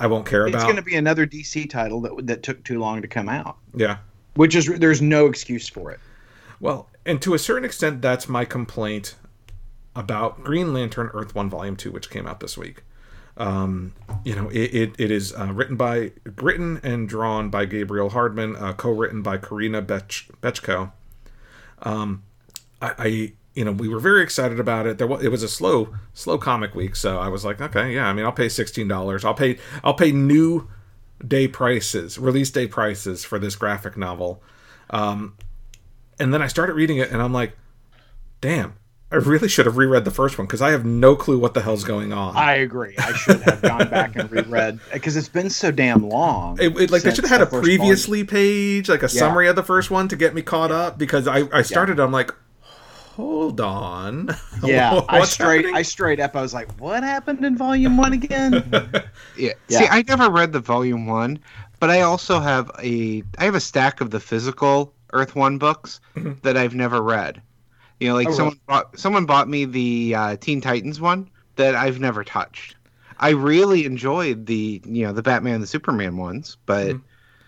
I 0.00 0.06
won't 0.06 0.26
care 0.26 0.46
It's 0.46 0.54
about. 0.54 0.58
It's 0.58 0.64
going 0.64 0.76
to 0.76 0.82
be 0.82 0.96
another 0.96 1.26
DC 1.26 1.68
title 1.68 2.00
that 2.02 2.26
that 2.26 2.42
took 2.42 2.62
too 2.64 2.78
long 2.78 3.02
to 3.02 3.08
come 3.08 3.28
out, 3.28 3.56
yeah. 3.74 3.98
which 4.34 4.54
is 4.54 4.66
there's 4.66 5.02
no 5.02 5.26
excuse 5.26 5.68
for 5.68 5.90
it. 5.90 6.00
Well, 6.60 6.88
and 7.04 7.20
to 7.22 7.34
a 7.34 7.38
certain 7.38 7.64
extent, 7.64 8.02
that's 8.02 8.28
my 8.28 8.44
complaint 8.44 9.14
about 9.94 10.42
Green 10.44 10.72
Lantern 10.72 11.10
Earth 11.12 11.34
1 11.34 11.50
Volume 11.50 11.76
2, 11.76 11.90
which 11.90 12.10
came 12.10 12.26
out 12.26 12.40
this 12.40 12.56
week. 12.56 12.82
Um, 13.36 13.94
you 14.24 14.34
know, 14.34 14.48
it, 14.48 14.74
it, 14.74 14.94
it 14.98 15.10
is 15.10 15.32
uh, 15.32 15.50
written 15.52 15.76
by, 15.76 16.12
written 16.36 16.80
and 16.82 17.08
drawn 17.08 17.50
by 17.50 17.64
Gabriel 17.64 18.10
Hardman, 18.10 18.56
uh, 18.56 18.72
co-written 18.72 19.22
by 19.22 19.38
Corinna 19.38 19.80
Bech, 19.80 20.26
Bechko. 20.40 20.92
Um, 21.82 22.24
I, 22.82 22.94
I, 22.98 23.32
you 23.58 23.64
know, 23.64 23.72
we 23.72 23.88
were 23.88 23.98
very 23.98 24.22
excited 24.22 24.60
about 24.60 24.86
it. 24.86 24.98
There 24.98 25.06
was, 25.08 25.24
it 25.24 25.30
was 25.30 25.42
a 25.42 25.48
slow, 25.48 25.92
slow 26.14 26.38
comic 26.38 26.76
week, 26.76 26.94
so 26.94 27.18
I 27.18 27.26
was 27.26 27.44
like, 27.44 27.60
okay, 27.60 27.92
yeah. 27.92 28.06
I 28.06 28.12
mean, 28.12 28.24
I'll 28.24 28.30
pay 28.30 28.48
sixteen 28.48 28.86
dollars. 28.86 29.24
I'll 29.24 29.34
pay, 29.34 29.58
I'll 29.82 29.94
pay 29.94 30.12
new 30.12 30.68
day 31.26 31.48
prices, 31.48 32.18
release 32.18 32.50
day 32.52 32.68
prices 32.68 33.24
for 33.24 33.40
this 33.40 33.56
graphic 33.56 33.96
novel. 33.96 34.40
Um, 34.90 35.36
and 36.20 36.32
then 36.32 36.40
I 36.40 36.46
started 36.46 36.74
reading 36.74 36.98
it, 36.98 37.10
and 37.10 37.20
I'm 37.20 37.32
like, 37.32 37.56
damn, 38.40 38.74
I 39.10 39.16
really 39.16 39.48
should 39.48 39.66
have 39.66 39.76
reread 39.76 40.04
the 40.04 40.10
first 40.12 40.38
one 40.38 40.46
because 40.46 40.62
I 40.62 40.70
have 40.70 40.84
no 40.84 41.16
clue 41.16 41.38
what 41.40 41.54
the 41.54 41.62
hell's 41.62 41.82
going 41.82 42.12
on. 42.12 42.36
I 42.36 42.54
agree. 42.54 42.94
I 42.98 43.12
should 43.14 43.40
have 43.42 43.60
gone 43.62 43.88
back 43.90 44.14
and 44.16 44.30
reread 44.30 44.78
because 44.92 45.16
it's 45.16 45.28
been 45.28 45.50
so 45.50 45.72
damn 45.72 46.08
long. 46.08 46.58
It, 46.60 46.76
it- 46.78 46.90
like 46.92 47.02
they 47.02 47.12
should 47.14 47.24
have 47.24 47.40
had 47.40 47.42
a 47.42 47.46
previously 47.60 48.22
page, 48.22 48.88
like 48.88 49.00
a 49.02 49.06
Yeah. 49.06 49.20
summary 49.20 49.48
of 49.48 49.56
the 49.56 49.64
first 49.64 49.90
one 49.90 50.06
to 50.08 50.16
get 50.16 50.34
me 50.34 50.42
caught 50.42 50.70
up 50.70 50.96
because 50.98 51.26
I, 51.26 51.48
I 51.52 51.62
started. 51.62 51.98
I'm 51.98 52.12
like, 52.12 52.30
hold 53.18 53.60
on. 53.60 54.30
Yeah, 54.64 55.00
I 55.08 55.24
straight 55.24 55.56
happening? 55.58 55.74
I 55.76 55.82
straight 55.82 56.20
up. 56.20 56.34
I 56.34 56.40
was 56.42 56.52
like, 56.54 56.68
what 56.80 57.02
happened 57.02 57.44
in 57.44 57.56
Volume 57.56 57.96
One 57.96 58.12
again? 58.12 58.64
Yeah. 58.72 59.02
Yeah. 59.68 59.78
See, 59.80 59.86
I 59.88 60.02
never 60.02 60.30
read 60.30 60.52
the 60.52 60.58
volume 60.60 61.06
one, 61.06 61.38
but 61.78 61.90
I 61.90 62.00
also 62.00 62.40
have 62.40 62.70
a 62.82 63.22
I 63.38 63.44
have 63.44 63.54
a 63.54 63.60
stack 63.60 64.00
of 64.00 64.10
the 64.10 64.18
physical 64.20 64.92
Earth 65.12 65.36
One 65.36 65.58
books 65.58 66.00
Mhm. 66.16 66.40
that 66.42 66.56
I've 66.56 66.74
never 66.74 67.00
read. 67.02 67.40
You 68.00 68.08
know, 68.08 68.14
like 68.14 68.28
Oh, 68.28 68.32
someone 68.32 68.60
bought 68.66 68.98
someone 68.98 69.26
bought 69.26 69.48
me 69.48 69.64
the 69.64 70.14
uh, 70.16 70.36
Teen 70.36 70.60
Titans 70.60 71.00
one 71.00 71.28
that 71.56 71.74
I've 71.76 72.00
never 72.00 72.24
touched. 72.24 72.74
I 73.20 73.30
really 73.30 73.84
enjoyed 73.84 74.46
the 74.46 74.80
you 74.84 75.06
know 75.06 75.12
the 75.12 75.22
Batman 75.22 75.54
and 75.54 75.62
the 75.62 75.66
Superman 75.68 76.16
ones, 76.16 76.56
but 76.66 76.88
Mhm. 76.96 77.02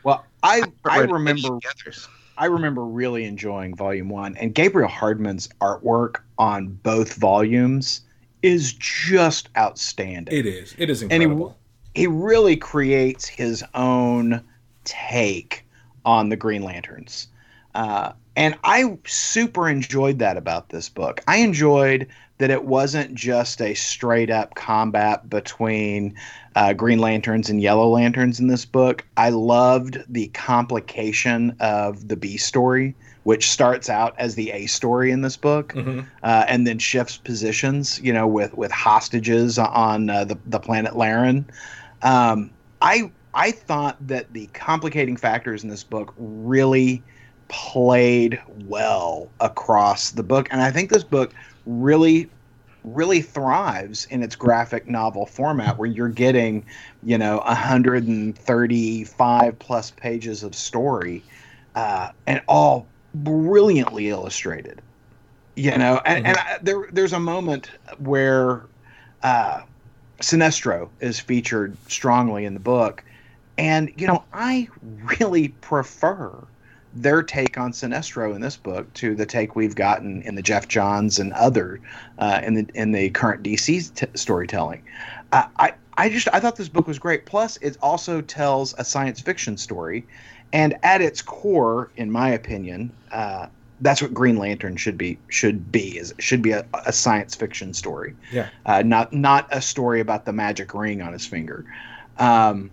well, 0.05 0.25
I 0.43 0.57
haven't 0.57 0.75
I 0.85 0.99
remember 1.01 1.49
the 1.49 1.61
others. 1.85 2.09
I 2.41 2.47
remember 2.47 2.87
really 2.87 3.25
enjoying 3.27 3.77
Volume 3.77 4.09
One, 4.09 4.35
and 4.39 4.55
Gabriel 4.55 4.89
Hardman's 4.89 5.47
artwork 5.61 6.21
on 6.39 6.69
both 6.69 7.15
volumes 7.17 8.01
is 8.43 8.73
just 8.73 9.51
outstanding. 9.59 10.35
It 10.35 10.47
is. 10.47 10.75
It 10.79 10.89
is 10.89 11.03
And 11.03 11.13
he- 11.13 11.17
incredible. 11.17 11.59
he 11.95 12.07
really 12.07 12.57
creates 12.57 13.29
his 13.29 13.63
own 13.75 14.43
take 14.85 15.67
on 16.07 16.31
the 16.31 16.37
Green 16.37 16.63
Lanterns. 16.63 17.29
Uh, 17.75 18.13
and 18.37 18.57
I 18.65 18.99
super 19.07 19.69
enjoyed 19.69 20.19
that 20.21 20.37
about 20.37 20.69
this 20.71 20.89
book. 20.89 21.23
I 21.29 21.39
enjoyed 21.39 22.07
that 22.39 22.51
it 22.51 22.65
wasn't 22.65 23.15
just 23.15 23.61
a 23.61 23.75
straight 23.75 24.31
up 24.31 24.55
combat 24.55 25.29
between 25.29 26.15
uh, 26.57 26.73
Green 26.73 26.99
Lanterns 26.99 27.51
and 27.51 27.61
Yellow 27.61 27.89
Lanterns 27.89 28.41
in 28.41 28.47
this 28.47 28.65
book. 28.65 29.05
I 29.17 29.29
loved 29.29 30.03
the 30.09 30.29
complication 30.29 31.55
of 31.61 32.09
the 32.09 32.17
B 32.17 32.37
story 32.37 32.95
which 33.25 33.51
starts 33.51 33.91
out 33.91 34.15
as 34.19 34.35
the 34.35 34.51
A 34.51 34.67
story 34.67 35.11
in 35.11 35.21
this 35.21 35.37
book, 35.37 35.75
Mm-hmm. 35.75 36.01
uh, 36.23 36.45
and 36.49 36.67
then 36.67 36.79
shifts 36.79 37.19
positions, 37.19 38.01
you 38.03 38.13
know, 38.13 38.27
with 38.27 38.57
with 38.57 38.73
hostages 38.73 39.59
on 39.59 40.09
uh, 40.09 40.25
the 40.25 40.39
the 40.47 40.59
planet 40.59 40.97
Laren. 40.97 41.45
Um, 42.03 42.51
I 42.81 43.11
I 43.35 43.51
thought 43.51 43.97
that 44.09 44.33
the 44.33 44.47
complicating 44.55 45.17
factors 45.17 45.63
in 45.63 45.69
this 45.69 45.85
book 45.85 46.15
really 46.17 47.03
played 47.51 48.41
well 48.67 49.29
across 49.41 50.13
the 50.13 50.23
book, 50.23 50.49
and 50.51 50.63
I 50.63 50.71
think 50.71 50.91
this 50.91 51.05
book 51.05 51.35
really 51.67 52.31
really 52.85 53.21
thrives 53.21 54.07
in 54.07 54.23
its 54.23 54.35
graphic 54.35 54.89
novel 54.89 55.27
format 55.27 55.77
where 55.77 55.89
you're 55.89 56.09
getting 56.09 56.65
you 57.03 57.19
know 57.19 57.37
135 57.39 59.59
plus 59.59 59.91
pages 59.91 60.43
of 60.43 60.55
story 60.55 61.23
uh, 61.75 62.11
and 62.27 62.41
all 62.49 62.87
brilliantly 63.15 64.09
illustrated 64.09 64.81
you 65.57 65.77
know 65.77 66.01
and, 66.07 66.27
and 66.27 66.39
I, 66.39 66.59
there 66.63 66.89
there's 66.93 67.13
a 67.13 67.21
moment 67.21 67.71
where 67.99 68.63
uh, 69.23 69.61
sinestro 70.21 70.89
is 71.01 71.21
featured 71.21 71.77
strongly 71.89 72.47
in 72.47 72.55
the 72.55 72.61
book 72.61 73.05
and 73.59 73.93
you 73.97 74.07
know 74.07 74.25
i 74.33 74.69
really 75.19 75.49
prefer 75.49 76.33
their 76.95 77.23
take 77.23 77.57
on 77.59 77.73
Sinestro 77.73 78.35
in 78.35 78.41
this 78.41 78.57
book 78.57 78.93
to 78.95 79.15
the 79.15 79.27
take 79.27 79.55
we've 79.55 79.75
gotten 79.75 80.23
in 80.23 80.35
the 80.35 80.43
Geoff 80.43 80.69
Johns 80.69 81.19
and 81.19 81.33
other 81.35 81.81
uh, 82.19 82.41
in 82.43 82.55
the 82.55 82.67
in 82.75 82.93
the 82.93 83.11
current 83.11 83.43
DC 83.43 83.95
t- 83.95 84.07
storytelling. 84.15 84.83
Uh, 85.33 85.47
I 85.59 85.75
I 85.97 86.09
just 86.09 86.29
I 86.33 86.41
thought 86.41 86.57
this 86.57 86.69
book 86.69 86.87
was 86.87 86.99
great. 86.99 87.27
Plus, 87.27 87.57
it 87.59 87.77
also 87.83 88.21
tells 88.21 88.75
a 88.79 88.85
science 88.85 89.21
fiction 89.21 89.57
story, 89.57 90.07
and 90.53 90.77
at 90.83 91.01
its 91.01 91.23
core, 91.23 91.91
in 91.97 92.11
my 92.11 92.31
opinion, 92.31 92.91
uh, 93.13 93.47
that's 93.81 94.03
what 94.03 94.13
Green 94.13 94.37
Lantern 94.37 94.77
should 94.77 94.99
be 94.99 95.19
should 95.29 95.71
be 95.71 95.97
is 95.97 96.13
should 96.19 96.43
be 96.43 96.51
a, 96.53 96.67
a 96.87 96.93
science 96.93 97.35
fiction 97.35 97.73
story. 97.73 98.17
Yeah. 98.33 98.49
Uh, 98.67 98.83
not 98.83 99.13
not 99.13 99.47
a 99.51 99.63
story 99.63 100.01
about 100.01 100.25
the 100.25 100.33
magic 100.33 100.75
ring 100.75 101.03
on 101.03 101.13
his 101.13 101.25
finger. 101.25 101.65
Um, 102.19 102.71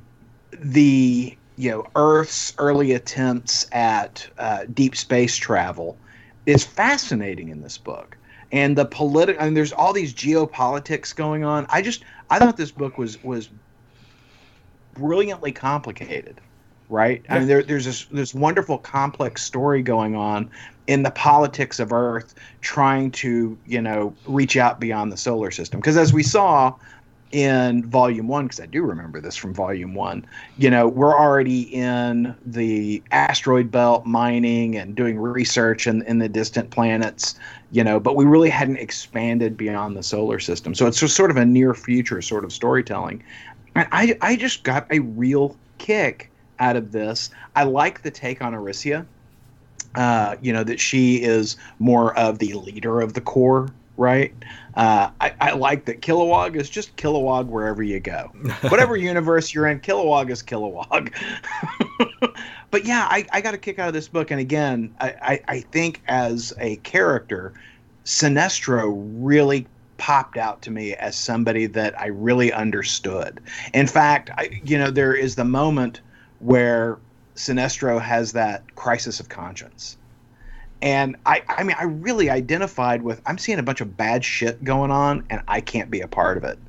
the 0.52 1.38
you 1.58 1.72
know 1.72 1.86
Earth's 1.96 2.54
early 2.58 2.94
attempts 2.94 3.68
at 3.72 4.28
uh, 4.38 4.66
deep 4.74 4.96
space 4.96 5.36
travel 5.36 5.98
is 6.46 6.64
fascinating 6.64 7.50
in 7.50 7.62
this 7.62 7.78
book, 7.78 8.16
and 8.52 8.78
the 8.78 8.86
political. 8.86 9.42
I 9.42 9.46
mean, 9.46 9.54
there's 9.56 9.74
all 9.74 9.92
these 9.92 10.14
geopolitics 10.14 11.14
going 11.14 11.44
on. 11.44 11.66
I 11.70 11.82
just 11.82 12.04
I 12.30 12.40
thought 12.40 12.58
this 12.58 12.72
book 12.72 12.98
was 12.98 13.22
was 13.24 13.50
brilliantly 14.94 15.52
complicated, 15.52 16.40
right? 16.90 17.24
I 17.30 17.40
mean, 17.40 17.48
there, 17.48 17.64
there's 17.64 17.86
this 17.86 18.06
this 18.06 18.34
wonderful 18.34 18.78
complex 18.78 19.44
story 19.44 19.82
going 19.82 20.16
on 20.16 20.50
in 20.86 21.04
the 21.04 21.12
politics 21.12 21.80
of 21.80 21.92
Earth, 21.92 22.36
trying 22.62 23.12
to 23.12 23.58
you 23.66 23.82
know 23.82 24.14
reach 24.28 24.58
out 24.58 24.80
beyond 24.80 25.12
the 25.12 25.18
solar 25.18 25.50
system. 25.50 25.80
Because 25.80 25.98
as 25.98 26.14
we 26.14 26.24
saw 26.24 26.74
in 27.32 27.84
volume 27.84 28.28
one 28.28 28.46
because 28.46 28.60
i 28.60 28.66
do 28.66 28.84
remember 28.84 29.20
this 29.20 29.36
from 29.36 29.54
volume 29.54 29.94
one 29.94 30.26
you 30.58 30.70
know 30.70 30.88
we're 30.88 31.18
already 31.18 31.62
in 31.74 32.34
the 32.46 33.04
asteroid 33.12 33.70
belt 33.70 34.06
mining 34.06 34.78
and 34.78 34.96
doing 34.96 35.18
research 35.18 35.88
in, 35.88 36.02
in 36.04 36.20
the 36.20 36.30
distant 36.30 36.70
planets 36.70 37.38
you 37.72 37.84
know 37.84 38.00
but 38.00 38.16
we 38.16 38.24
really 38.24 38.50
hadn't 38.50 38.78
expanded 38.78 39.58
beyond 39.58 39.98
the 39.98 40.04
solar 40.04 40.40
system 40.40 40.74
so 40.74 40.88
it's 40.88 41.00
just 41.00 41.16
sort 41.16 41.30
of 41.30 41.36
a 41.38 41.46
near 41.46 41.74
future 41.74 42.22
sort 42.22 42.46
of 42.46 42.54
storytelling 42.54 43.22
and 43.76 43.88
i 43.92 44.18
i 44.22 44.36
just 44.36 44.64
got 44.64 44.88
a 44.90 45.00
real 45.00 45.56
kick 45.80 46.32
out 46.60 46.78
of 46.78 46.94
this 46.94 47.30
i 47.56 47.64
like 47.64 48.02
the 48.04 48.12
take 48.12 48.42
on 48.42 48.54
Arisia. 48.54 49.06
Uh, 49.96 50.36
you 50.42 50.54
know 50.54 50.64
that 50.64 50.80
she 50.80 51.24
is 51.24 51.58
more 51.80 52.16
of 52.20 52.38
the 52.38 52.54
leader 52.54 53.02
of 53.02 53.14
the 53.14 53.22
Corps 53.22 53.68
right? 53.98 54.34
Uh, 54.78 55.10
I, 55.20 55.34
I, 55.42 55.52
like 55.54 55.86
that 55.86 56.02
Kilowog 56.02 56.56
is 56.56 56.70
just 56.70 56.96
Kilowog 56.98 57.48
wherever 57.48 57.82
you 57.82 58.00
go. 58.00 58.32
Whatever 58.70 58.96
universe 58.96 59.52
you're 59.52 59.66
in, 59.66 59.80
Kilowog 59.80 60.30
is 60.30 60.44
Kilowog. 60.44 61.12
but 62.70 62.86
yeah, 62.86 63.08
I, 63.10 63.26
I 63.32 63.42
got 63.42 63.56
a 63.56 63.58
kick 63.58 63.80
out 63.80 63.88
of 63.88 63.96
this 63.96 64.08
book. 64.08 64.30
And 64.30 64.40
again, 64.40 64.94
I, 65.02 65.08
I, 65.10 65.42
I 65.48 65.60
think 65.62 66.04
as 66.08 66.54
a 66.60 66.76
character, 66.78 67.56
Sinestro 68.06 68.94
really 69.18 69.66
popped 69.98 70.38
out 70.38 70.62
to 70.62 70.70
me 70.70 70.94
as 70.94 71.16
somebody 71.16 71.66
that 71.66 72.00
I 72.00 72.08
really 72.08 72.54
understood. 72.54 73.42
In 73.74 73.88
fact, 73.88 74.30
I, 74.38 74.62
you 74.64 74.78
know, 74.78 74.92
there 74.92 75.16
is 75.16 75.34
the 75.34 75.44
moment 75.44 76.02
where 76.38 77.00
Sinestro 77.36 78.00
has 78.00 78.34
that 78.34 78.76
crisis 78.76 79.20
of 79.20 79.28
conscience 79.28 79.98
and 80.82 81.16
I, 81.26 81.42
I 81.48 81.64
mean, 81.64 81.76
I 81.80 81.86
really 81.86 82.30
identified 82.30 83.02
with. 83.02 83.22
I'm 83.26 83.38
seeing 83.38 83.60
a 83.60 83.64
bunch 83.64 83.82
of 83.82 83.98
bad 83.98 84.24
shit 84.24 84.64
going 84.64 84.92
on, 84.92 85.26
and 85.30 85.42
I 85.48 85.62
can't 85.62 85.90
be 85.90 86.02
a 86.02 86.08
part 86.08 86.38
of 86.38 86.44
it. 86.44 86.60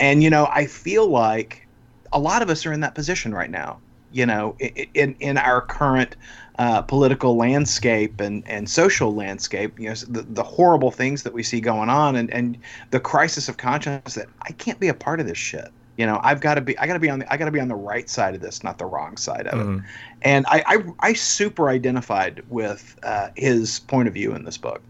And 0.00 0.22
you 0.22 0.30
know, 0.30 0.46
I 0.46 0.66
feel 0.66 1.08
like 1.08 1.66
a 2.12 2.18
lot 2.18 2.42
of 2.42 2.50
us 2.50 2.64
are 2.64 2.72
in 2.72 2.80
that 2.80 2.94
position 2.94 3.34
right 3.34 3.50
now. 3.50 3.78
You 4.12 4.26
know, 4.26 4.56
in 4.94 5.14
in 5.20 5.36
our 5.36 5.60
current 5.60 6.16
uh, 6.58 6.82
political 6.82 7.36
landscape 7.36 8.20
and 8.20 8.42
and 8.46 8.70
social 8.70 9.14
landscape, 9.14 9.78
you 9.78 9.88
know, 9.88 9.94
the, 9.94 10.22
the 10.22 10.42
horrible 10.42 10.90
things 10.90 11.22
that 11.24 11.32
we 11.32 11.42
see 11.42 11.60
going 11.60 11.90
on, 11.90 12.16
and 12.16 12.30
and 12.32 12.56
the 12.92 13.00
crisis 13.00 13.48
of 13.48 13.58
conscience 13.58 14.14
that 14.14 14.28
I 14.42 14.52
can't 14.52 14.80
be 14.80 14.88
a 14.88 14.94
part 14.94 15.20
of 15.20 15.26
this 15.26 15.38
shit 15.38 15.70
you 15.96 16.06
know 16.06 16.20
i've 16.22 16.40
got 16.40 16.54
to 16.54 16.60
be 16.60 16.76
i 16.78 16.86
got 16.86 16.94
to 16.94 16.98
be 16.98 17.08
on 17.08 17.20
the 17.20 17.32
i 17.32 17.36
got 17.36 17.44
to 17.44 17.50
be 17.50 17.60
on 17.60 17.68
the 17.68 17.74
right 17.74 18.08
side 18.08 18.34
of 18.34 18.40
this 18.40 18.64
not 18.64 18.78
the 18.78 18.84
wrong 18.84 19.16
side 19.16 19.46
of 19.46 19.58
mm-hmm. 19.58 19.78
it 19.78 19.84
and 20.24 20.46
I, 20.48 20.64
I, 20.66 20.84
I 21.10 21.12
super 21.12 21.68
identified 21.68 22.42
with 22.48 22.98
uh, 23.02 23.28
his 23.36 23.80
point 23.80 24.08
of 24.08 24.14
view 24.14 24.34
in 24.34 24.44
this 24.44 24.58
book. 24.58 24.82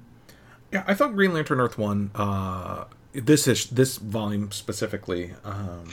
Yeah 0.72 0.82
i 0.86 0.94
thought 0.94 1.14
green 1.14 1.32
lantern 1.32 1.60
earth 1.60 1.78
one 1.78 2.10
uh, 2.14 2.84
this 3.12 3.46
is 3.46 3.66
this 3.70 3.96
volume 3.96 4.50
specifically 4.50 5.34
um, 5.44 5.88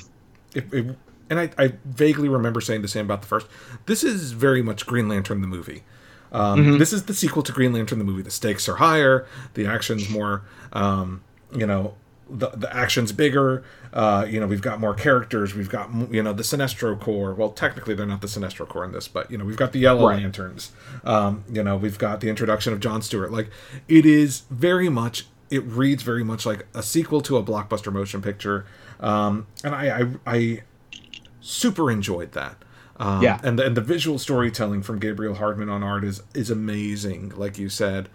it, 0.56 0.74
it, 0.74 0.96
and 1.32 1.40
I, 1.40 1.50
I 1.58 1.74
vaguely 1.86 2.28
remember 2.28 2.60
saying 2.60 2.82
the 2.82 2.90
same 2.90 3.06
about 3.06 3.22
the 3.22 3.28
first. 3.28 3.48
This 3.86 4.04
is 4.04 4.34
very 4.34 4.62
much 4.62 4.86
green 4.86 5.08
lantern 5.08 5.40
the 5.40 5.48
movie. 5.48 5.84
Um, 6.34 6.60
mm-hmm. 6.60 6.78
this 6.78 6.92
is 6.92 7.06
the 7.06 7.14
sequel 7.14 7.42
to 7.44 7.54
green 7.54 7.72
lantern 7.72 8.00
the 8.00 8.04
movie. 8.04 8.22
The 8.22 8.32
stakes 8.32 8.68
are 8.68 8.76
higher 8.76 9.26
the 9.54 9.66
action's 9.66 10.10
more 10.10 10.44
um, 10.74 11.24
you 11.56 11.66
know 11.66 11.96
the, 12.32 12.50
the 12.50 12.76
action's 12.76 13.12
bigger. 13.12 13.64
Uh, 13.94 14.26
you 14.28 14.40
know, 14.40 14.48
we've 14.48 14.62
got 14.62 14.80
more 14.80 14.94
characters. 14.94 15.54
We've 15.54 15.70
got 15.70 15.90
you 16.12 16.24
know 16.24 16.34
the 16.34 16.44
Sinestro 16.44 17.00
Corps. 17.00 17.34
Well, 17.34 17.52
technically 17.52 17.94
they're 17.94 18.06
not 18.06 18.22
the 18.22 18.28
Sinestro 18.28 18.68
Corps 18.68 18.86
in 18.86 18.92
this, 18.92 19.08
but 19.08 19.30
you 19.30 19.38
know 19.38 19.46
we've 19.46 19.58
got 19.58 19.74
the 19.74 19.80
Yellow 19.80 20.08
right. 20.08 20.22
Lanterns. 20.22 20.72
Um, 21.04 21.44
you 21.52 21.64
know, 21.64 21.76
we've 21.76 21.98
got 21.98 22.22
the 22.22 22.30
introduction 22.30 22.74
of 22.74 22.80
John 22.80 23.02
Stewart. 23.02 23.32
Like 23.32 23.50
it 23.88 24.06
is 24.06 24.44
very 24.50 24.90
much. 24.90 25.28
It 25.50 25.64
reads 25.66 26.04
very 26.04 26.24
much 26.24 26.46
like 26.46 26.66
a 26.74 26.82
sequel 26.82 27.22
to 27.22 27.36
a 27.36 27.44
blockbuster 27.44 27.92
motion 27.92 28.22
picture, 28.22 28.66
um, 29.02 29.48
and 29.66 29.76
I, 29.76 30.00
I, 30.00 30.08
I 30.26 30.64
super 31.42 31.92
enjoyed 31.92 32.32
that. 32.32 32.56
Um, 32.96 33.22
yeah, 33.22 33.42
and 33.44 33.60
the, 33.60 33.66
and 33.66 33.76
the 33.76 33.82
visual 33.82 34.18
storytelling 34.18 34.82
from 34.84 35.00
Gabriel 35.00 35.36
Hardman 35.36 35.70
on 35.70 35.84
art 35.84 36.06
is 36.06 36.24
is 36.34 36.50
amazing. 36.50 37.34
Like 37.36 37.58
you 37.58 37.68
said, 37.68 38.08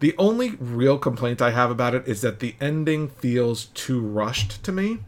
the 0.00 0.14
only 0.18 0.50
real 0.60 0.98
complaint 0.98 1.42
I 1.42 1.50
have 1.50 1.70
about 1.70 1.94
it 1.94 2.06
is 2.06 2.20
that 2.22 2.40
the 2.40 2.54
ending 2.60 3.08
feels 3.08 3.66
too 3.66 4.00
rushed 4.00 4.62
to 4.64 4.72
me. 4.72 4.98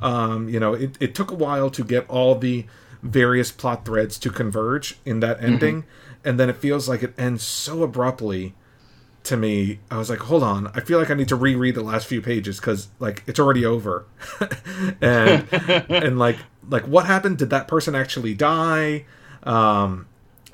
Um, 0.00 0.48
you 0.48 0.60
know, 0.60 0.74
it, 0.74 0.96
it 1.00 1.14
took 1.14 1.30
a 1.30 1.34
while 1.34 1.70
to 1.70 1.84
get 1.84 2.08
all 2.08 2.34
the 2.34 2.66
various 3.02 3.50
plot 3.50 3.84
threads 3.84 4.18
to 4.18 4.30
converge 4.30 4.98
in 5.04 5.20
that 5.20 5.42
ending, 5.42 5.82
mm-hmm. 5.82 6.28
and 6.28 6.40
then 6.40 6.48
it 6.48 6.56
feels 6.56 6.88
like 6.88 7.02
it 7.02 7.14
ends 7.18 7.42
so 7.42 7.82
abruptly 7.82 8.54
to 9.24 9.36
me. 9.36 9.80
I 9.90 9.98
was 9.98 10.10
like, 10.10 10.20
hold 10.20 10.42
on, 10.42 10.68
I 10.74 10.80
feel 10.80 10.98
like 10.98 11.10
I 11.10 11.14
need 11.14 11.28
to 11.28 11.36
reread 11.36 11.74
the 11.74 11.82
last 11.82 12.06
few 12.06 12.22
pages 12.22 12.60
because 12.60 12.88
like 12.98 13.22
it's 13.26 13.40
already 13.40 13.64
over, 13.64 14.06
and 15.00 15.46
and 15.52 16.18
like 16.18 16.38
like 16.68 16.84
what 16.84 17.06
happened? 17.06 17.38
Did 17.38 17.50
that 17.50 17.68
person 17.68 17.94
actually 17.94 18.34
die? 18.34 19.04
Um, 19.42 20.06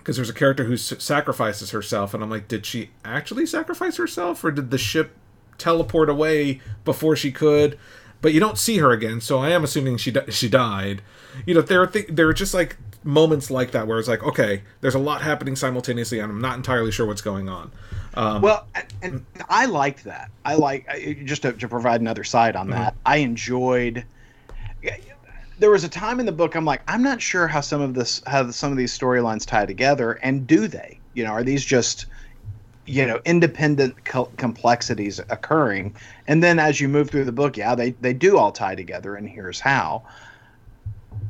because 0.04 0.16
there's 0.16 0.28
a 0.28 0.34
character 0.34 0.64
who 0.64 0.74
s- 0.74 0.92
sacrifices 0.98 1.70
herself, 1.70 2.12
and 2.12 2.22
I'm 2.22 2.28
like, 2.28 2.46
did 2.46 2.66
she 2.66 2.90
actually 3.06 3.46
sacrifice 3.46 3.96
herself, 3.96 4.44
or 4.44 4.50
did 4.50 4.70
the 4.70 4.76
ship 4.76 5.16
teleport 5.56 6.10
away 6.10 6.60
before 6.84 7.16
she 7.16 7.32
could? 7.32 7.78
But 8.20 8.34
you 8.34 8.40
don't 8.40 8.58
see 8.58 8.78
her 8.78 8.90
again, 8.90 9.22
so 9.22 9.38
I 9.38 9.48
am 9.50 9.64
assuming 9.64 9.96
she 9.96 10.10
di- 10.10 10.30
she 10.30 10.46
died. 10.50 11.00
You 11.46 11.54
know, 11.54 11.62
there 11.62 11.80
are 11.80 11.86
th- 11.86 12.08
there 12.10 12.28
are 12.28 12.34
just 12.34 12.52
like 12.52 12.76
moments 13.02 13.50
like 13.50 13.70
that 13.70 13.86
where 13.86 13.98
it's 13.98 14.08
like, 14.08 14.22
okay, 14.22 14.62
there's 14.82 14.94
a 14.94 14.98
lot 14.98 15.22
happening 15.22 15.56
simultaneously, 15.56 16.18
and 16.18 16.30
I'm 16.30 16.40
not 16.40 16.56
entirely 16.56 16.92
sure 16.92 17.06
what's 17.06 17.22
going 17.22 17.48
on. 17.48 17.72
Um, 18.12 18.42
well, 18.42 18.66
and 19.00 19.24
I 19.48 19.64
liked 19.66 20.04
that. 20.04 20.30
I 20.44 20.54
like 20.56 20.86
just 21.24 21.42
to, 21.42 21.54
to 21.54 21.66
provide 21.66 22.02
another 22.02 22.24
side 22.24 22.56
on 22.56 22.68
that. 22.70 22.92
Mm-hmm. 22.92 23.02
I 23.06 23.16
enjoyed 23.16 24.04
there 25.58 25.70
was 25.70 25.84
a 25.84 25.88
time 25.88 26.20
in 26.20 26.26
the 26.26 26.32
book 26.32 26.54
I'm 26.54 26.64
like, 26.64 26.82
I'm 26.88 27.02
not 27.02 27.22
sure 27.22 27.46
how 27.46 27.60
some 27.60 27.80
of 27.80 27.94
this 27.94 28.22
how 28.26 28.50
some 28.50 28.72
of 28.72 28.78
these 28.78 28.96
storylines 28.96 29.46
tie 29.46 29.66
together, 29.66 30.12
and 30.22 30.46
do 30.46 30.68
they? 30.68 31.00
You 31.14 31.24
know, 31.24 31.30
are 31.30 31.44
these 31.44 31.64
just 31.64 32.06
you 32.86 33.06
know 33.06 33.20
independent 33.24 34.04
co- 34.04 34.32
complexities 34.36 35.20
occurring? 35.30 35.96
And 36.26 36.42
then 36.42 36.58
as 36.58 36.80
you 36.80 36.88
move 36.88 37.10
through 37.10 37.24
the 37.24 37.32
book, 37.32 37.56
yeah, 37.56 37.74
they 37.74 37.90
they 37.92 38.12
do 38.12 38.36
all 38.36 38.52
tie 38.52 38.74
together, 38.74 39.14
and 39.14 39.28
here's 39.28 39.60
how. 39.60 40.04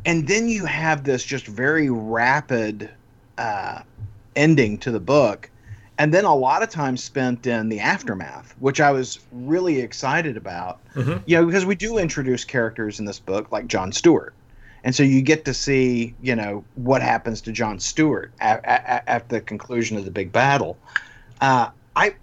And 0.06 0.28
then 0.28 0.48
you 0.48 0.66
have 0.66 1.04
this 1.04 1.24
just 1.24 1.46
very 1.46 1.90
rapid 1.90 2.90
uh, 3.38 3.82
ending 4.36 4.78
to 4.78 4.90
the 4.90 5.00
book, 5.00 5.50
and 5.98 6.12
then 6.12 6.24
a 6.24 6.34
lot 6.34 6.62
of 6.62 6.70
time 6.70 6.96
spent 6.96 7.46
in 7.46 7.68
the 7.68 7.80
aftermath, 7.80 8.54
which 8.58 8.80
I 8.80 8.90
was 8.90 9.20
really 9.32 9.80
excited 9.80 10.36
about. 10.36 10.80
Mhm. 10.94 11.22
You 11.26 11.36
know, 11.38 11.46
because 11.46 11.64
we 11.64 11.74
do 11.74 11.98
introduce 11.98 12.44
characters 12.44 12.98
in 12.98 13.04
this 13.06 13.18
book 13.18 13.52
like 13.52 13.66
John 13.66 13.92
Stewart, 13.92 14.34
and 14.82 14.94
so 14.94 15.02
you 15.02 15.22
get 15.22 15.44
to 15.44 15.54
see 15.54 16.14
you 16.22 16.34
know 16.34 16.64
what 16.74 17.02
happens 17.02 17.40
to 17.42 17.52
John 17.52 17.78
Stewart 17.78 18.32
at, 18.40 18.64
at, 18.64 19.04
at 19.06 19.28
the 19.28 19.40
conclusion 19.40 19.96
of 19.96 20.04
the 20.04 20.10
big 20.10 20.32
battle. 20.32 20.76
Uh, 21.40 21.68
I 21.94 22.14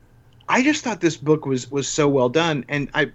I 0.49 0.63
just 0.63 0.84
thought 0.84 0.99
this 1.01 1.17
book 1.17 1.45
was 1.45 1.72
was 1.72 1.88
so 1.88 2.07
well 2.09 2.30
done, 2.30 2.65
and 2.67 2.89
I 2.93 3.11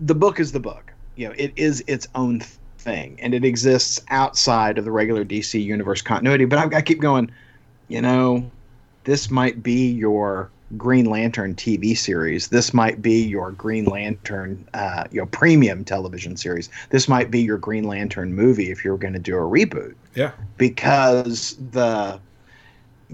the 0.00 0.14
book 0.14 0.40
is 0.40 0.52
the 0.52 0.60
book. 0.60 0.92
You 1.16 1.28
know, 1.28 1.34
it 1.36 1.52
is 1.56 1.84
its 1.86 2.08
own 2.14 2.40
thing, 2.78 3.18
and 3.20 3.34
it 3.34 3.44
exists 3.44 4.00
outside 4.08 4.78
of 4.78 4.86
the 4.86 4.90
regular 4.90 5.22
DC 5.24 5.62
universe 5.62 6.00
continuity. 6.00 6.46
But 6.46 6.72
I, 6.72 6.78
I 6.78 6.80
keep 6.80 7.00
going, 7.00 7.30
you 7.88 8.00
know, 8.00 8.50
this 9.04 9.30
might 9.30 9.62
be 9.62 9.90
your 9.90 10.50
Green 10.76 11.06
Lantern 11.06 11.54
TV 11.54 11.96
series. 11.98 12.48
This 12.48 12.72
might 12.72 13.02
be 13.02 13.22
your 13.24 13.50
Green 13.52 13.86
Lantern, 13.86 14.64
uh, 14.74 15.04
you 15.10 15.20
know, 15.20 15.26
premium 15.26 15.84
television 15.84 16.36
series. 16.36 16.68
This 16.90 17.08
might 17.08 17.30
be 17.30 17.40
your 17.40 17.58
Green 17.58 17.84
Lantern 17.84 18.32
movie 18.34 18.70
if 18.70 18.84
you're 18.84 18.96
going 18.98 19.12
to 19.14 19.18
do 19.18 19.34
a 19.36 19.40
reboot 19.40 19.94
Yeah. 20.14 20.30
because 20.58 21.56
the 21.72 22.20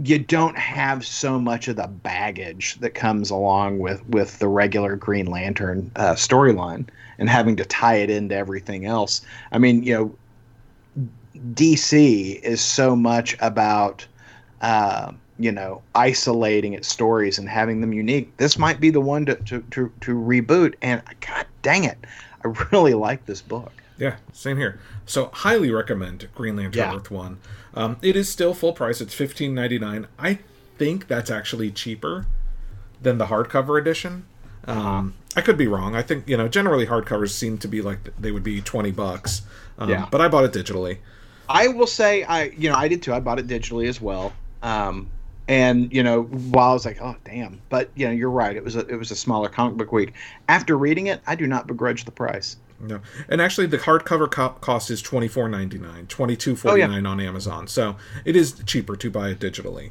you 0.03 0.19
don't 0.19 0.59
have 0.59 1.07
so 1.07 1.39
much 1.41 1.69
of 1.69 1.77
the 1.77 1.87
baggage 1.87 2.75
that 2.81 2.91
comes 2.91 3.31
along 3.31 3.79
with 3.79 4.07
with 4.11 4.39
the 4.39 4.49
regular 4.49 4.95
Green 4.97 5.25
Lantern 5.25 5.91
uh, 5.97 6.13
storyline 6.13 6.87
and 7.19 7.31
having 7.31 7.57
to 7.57 7.65
tie 7.65 7.95
it 7.97 8.11
into 8.11 8.35
everything 8.35 8.85
else. 8.85 9.23
I 9.53 9.57
mean, 9.59 9.83
you 9.83 9.95
know, 9.95 10.15
DC 11.55 12.41
is 12.43 12.61
so 12.61 12.95
much 12.95 13.37
about 13.41 14.07
uh, 14.61 15.13
you 15.39 15.53
know 15.53 15.83
isolating 15.95 16.73
its 16.73 16.89
stories 16.89 17.39
and 17.39 17.49
having 17.49 17.81
them 17.81 17.93
unique. 17.93 18.37
This 18.37 18.59
might 18.59 18.81
be 18.81 18.91
the 18.91 19.01
one 19.01 19.27
to 19.27 19.37
to 19.37 19.63
to, 19.73 19.93
to 20.03 20.15
reboot. 20.15 20.75
And 20.83 21.03
God 21.21 21.47
dang 21.63 21.85
it, 21.85 21.99
I 22.45 22.49
really 22.73 22.95
like 22.95 23.27
this 23.27 23.43
book. 23.43 23.73
Yeah, 23.99 24.17
same 24.33 24.57
here. 24.59 24.79
So 25.07 25.31
highly 25.33 25.71
recommend 25.71 26.29
Green 26.35 26.57
Lantern 26.57 26.79
Yeah. 26.79 26.97
Earth 26.97 27.11
One. 27.11 27.39
Um, 27.75 27.97
it 28.03 28.17
is 28.17 28.29
still 28.29 28.53
full 28.55 28.73
price. 28.73 29.01
It's 29.01 29.15
fifteen 29.15 29.55
ninety 29.55 29.79
nine. 29.79 30.07
I 30.19 30.39
think 30.79 31.09
that's 31.09 31.31
actually 31.31 31.71
cheaper 31.71 32.27
than 33.01 33.19
the 33.19 33.27
hardcover 33.27 33.81
edition. 33.81 34.25
Um, 34.67 35.15
I 35.37 35.43
could 35.43 35.57
be 35.57 35.67
wrong. 35.67 35.95
I 35.95 36.03
think 36.03 36.29
you 36.29 36.37
know 36.37 36.49
generally 36.49 36.87
hardcovers 36.87 37.31
seem 37.31 37.57
to 37.59 37.69
be 37.69 37.81
like 37.83 37.99
they 38.19 38.33
would 38.33 38.43
be 38.43 38.61
twenty 38.61 38.91
bucks. 38.91 39.43
Um, 39.79 39.89
Yeah. 39.91 40.09
But 40.11 40.21
I 40.21 40.29
bought 40.29 40.45
it 40.45 40.53
digitally. 40.53 40.99
I 41.49 41.69
will 41.69 41.87
say 41.87 42.25
I 42.25 42.45
you 42.45 42.69
know 42.71 42.77
I 42.77 42.89
did 42.89 43.03
too. 43.03 43.15
I 43.15 43.21
bought 43.21 43.39
it 43.39 43.47
digitally 43.47 43.89
as 43.89 44.01
well. 44.01 44.33
Um, 44.63 45.09
and 45.49 45.93
you 45.93 46.03
know 46.03 46.23
while 46.25 46.71
I 46.71 46.73
was 46.73 46.85
like, 46.85 47.01
oh 47.01 47.17
damn, 47.25 47.61
but 47.69 47.91
you 47.95 48.07
know 48.07 48.13
you're 48.13 48.31
right. 48.31 48.57
It 48.57 48.65
was 48.65 48.77
a 48.77 48.81
it 48.87 48.97
was 48.97 49.11
a 49.11 49.17
smaller 49.17 49.49
comic 49.49 49.77
book 49.77 49.93
week. 49.93 50.13
After 50.49 50.77
reading 50.77 51.07
it, 51.07 51.21
I 51.27 51.35
do 51.35 51.47
not 51.47 51.67
begrudge 51.67 52.05
the 52.05 52.11
price. 52.11 52.57
No, 52.79 53.01
and 53.31 53.41
actually 53.41 53.67
the 53.69 53.79
hardcover 53.79 54.31
co- 54.31 54.51
cost 54.61 54.91
is 54.91 55.01
twenty 55.01 55.29
four 55.29 55.49
ninety 55.49 55.79
nine, 55.79 56.07
twenty 56.09 56.37
two 56.37 56.57
forty 56.57 56.81
nine 56.89 57.07
on 57.07 57.21
Amazon. 57.21 57.67
So 57.69 57.97
it 58.25 58.37
is 58.37 58.53
cheaper 58.67 58.97
to 58.97 59.11
buy 59.11 59.31
it 59.31 59.39
digitally. 59.39 59.91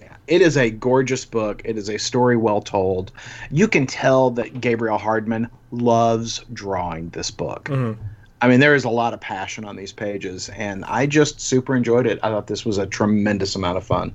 Yeah, 0.00 0.14
it 0.26 0.42
is 0.42 0.56
a 0.58 0.70
gorgeous 0.70 1.24
book. 1.24 1.62
It 1.64 1.78
is 1.78 1.88
a 1.88 1.98
story 1.98 2.36
well 2.36 2.60
told. 2.60 3.12
You 3.50 3.66
can 3.68 3.86
tell 3.86 4.30
that 4.32 4.60
Gabriel 4.60 4.98
Hardman 4.98 5.48
loves 5.70 6.44
drawing 6.52 7.08
this 7.10 7.30
book. 7.30 7.64
Mhm. 7.64 7.96
I 8.40 8.46
mean, 8.48 8.60
there 8.60 8.74
is 8.74 8.84
a 8.84 8.90
lot 8.90 9.14
of 9.14 9.20
passion 9.20 9.64
on 9.64 9.74
these 9.76 9.92
pages, 9.92 10.48
and 10.50 10.84
I 10.84 11.06
just 11.06 11.40
super 11.40 11.74
enjoyed 11.74 12.06
it. 12.06 12.18
I 12.22 12.28
thought 12.28 12.46
this 12.46 12.64
was 12.64 12.78
a 12.78 12.86
tremendous 12.86 13.56
amount 13.56 13.78
of 13.78 13.84
fun. 13.84 14.14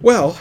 Well, 0.00 0.38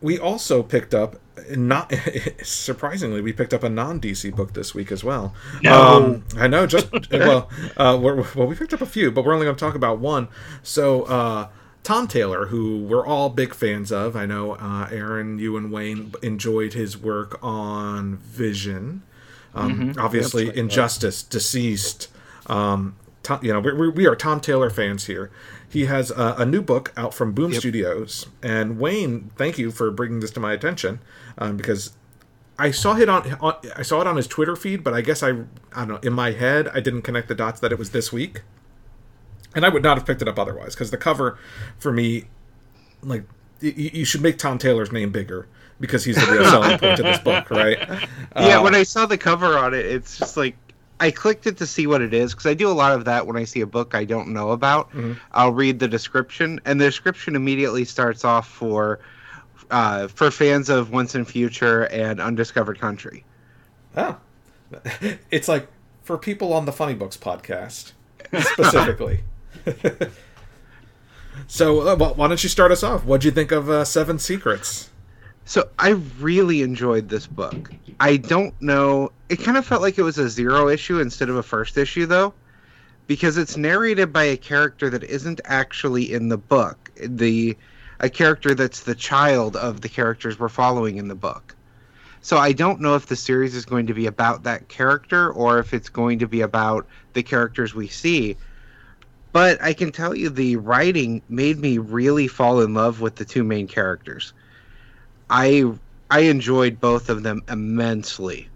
we 0.00 0.18
also 0.18 0.62
picked 0.62 0.94
up 0.94 1.16
not 1.54 1.92
surprisingly 2.42 3.20
we 3.20 3.32
picked 3.32 3.54
up 3.54 3.62
a 3.62 3.68
non 3.68 4.00
DC 4.00 4.34
book 4.34 4.54
this 4.54 4.74
week 4.74 4.90
as 4.90 5.04
well. 5.04 5.34
No. 5.62 5.82
Um, 5.82 6.24
I 6.36 6.46
know. 6.46 6.66
Just 6.66 6.88
well, 7.10 7.50
uh, 7.76 7.98
we're, 8.00 8.24
well, 8.34 8.46
we 8.46 8.54
picked 8.54 8.72
up 8.72 8.80
a 8.80 8.86
few, 8.86 9.10
but 9.10 9.24
we're 9.24 9.34
only 9.34 9.44
going 9.44 9.56
to 9.56 9.64
talk 9.64 9.74
about 9.74 9.98
one. 9.98 10.28
So. 10.62 11.02
Uh, 11.04 11.48
Tom 11.82 12.08
Taylor, 12.08 12.46
who 12.46 12.80
we're 12.80 13.06
all 13.06 13.28
big 13.28 13.54
fans 13.54 13.92
of, 13.92 14.16
I 14.16 14.26
know 14.26 14.56
uh, 14.56 14.88
Aaron, 14.90 15.38
you 15.38 15.56
and 15.56 15.70
Wayne 15.70 16.12
enjoyed 16.20 16.72
his 16.72 16.98
work 16.98 17.38
on 17.40 18.16
Vision. 18.16 19.02
Um, 19.54 19.94
Obviously, 19.96 20.46
That's 20.46 20.56
right. 20.56 20.64
Injustice, 20.64 21.22
DCeased. 21.22 22.08
Um, 22.50 22.96
Tom, 23.22 23.38
you 23.40 23.52
know, 23.52 23.60
we're, 23.60 23.90
we 23.90 24.04
are 24.08 24.16
Tom 24.16 24.40
Taylor 24.40 24.68
fans 24.68 25.06
here. 25.06 25.30
He 25.76 25.84
has 25.84 26.10
a, 26.10 26.36
a 26.38 26.46
new 26.46 26.62
book 26.62 26.90
out 26.96 27.12
from 27.12 27.32
Boom 27.32 27.50
Studios, 27.60 28.26
and 28.42 28.78
Wayne, 28.80 29.30
thank 29.36 29.58
you 29.58 29.70
for 29.70 29.90
bringing 29.90 30.20
this 30.20 30.30
to 30.30 30.40
my 30.40 30.54
attention 30.54 31.00
um, 31.36 31.58
because 31.58 31.92
I 32.58 32.70
saw 32.70 32.96
it 32.96 33.10
on, 33.10 33.30
on 33.42 33.56
I 33.76 33.82
saw 33.82 34.00
it 34.00 34.06
on 34.06 34.16
his 34.16 34.26
Twitter 34.26 34.56
feed, 34.56 34.82
but 34.82 34.94
I 34.94 35.02
guess 35.02 35.22
I 35.22 35.30
I 35.74 35.84
don't 35.84 35.88
know 35.88 35.98
in 36.02 36.14
my 36.14 36.30
head 36.32 36.68
I 36.68 36.80
didn't 36.80 37.02
connect 37.02 37.28
the 37.28 37.34
dots 37.34 37.60
that 37.60 37.72
it 37.72 37.78
was 37.78 37.90
this 37.90 38.10
week, 38.10 38.40
and 39.54 39.66
I 39.66 39.68
would 39.68 39.82
not 39.82 39.98
have 39.98 40.06
picked 40.06 40.22
it 40.22 40.28
up 40.28 40.38
otherwise 40.38 40.74
because 40.74 40.90
the 40.90 40.96
cover 40.96 41.38
for 41.78 41.92
me, 41.92 42.24
like 43.02 43.24
y- 43.62 43.74
y- 43.76 43.90
you 43.92 44.06
should 44.06 44.22
make 44.22 44.38
Tom 44.38 44.56
Taylor's 44.56 44.90
name 44.92 45.10
bigger 45.12 45.46
because 45.78 46.04
he's 46.06 46.16
the 46.16 46.32
real 46.32 46.44
selling 46.46 46.78
point 46.78 46.98
of 47.00 47.04
this 47.04 47.18
book, 47.18 47.50
right? 47.50 47.78
yeah, 48.34 48.60
Uh, 48.60 48.62
when 48.62 48.74
I 48.74 48.82
saw 48.82 49.04
the 49.04 49.18
cover 49.18 49.58
on 49.58 49.74
it, 49.74 49.84
it's 49.84 50.16
just 50.18 50.38
like 50.38 50.56
I 50.98 51.10
clicked 51.10 51.46
it 51.46 51.58
to 51.58 51.66
see 51.66 51.86
what 51.86 52.00
it 52.00 52.14
is 52.14 52.32
because 52.32 52.46
I 52.46 52.54
do 52.54 52.68
a 52.68 52.72
lot 52.72 52.92
of 52.92 53.04
that 53.04 53.26
when 53.26 53.36
I 53.36 53.44
see 53.44 53.60
a 53.60 53.66
book 53.66 53.94
I 53.94 54.04
don't 54.04 54.28
know 54.28 54.50
about. 54.50 54.90
Mhm. 54.92 55.18
I'll 55.32 55.52
read 55.52 55.78
the 55.78 55.88
description, 55.88 56.60
and 56.64 56.80
the 56.80 56.84
description 56.86 57.36
immediately 57.36 57.84
starts 57.84 58.24
off 58.24 58.48
for 58.48 59.00
uh, 59.70 60.06
for 60.08 60.30
fans 60.30 60.68
of 60.68 60.90
Once 60.92 61.14
and 61.14 61.26
Future 61.26 61.82
and 61.86 62.20
Undiscovered 62.20 62.78
Country. 62.80 63.24
Oh. 63.96 64.16
It's 65.30 65.48
like 65.48 65.68
for 66.02 66.16
people 66.18 66.52
on 66.52 66.64
the 66.66 66.72
Funny 66.72 66.94
Books 66.94 67.16
podcast, 67.16 67.92
specifically. 68.52 69.20
so, 71.46 71.80
uh, 71.88 71.96
why 71.96 72.28
don't 72.28 72.42
you 72.42 72.48
start 72.48 72.72
us 72.72 72.82
off? 72.82 73.04
What'd 73.04 73.24
you 73.24 73.30
think 73.30 73.52
of 73.52 73.68
uh, 73.68 73.84
Seven 73.84 74.18
Secrets? 74.18 74.90
So 75.44 75.68
I 75.78 75.90
really 76.20 76.62
enjoyed 76.62 77.08
this 77.08 77.26
book. 77.26 77.70
I 78.00 78.16
don't 78.16 78.60
know. 78.60 79.12
It 79.28 79.36
kind 79.36 79.56
of 79.56 79.66
felt 79.66 79.82
like 79.82 79.98
it 79.98 80.02
was 80.02 80.18
a 80.18 80.28
zero 80.28 80.68
issue 80.68 81.00
instead 81.00 81.28
of 81.28 81.36
a 81.36 81.42
first 81.42 81.76
issue, 81.76 82.06
though, 82.06 82.32
because 83.06 83.36
it's 83.38 83.56
narrated 83.56 84.12
by 84.12 84.24
a 84.24 84.36
character 84.36 84.88
that 84.90 85.02
isn't 85.02 85.40
actually 85.44 86.12
in 86.12 86.28
the 86.28 86.36
book. 86.36 86.90
The 86.96 87.56
a 87.98 88.10
character 88.10 88.54
that's 88.54 88.80
the 88.80 88.94
child 88.94 89.56
of 89.56 89.80
the 89.80 89.88
characters 89.88 90.38
we're 90.38 90.48
following 90.48 90.98
in 90.98 91.08
the 91.08 91.14
book. 91.14 91.54
So 92.20 92.36
I 92.36 92.52
don't 92.52 92.80
know 92.80 92.94
if 92.94 93.06
the 93.06 93.16
series 93.16 93.54
is 93.54 93.64
going 93.64 93.86
to 93.86 93.94
be 93.94 94.06
about 94.06 94.42
that 94.42 94.68
character 94.68 95.30
or 95.30 95.58
if 95.58 95.72
it's 95.72 95.88
going 95.88 96.18
to 96.18 96.26
be 96.26 96.40
about 96.40 96.86
the 97.12 97.22
characters 97.22 97.74
we 97.74 97.88
see. 97.88 98.36
But 99.32 99.62
I 99.62 99.72
can 99.72 99.92
tell 99.92 100.14
you 100.14 100.28
the 100.28 100.56
writing 100.56 101.22
made 101.28 101.58
me 101.58 101.78
really 101.78 102.26
fall 102.26 102.60
in 102.60 102.74
love 102.74 103.00
with 103.00 103.16
the 103.16 103.24
two 103.24 103.44
main 103.44 103.68
characters. 103.68 104.32
I 105.30 105.72
I 106.10 106.20
enjoyed 106.20 106.80
both 106.80 107.08
of 107.08 107.22
them 107.22 107.42
immensely. 107.48 108.48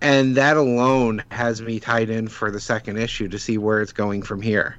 And 0.00 0.34
that 0.36 0.56
alone 0.56 1.22
has 1.30 1.60
me 1.60 1.78
tied 1.78 2.08
in 2.08 2.28
for 2.28 2.50
the 2.50 2.60
second 2.60 2.96
issue 2.96 3.28
to 3.28 3.38
see 3.38 3.58
where 3.58 3.82
it's 3.82 3.92
going 3.92 4.22
from 4.22 4.40
here. 4.40 4.76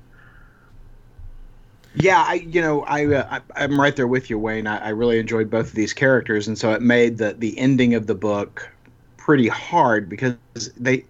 Yeah, 1.93 2.23
I 2.25 2.35
you 2.35 2.61
know 2.61 2.83
I, 2.83 3.05
uh, 3.05 3.39
I 3.55 3.63
I'm 3.63 3.79
right 3.79 3.95
there 3.95 4.07
with 4.07 4.29
you, 4.29 4.39
Wayne. 4.39 4.65
I, 4.65 4.77
I 4.77 4.89
really 4.89 5.19
enjoyed 5.19 5.49
both 5.49 5.67
of 5.67 5.73
these 5.73 5.93
characters, 5.93 6.47
and 6.47 6.57
so 6.57 6.71
it 6.71 6.81
made 6.81 7.17
the 7.17 7.33
the 7.33 7.57
ending 7.57 7.93
of 7.95 8.07
the 8.07 8.15
book 8.15 8.69
pretty 9.17 9.49
hard 9.49 10.07
because 10.07 10.37
they 10.77 11.05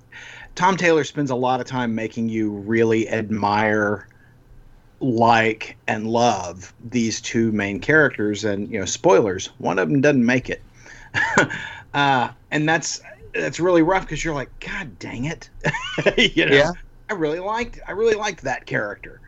Tom 0.55 0.77
Taylor 0.77 1.03
spends 1.03 1.29
a 1.29 1.35
lot 1.35 1.61
of 1.61 1.67
time 1.67 1.93
making 1.93 2.29
you 2.29 2.51
really 2.51 3.07
admire, 3.09 4.07
like, 4.99 5.77
and 5.87 6.07
love 6.07 6.73
these 6.83 7.21
two 7.21 7.51
main 7.51 7.79
characters, 7.79 8.43
and 8.43 8.69
you 8.71 8.79
know, 8.79 8.85
spoilers, 8.85 9.47
one 9.59 9.77
of 9.77 9.87
them 9.87 10.01
doesn't 10.01 10.25
make 10.25 10.49
it, 10.49 10.61
uh, 11.93 12.29
and 12.49 12.67
that's 12.67 13.01
that's 13.33 13.59
really 13.59 13.81
rough 13.81 14.03
because 14.03 14.23
you're 14.23 14.33
like, 14.35 14.51
God 14.59 14.97
dang 14.99 15.25
it, 15.25 15.49
you 16.17 16.45
know, 16.45 16.55
Yeah. 16.55 16.71
I 17.09 17.13
really 17.13 17.39
liked 17.39 17.79
I 17.87 17.91
really 17.91 18.15
liked 18.15 18.41
that 18.43 18.65
character. 18.65 19.21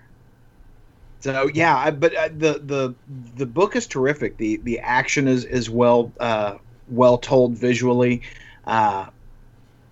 So 1.22 1.50
yeah, 1.54 1.78
I, 1.78 1.92
but 1.92 2.14
uh, 2.16 2.30
the 2.30 2.60
the 2.66 2.96
the 3.36 3.46
book 3.46 3.76
is 3.76 3.88
terrific. 3.88 4.38
the 4.38 4.58
The 4.64 4.80
action 4.80 5.28
is 5.28 5.46
is 5.46 5.70
well 5.70 6.14
uh, 6.20 6.58
well 6.88 7.18
told 7.18 7.58
visually. 7.58 8.24
Uh, 8.66 9.08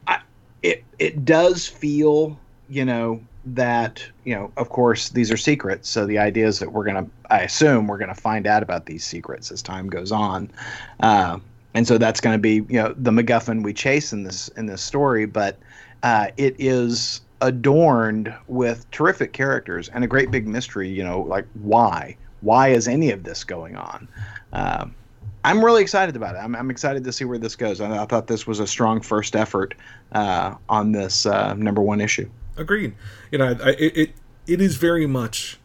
I, 0.07 0.19
it 0.61 0.85
it 0.99 1.25
does 1.25 1.67
feel 1.67 2.39
you 2.67 2.85
know 2.85 3.21
that 3.45 4.05
you 4.25 4.35
know 4.35 4.51
of 4.57 4.69
course 4.69 5.09
these 5.09 5.31
are 5.31 5.37
secrets. 5.37 5.89
So 5.89 6.05
the 6.05 6.19
idea 6.19 6.47
is 6.47 6.59
that 6.59 6.71
we're 6.73 6.85
gonna 6.85 7.07
I 7.29 7.41
assume 7.41 7.87
we're 7.87 7.97
gonna 7.97 8.13
find 8.15 8.45
out 8.47 8.63
about 8.63 8.85
these 8.85 9.05
secrets 9.05 9.51
as 9.51 9.61
time 9.61 9.87
goes 9.89 10.11
on. 10.11 10.51
Uh, 10.99 11.39
and 11.73 11.87
so 11.87 11.97
that's 11.97 12.21
going 12.21 12.33
to 12.33 12.39
be 12.39 12.55
you 12.73 12.81
know 12.81 12.93
the 12.97 13.11
MacGuffin 13.11 13.63
we 13.63 13.73
chase 13.73 14.13
in 14.13 14.23
this 14.23 14.47
in 14.49 14.65
this 14.65 14.81
story, 14.81 15.25
but 15.25 15.57
uh, 16.03 16.27
it 16.37 16.55
is 16.59 17.21
adorned 17.41 18.33
with 18.47 18.89
terrific 18.91 19.33
characters 19.33 19.89
and 19.89 20.03
a 20.03 20.07
great 20.07 20.31
big 20.31 20.47
mystery. 20.47 20.89
You 20.89 21.03
know, 21.03 21.21
like 21.21 21.45
why 21.61 22.17
why 22.41 22.69
is 22.69 22.87
any 22.87 23.11
of 23.11 23.23
this 23.23 23.43
going 23.43 23.75
on? 23.75 24.07
Um, 24.53 24.95
I'm 25.43 25.63
really 25.63 25.81
excited 25.81 26.15
about 26.15 26.35
it. 26.35 26.39
I'm, 26.39 26.55
I'm 26.55 26.69
excited 26.69 27.03
to 27.03 27.11
see 27.11 27.25
where 27.25 27.37
this 27.37 27.55
goes. 27.55 27.81
I, 27.81 28.03
I 28.03 28.05
thought 28.05 28.27
this 28.27 28.45
was 28.45 28.59
a 28.59 28.67
strong 28.67 29.01
first 29.01 29.35
effort 29.35 29.73
uh, 30.11 30.55
on 30.69 30.91
this 30.91 31.25
uh, 31.25 31.53
number 31.55 31.81
one 31.81 31.99
issue. 31.99 32.29
Agreed. 32.57 32.93
You 33.31 33.39
know, 33.39 33.55
I, 33.63 33.69
it, 33.71 33.97
it 33.97 34.11
it 34.47 34.61
is 34.61 34.75
very 34.75 35.07
much 35.07 35.59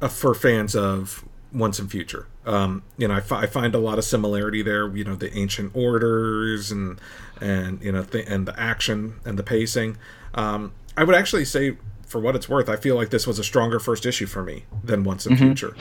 uh, 0.00 0.08
for 0.08 0.34
fans 0.34 0.74
of 0.74 1.24
Once 1.52 1.78
and 1.78 1.90
Future. 1.90 2.26
Um, 2.44 2.82
you 2.96 3.06
know, 3.06 3.14
I, 3.14 3.46
find 3.46 3.74
a 3.74 3.78
lot 3.78 3.98
of 3.98 4.04
similarity 4.04 4.62
there. 4.62 4.88
You 4.94 5.04
know, 5.04 5.14
the 5.14 5.36
ancient 5.36 5.76
orders 5.76 6.72
and 6.72 7.00
and 7.40 7.80
you 7.82 7.92
know 7.92 8.02
th- 8.02 8.26
and 8.28 8.46
the 8.46 8.58
action 8.58 9.20
and 9.24 9.38
the 9.38 9.42
pacing. 9.42 9.96
Um, 10.34 10.72
I 10.96 11.04
would 11.04 11.14
actually 11.14 11.44
say, 11.44 11.76
for 12.06 12.20
what 12.20 12.34
it's 12.34 12.48
worth, 12.48 12.68
I 12.68 12.76
feel 12.76 12.96
like 12.96 13.10
this 13.10 13.26
was 13.26 13.38
a 13.38 13.44
stronger 13.44 13.78
first 13.78 14.04
issue 14.04 14.26
for 14.26 14.42
me 14.42 14.64
than 14.82 15.04
Once 15.04 15.24
and 15.26 15.38
Future. 15.38 15.76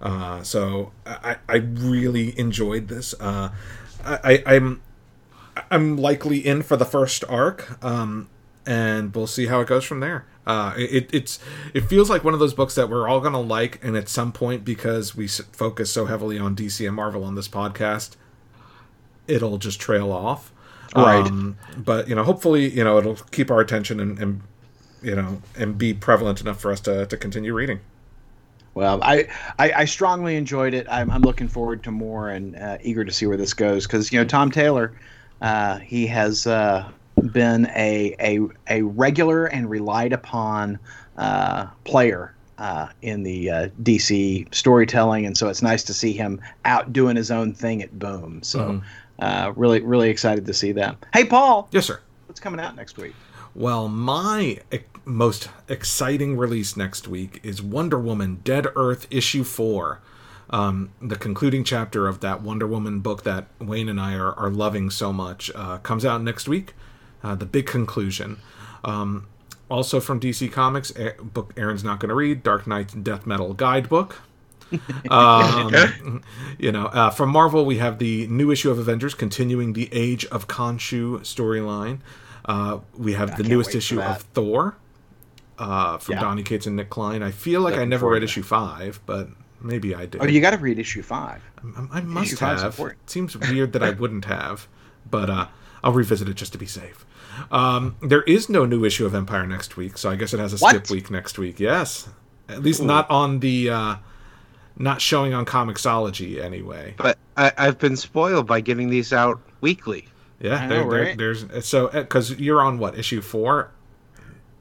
Uh, 0.00 0.42
so 0.42 0.92
I, 1.04 1.36
I 1.48 1.56
really 1.56 2.38
enjoyed 2.38 2.88
this. 2.88 3.14
Uh, 3.20 3.50
I, 4.04 4.42
I, 4.46 4.54
I'm 4.54 4.82
I'm 5.70 5.96
likely 5.96 6.38
in 6.46 6.62
for 6.62 6.76
the 6.76 6.84
first 6.84 7.24
arc, 7.28 7.82
um, 7.84 8.28
and 8.66 9.14
we'll 9.14 9.26
see 9.26 9.46
how 9.46 9.60
it 9.60 9.68
goes 9.68 9.84
from 9.84 10.00
there. 10.00 10.26
Uh, 10.46 10.72
it, 10.76 11.12
it's 11.12 11.40
it 11.74 11.82
feels 11.82 12.08
like 12.08 12.22
one 12.22 12.32
of 12.32 12.40
those 12.40 12.54
books 12.54 12.76
that 12.76 12.88
we're 12.88 13.08
all 13.08 13.20
gonna 13.20 13.40
like, 13.40 13.82
and 13.82 13.96
at 13.96 14.08
some 14.08 14.32
point, 14.32 14.64
because 14.64 15.16
we 15.16 15.24
s- 15.24 15.40
focus 15.52 15.90
so 15.90 16.06
heavily 16.06 16.38
on 16.38 16.54
DC 16.54 16.86
and 16.86 16.94
Marvel 16.94 17.24
on 17.24 17.34
this 17.34 17.48
podcast, 17.48 18.14
it'll 19.26 19.58
just 19.58 19.80
trail 19.80 20.12
off. 20.12 20.52
Right. 20.94 21.26
Um, 21.26 21.58
but 21.76 22.08
you 22.08 22.14
know, 22.14 22.22
hopefully, 22.22 22.68
you 22.68 22.84
know, 22.84 22.98
it'll 22.98 23.16
keep 23.16 23.50
our 23.50 23.60
attention 23.60 23.98
and, 23.98 24.18
and 24.18 24.42
you 25.02 25.14
know, 25.14 25.42
and 25.56 25.76
be 25.76 25.94
prevalent 25.94 26.40
enough 26.40 26.60
for 26.60 26.70
us 26.70 26.80
to, 26.80 27.06
to 27.06 27.16
continue 27.16 27.52
reading. 27.52 27.80
Well, 28.74 29.02
I, 29.02 29.28
I, 29.58 29.72
I 29.72 29.84
strongly 29.86 30.36
enjoyed 30.36 30.74
it. 30.74 30.86
I'm, 30.90 31.10
I'm 31.10 31.22
looking 31.22 31.48
forward 31.48 31.82
to 31.84 31.90
more 31.90 32.28
and 32.28 32.56
uh, 32.56 32.76
eager 32.82 33.04
to 33.04 33.12
see 33.12 33.26
where 33.26 33.38
this 33.38 33.54
goes 33.54 33.86
because 33.86 34.12
you 34.12 34.18
know 34.18 34.26
Tom 34.26 34.50
Taylor, 34.50 34.92
uh, 35.40 35.78
he 35.78 36.06
has 36.06 36.46
uh, 36.46 36.88
been 37.28 37.66
a, 37.76 38.14
a 38.20 38.40
a 38.68 38.82
regular 38.82 39.46
and 39.46 39.68
relied 39.70 40.12
upon 40.12 40.78
uh, 41.16 41.66
player 41.84 42.34
uh, 42.58 42.88
in 43.02 43.22
the 43.22 43.50
uh, 43.50 43.68
DC 43.82 44.52
storytelling, 44.54 45.26
and 45.26 45.36
so 45.36 45.48
it's 45.48 45.62
nice 45.62 45.82
to 45.84 45.94
see 45.94 46.12
him 46.12 46.40
out 46.64 46.92
doing 46.92 47.16
his 47.16 47.30
own 47.30 47.52
thing 47.52 47.82
at 47.82 47.98
Boom. 47.98 48.42
So, 48.42 48.82
uh, 49.18 49.52
really 49.56 49.80
really 49.80 50.10
excited 50.10 50.46
to 50.46 50.54
see 50.54 50.72
that. 50.72 50.96
Hey, 51.12 51.24
Paul, 51.24 51.68
Yes, 51.72 51.86
sir. 51.86 52.00
what's 52.26 52.40
coming 52.40 52.60
out 52.60 52.76
next 52.76 52.96
week? 52.98 53.14
Well, 53.54 53.88
my 53.88 54.58
most 55.06 55.48
exciting 55.68 56.36
release 56.36 56.76
next 56.76 57.08
week 57.08 57.40
is 57.42 57.62
Wonder 57.62 57.98
Woman 57.98 58.40
Dead 58.44 58.66
Earth 58.76 59.06
issue 59.10 59.44
4. 59.44 60.00
Um, 60.50 60.90
the 61.00 61.16
concluding 61.16 61.64
chapter 61.64 62.06
of 62.06 62.20
that 62.20 62.42
Wonder 62.42 62.66
Woman 62.66 63.00
book 63.00 63.22
that 63.24 63.46
Wayne 63.58 63.88
and 63.88 64.00
I 64.00 64.14
are, 64.14 64.32
are 64.34 64.50
loving 64.50 64.90
so 64.90 65.12
much 65.12 65.50
uh, 65.54 65.78
comes 65.78 66.04
out 66.04 66.22
next 66.22 66.48
week. 66.48 66.74
Uh, 67.22 67.34
the 67.34 67.46
big 67.46 67.66
conclusion. 67.66 68.38
Um, 68.84 69.26
also 69.68 70.00
from 70.00 70.20
DC 70.20 70.52
Comics, 70.52 70.92
a 70.96 71.14
book 71.22 71.52
Aaron's 71.56 71.82
not 71.82 71.98
going 72.00 72.08
to 72.10 72.14
read 72.14 72.42
Dark 72.42 72.66
Nights 72.66 72.94
Death 72.94 73.26
Metal 73.26 73.52
Guidebook. 73.52 74.20
um, 75.10 76.22
you 76.58 76.72
know, 76.72 76.86
uh, 76.86 77.10
from 77.10 77.30
Marvel, 77.30 77.64
we 77.64 77.78
have 77.78 77.98
the 77.98 78.26
new 78.26 78.50
issue 78.50 78.70
of 78.70 78.78
Avengers 78.78 79.14
continuing 79.14 79.72
the 79.72 79.88
Age 79.92 80.24
of 80.26 80.48
Khonshu 80.48 81.20
storyline. 81.20 82.00
Uh, 82.44 82.78
we 82.96 83.12
have 83.14 83.36
the 83.36 83.42
newest 83.44 83.74
issue 83.74 84.00
of 84.00 84.22
Thor 84.34 84.76
uh, 85.58 85.98
from 85.98 86.14
Yeah. 86.16 86.20
Donny 86.20 86.42
Cates 86.42 86.66
and 86.66 86.76
Nic 86.76 86.90
Klein. 86.90 87.22
I 87.22 87.30
feel 87.30 87.60
like 87.60 87.74
I 87.76 87.84
never 87.84 88.08
read 88.08 88.20
to 88.20 88.24
issue 88.24 88.42
five, 88.42 89.00
but 89.06 89.28
maybe 89.60 89.94
I 89.94 90.06
did. 90.06 90.20
Oh, 90.22 90.26
you 90.26 90.40
got 90.40 90.50
to 90.50 90.58
read 90.58 90.78
issue 90.78 91.02
five. 91.02 91.42
I, 91.76 91.98
I 91.98 92.00
must 92.02 92.38
five's 92.38 92.62
have. 92.62 92.72
important. 92.72 93.00
It 93.04 93.10
seems 93.10 93.36
weird 93.36 93.72
that 93.72 93.82
I 93.82 93.90
wouldn't 93.90 94.24
have, 94.26 94.68
but 95.08 95.30
uh, 95.30 95.46
I'll 95.82 95.92
revisit 95.92 96.28
it 96.28 96.34
just 96.34 96.52
to 96.52 96.58
be 96.58 96.66
safe. 96.66 97.05
Um, 97.50 97.96
there 98.02 98.22
is 98.22 98.48
no 98.48 98.64
new 98.66 98.84
issue 98.84 99.06
of 99.06 99.14
Empire 99.14 99.46
next 99.46 99.76
week, 99.76 99.98
so 99.98 100.10
I 100.10 100.16
guess 100.16 100.32
it 100.34 100.40
has 100.40 100.52
a 100.52 100.56
What? 100.58 100.70
skip 100.74 100.90
week 100.90 101.10
next 101.10 101.38
week. 101.38 101.60
Yes, 101.60 102.08
at 102.48 102.62
least 102.62 102.82
not 102.82 103.08
on 103.10 103.40
the, 103.40 103.70
uh, 103.70 103.96
not 104.78 105.00
showing 105.00 105.32
on 105.34 105.44
Comixology 105.46 106.42
anyway. 106.42 106.94
But 106.96 107.18
I, 107.36 107.52
I've 107.58 107.78
been 107.78 107.96
spoiled 107.96 108.46
by 108.46 108.60
getting 108.60 108.90
these 108.90 109.12
out 109.12 109.40
weekly. 109.60 110.08
Yeah, 110.40 110.62
I 110.62 110.66
there, 110.66 110.84
know, 110.84 110.90
there- 110.90 111.02
right? 111.02 111.18
there's 111.18 111.66
so 111.66 111.88
because 111.88 112.32
you're 112.38 112.60
on 112.60 112.78
what 112.78 112.98
issue 112.98 113.20
four? 113.22 113.70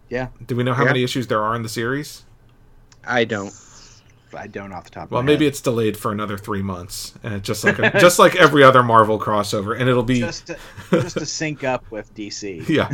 Yeah, 0.09 0.27
Do 0.45 0.55
we 0.55 0.63
know 0.63 0.73
how 0.73 0.83
Yeah. 0.83 0.89
many 0.89 1.03
issues 1.03 1.27
there 1.27 1.41
are 1.41 1.55
in 1.55 1.63
the 1.63 1.69
series? 1.69 2.23
I 3.07 3.25
don't. 3.25 3.53
I 4.37 4.47
don't 4.47 4.71
off 4.71 4.85
the 4.85 4.89
top. 4.91 5.11
Well, 5.11 5.19
of 5.19 5.25
my 5.25 5.31
head. 5.31 5.33
Well 5.33 5.35
maybe 5.37 5.45
head. 5.45 5.49
it's 5.53 5.61
delayed 5.61 5.97
for 5.97 6.11
another 6.11 6.37
three 6.37 6.61
months, 6.61 7.13
uh, 7.23 7.39
just 7.39 7.63
like 7.63 7.79
a, 7.79 7.91
just 7.99 8.19
like 8.19 8.35
every 8.35 8.63
other 8.63 8.83
Marvel 8.83 9.19
crossover, 9.19 9.79
and 9.79 9.89
it'll 9.89 10.03
be 10.03 10.19
just 10.19 10.47
to, 10.47 10.57
just 10.91 11.17
to 11.17 11.25
sync 11.25 11.63
up 11.63 11.89
with 11.91 12.13
DC. 12.15 12.67
yeah 12.69 12.89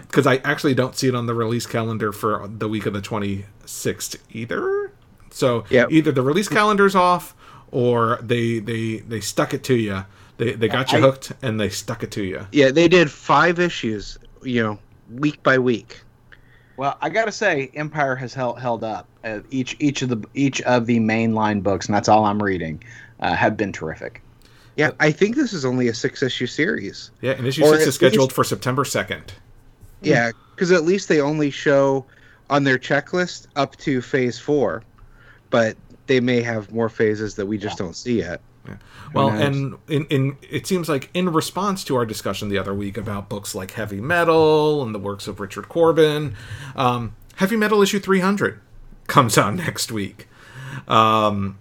because 0.00 0.26
i 0.26 0.36
actually 0.44 0.74
don't 0.74 0.94
see 0.96 1.08
it 1.08 1.14
on 1.14 1.24
the 1.24 1.32
release 1.34 1.64
calendar 1.64 2.12
for 2.12 2.46
the 2.46 2.68
week 2.68 2.84
of 2.84 2.92
the 2.92 3.00
26th 3.00 4.16
either 4.32 4.92
so 5.30 5.64
Yep. 5.70 5.92
either 5.92 6.12
the 6.12 6.20
release 6.22 6.48
calendar's 6.48 6.94
off 6.94 7.34
or 7.70 8.18
they 8.22 8.58
they 8.58 8.98
they 8.98 9.20
stuck 9.20 9.54
it 9.54 9.64
to 9.64 9.74
you 9.74 10.04
they, 10.36 10.52
they 10.52 10.68
got 10.68 10.92
you 10.92 10.98
I- 10.98 11.00
hooked 11.00 11.32
and 11.42 11.58
they 11.58 11.70
stuck 11.70 12.02
it 12.02 12.10
to 12.12 12.22
you 12.22 12.46
Yeah, 12.52 12.70
they 12.70 12.86
did 12.88 13.10
five 13.10 13.58
issues, 13.58 14.18
you 14.42 14.62
know, 14.62 14.78
week 15.14 15.42
by 15.42 15.58
week. 15.58 16.00
Well, 16.80 16.96
I 17.02 17.10
gotta 17.10 17.30
say, 17.30 17.70
Empire 17.74 18.16
has 18.16 18.32
held 18.32 18.58
held 18.58 18.82
up. 18.82 19.06
Uh, 19.22 19.40
each 19.50 19.76
each 19.80 20.00
of 20.00 20.08
the 20.08 20.26
each 20.32 20.62
of 20.62 20.86
the 20.86 20.98
mainline 20.98 21.62
books, 21.62 21.84
and 21.84 21.94
that's 21.94 22.08
all 22.08 22.24
I'm 22.24 22.42
reading, 22.42 22.82
uh, 23.20 23.34
have 23.34 23.54
been 23.54 23.70
terrific. 23.70 24.22
Yeah, 24.76 24.92
I 24.98 25.10
think 25.10 25.36
this 25.36 25.52
is 25.52 25.66
only 25.66 25.88
a 25.88 25.94
six 25.94 26.22
issue 26.22 26.46
series. 26.46 27.10
yeah 27.20 27.32
and 27.32 27.46
issue 27.46 27.64
Or 27.64 27.72
6 27.74 27.82
at 27.82 27.88
is 27.88 27.94
scheduled 27.96 28.28
least- 28.30 28.34
for 28.34 28.44
september 28.44 28.84
2nd 28.84 29.24
Yeah, 30.00 30.30
because 30.54 30.72
at 30.72 30.84
least 30.84 31.10
they 31.10 31.20
only 31.20 31.50
show 31.50 32.06
on 32.48 32.64
their 32.64 32.78
checklist 32.78 33.48
up 33.56 33.76
to 33.76 34.00
phase 34.00 34.38
four, 34.38 34.82
but 35.50 35.76
they 36.06 36.18
may 36.18 36.40
have 36.40 36.72
more 36.72 36.88
phases 36.88 37.34
that 37.34 37.44
we 37.44 37.58
just 37.58 37.76
don't 37.76 37.94
see 37.94 38.20
yet. 38.20 38.40
Well 39.14 39.28
and 39.30 39.76
in, 39.88 40.04
in 40.06 40.36
it 40.48 40.66
seems 40.66 40.88
like 40.88 41.10
in 41.14 41.32
response 41.32 41.82
to 41.84 41.96
our 41.96 42.06
discussion 42.06 42.48
the 42.48 42.58
other 42.58 42.72
week 42.74 42.96
about 42.96 43.28
books 43.28 43.54
like 43.54 43.72
heavy 43.72 44.00
metal 44.00 44.82
and 44.82 44.94
the 44.94 44.98
works 44.98 45.26
of 45.26 45.40
richard 45.40 45.68
corbin 45.68 46.34
um, 46.76 47.14
heavy 47.36 47.56
metal 47.56 47.82
issue 47.82 47.98
300 47.98 48.60
comes 49.08 49.36
out 49.38 49.54
next 49.66 49.90
week 49.90 50.28
um, 50.88 51.58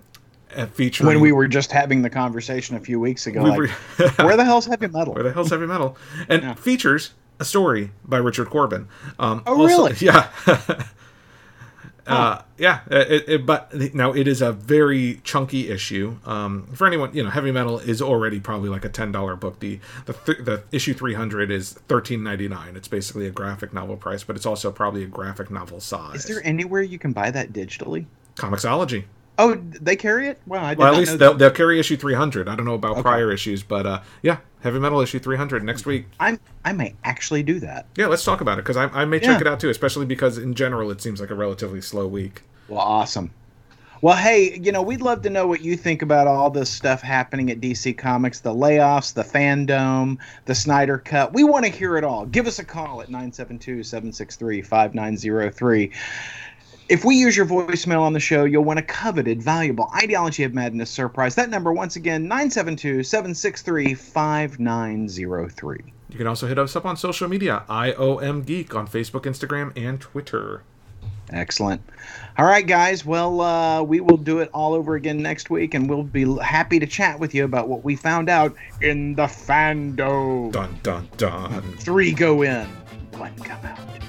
featuring 0.73 1.07
When 1.07 1.19
we 1.19 1.31
were 1.31 1.47
just 1.47 1.71
having 1.71 2.01
the 2.01 2.09
conversation 2.09 2.75
a 2.75 2.79
few 2.79 2.99
weeks 2.99 3.27
ago, 3.27 3.43
We 3.43 3.49
like, 3.51 3.59
were- 3.59 4.07
where 4.25 4.35
the 4.37 4.45
hell's 4.45 4.65
heavy 4.65 4.87
metal? 4.87 5.13
Where 5.13 5.23
the 5.23 5.31
hell's 5.33 5.49
heavy 5.51 5.65
metal? 5.67 5.97
And 6.27 6.41
Yeah. 6.41 6.53
features 6.55 7.11
a 7.39 7.45
story 7.45 7.91
by 8.05 8.17
Richard 8.17 8.49
Corbin. 8.49 8.87
Um, 9.19 9.43
Oh, 9.45 9.65
really? 9.65 9.93
Yeah. 9.99 10.29
Uh, 12.09 12.41
yeah, 12.57 12.79
it, 12.89 13.29
it, 13.29 13.45
but 13.45 13.73
now 13.93 14.11
it 14.13 14.27
is 14.27 14.41
a 14.41 14.51
very 14.51 15.21
chunky 15.23 15.69
issue. 15.69 16.17
Um, 16.25 16.67
for 16.73 16.87
anyone, 16.87 17.13
you 17.13 17.23
know, 17.23 17.29
heavy 17.29 17.51
metal 17.51 17.79
is 17.79 18.01
already 18.01 18.39
probably 18.39 18.69
like 18.69 18.83
a 18.83 18.89
ten 18.89 19.11
dollar 19.11 19.35
book. 19.35 19.59
The 19.59 19.79
the 20.05 20.13
th- 20.13 20.39
the 20.39 20.63
issue 20.71 20.93
three 20.93 21.13
hundred 21.13 21.51
is 21.51 21.73
thirteen 21.87 22.23
ninety 22.23 22.47
nine. 22.47 22.75
It's 22.75 22.87
basically 22.87 23.27
a 23.27 23.31
graphic 23.31 23.73
novel 23.73 23.95
price, 23.97 24.23
but 24.23 24.35
it's 24.35 24.45
also 24.45 24.71
probably 24.71 25.03
a 25.03 25.07
graphic 25.07 25.51
novel 25.51 25.79
size. 25.79 26.15
Is 26.15 26.25
there 26.25 26.41
anywhere 26.45 26.81
you 26.81 26.97
can 26.99 27.13
buy 27.13 27.31
that 27.31 27.53
digitally? 27.53 28.05
Comixology? 28.35 29.05
Oh, 29.37 29.55
they 29.55 29.95
carry 29.95 30.27
it. 30.27 30.41
Well, 30.45 30.63
I 30.63 30.71
did 30.71 30.79
Well, 30.79 30.93
at 30.93 30.97
least 30.99 31.17
they'll, 31.17 31.33
they'll 31.33 31.49
carry 31.51 31.79
issue 31.79 31.95
three 31.95 32.13
hundred. 32.15 32.49
I 32.49 32.55
don't 32.55 32.65
know 32.65 32.73
about 32.73 32.91
Okay. 32.93 33.01
prior 33.03 33.31
issues, 33.31 33.63
but 33.63 33.85
uh, 33.85 34.01
yeah, 34.21 34.37
heavy 34.61 34.79
metal 34.79 34.99
issue 35.01 35.19
three 35.19 35.37
hundred 35.37 35.63
next 35.63 35.85
week. 35.85 36.05
I'm 36.19 36.39
I 36.65 36.73
may 36.73 36.95
actually 37.03 37.43
do 37.43 37.59
that. 37.61 37.85
Yeah, 37.95 38.07
let's 38.07 38.23
talk 38.23 38.41
about 38.41 38.59
it 38.59 38.63
because 38.63 38.77
I, 38.77 38.85
I 38.87 39.05
may 39.05 39.19
check 39.19 39.39
Yeah. 39.41 39.41
it 39.41 39.47
out 39.47 39.59
too, 39.59 39.69
especially 39.69 40.05
because 40.05 40.37
in 40.37 40.53
general 40.53 40.91
it 40.91 41.01
seems 41.01 41.19
like 41.21 41.29
a 41.29 41.35
relatively 41.35 41.81
slow 41.81 42.07
week. 42.07 42.43
Well, 42.67 42.79
awesome. 42.79 43.31
Well, 44.01 44.15
hey, 44.15 44.57
you 44.57 44.71
know, 44.71 44.81
we'd 44.81 45.01
love 45.01 45.23
to 45.23 45.29
know 45.29 45.45
what 45.45 45.59
you 45.61 45.75
think 45.75 46.01
about 46.01 46.25
all 46.25 46.49
this 46.49 46.69
stuff 46.69 47.01
happening 47.01 47.51
at 47.51 47.59
DC 47.59 47.97
Comics 47.97 48.39
the 48.39 48.53
layoffs, 48.53 49.13
the 49.13 49.23
FanDome, 49.23 50.17
the 50.45 50.55
Snyder 50.55 50.97
Cut. 50.97 51.33
We 51.33 51.43
want 51.43 51.65
to 51.65 51.71
hear 51.71 51.97
it 51.97 52.05
all. 52.05 52.25
Give 52.25 52.47
us 52.47 52.59
a 52.59 52.63
call 52.63 53.01
at 53.01 53.09
972 53.09 53.83
763 53.83 54.61
5903. 54.61 55.91
If 56.89 57.05
we 57.05 57.15
use 57.15 57.37
your 57.37 57.45
voicemail 57.45 58.01
on 58.01 58.13
the 58.13 58.19
show, 58.19 58.45
you'll 58.45 58.63
win 58.63 58.79
a 58.79 58.81
coveted, 58.81 59.43
valuable 59.43 59.91
Ideology 59.95 60.43
of 60.43 60.55
Madness 60.55 60.89
surprise. 60.89 61.35
That 61.35 61.51
number, 61.51 61.71
once 61.71 61.95
again, 61.95 62.23
972 62.23 63.03
763 63.03 63.93
5903. 63.93 65.77
You 66.09 66.17
can 66.17 66.25
also 66.25 66.47
hit 66.47 66.57
us 66.57 66.75
up 66.75 66.85
on 66.85 66.97
social 66.97 67.27
media, 67.27 67.63
IOM 67.69 68.43
Geek 68.43 68.73
on 68.73 68.87
Facebook, 68.87 69.25
Instagram, 69.25 69.71
and 69.77 70.01
Twitter. 70.01 70.63
Excellent. 71.29 71.83
All 72.39 72.45
right, 72.45 72.65
guys. 72.65 73.05
Well, 73.05 73.39
uh, 73.39 73.83
we 73.83 73.99
will 73.99 74.17
do 74.17 74.39
it 74.39 74.49
all 74.51 74.73
over 74.73 74.95
again 74.95 75.21
next 75.21 75.51
week, 75.51 75.75
and 75.75 75.87
we'll 75.87 76.01
be 76.01 76.25
happy 76.39 76.79
to 76.79 76.87
chat 76.87 77.19
with 77.19 77.35
you 77.35 77.45
about 77.45 77.67
what 77.67 77.83
we 77.83 77.95
found 77.95 78.29
out 78.29 78.55
in 78.81 79.13
the 79.13 79.27
FanDome. 79.27 80.51
Dun 80.51 80.79
dun 80.81 81.07
dun. 81.17 81.61
Three 81.77 82.13
go 82.13 82.41
in, 82.41 82.65
one 83.11 83.35
come 83.35 83.63
out. 83.63 84.08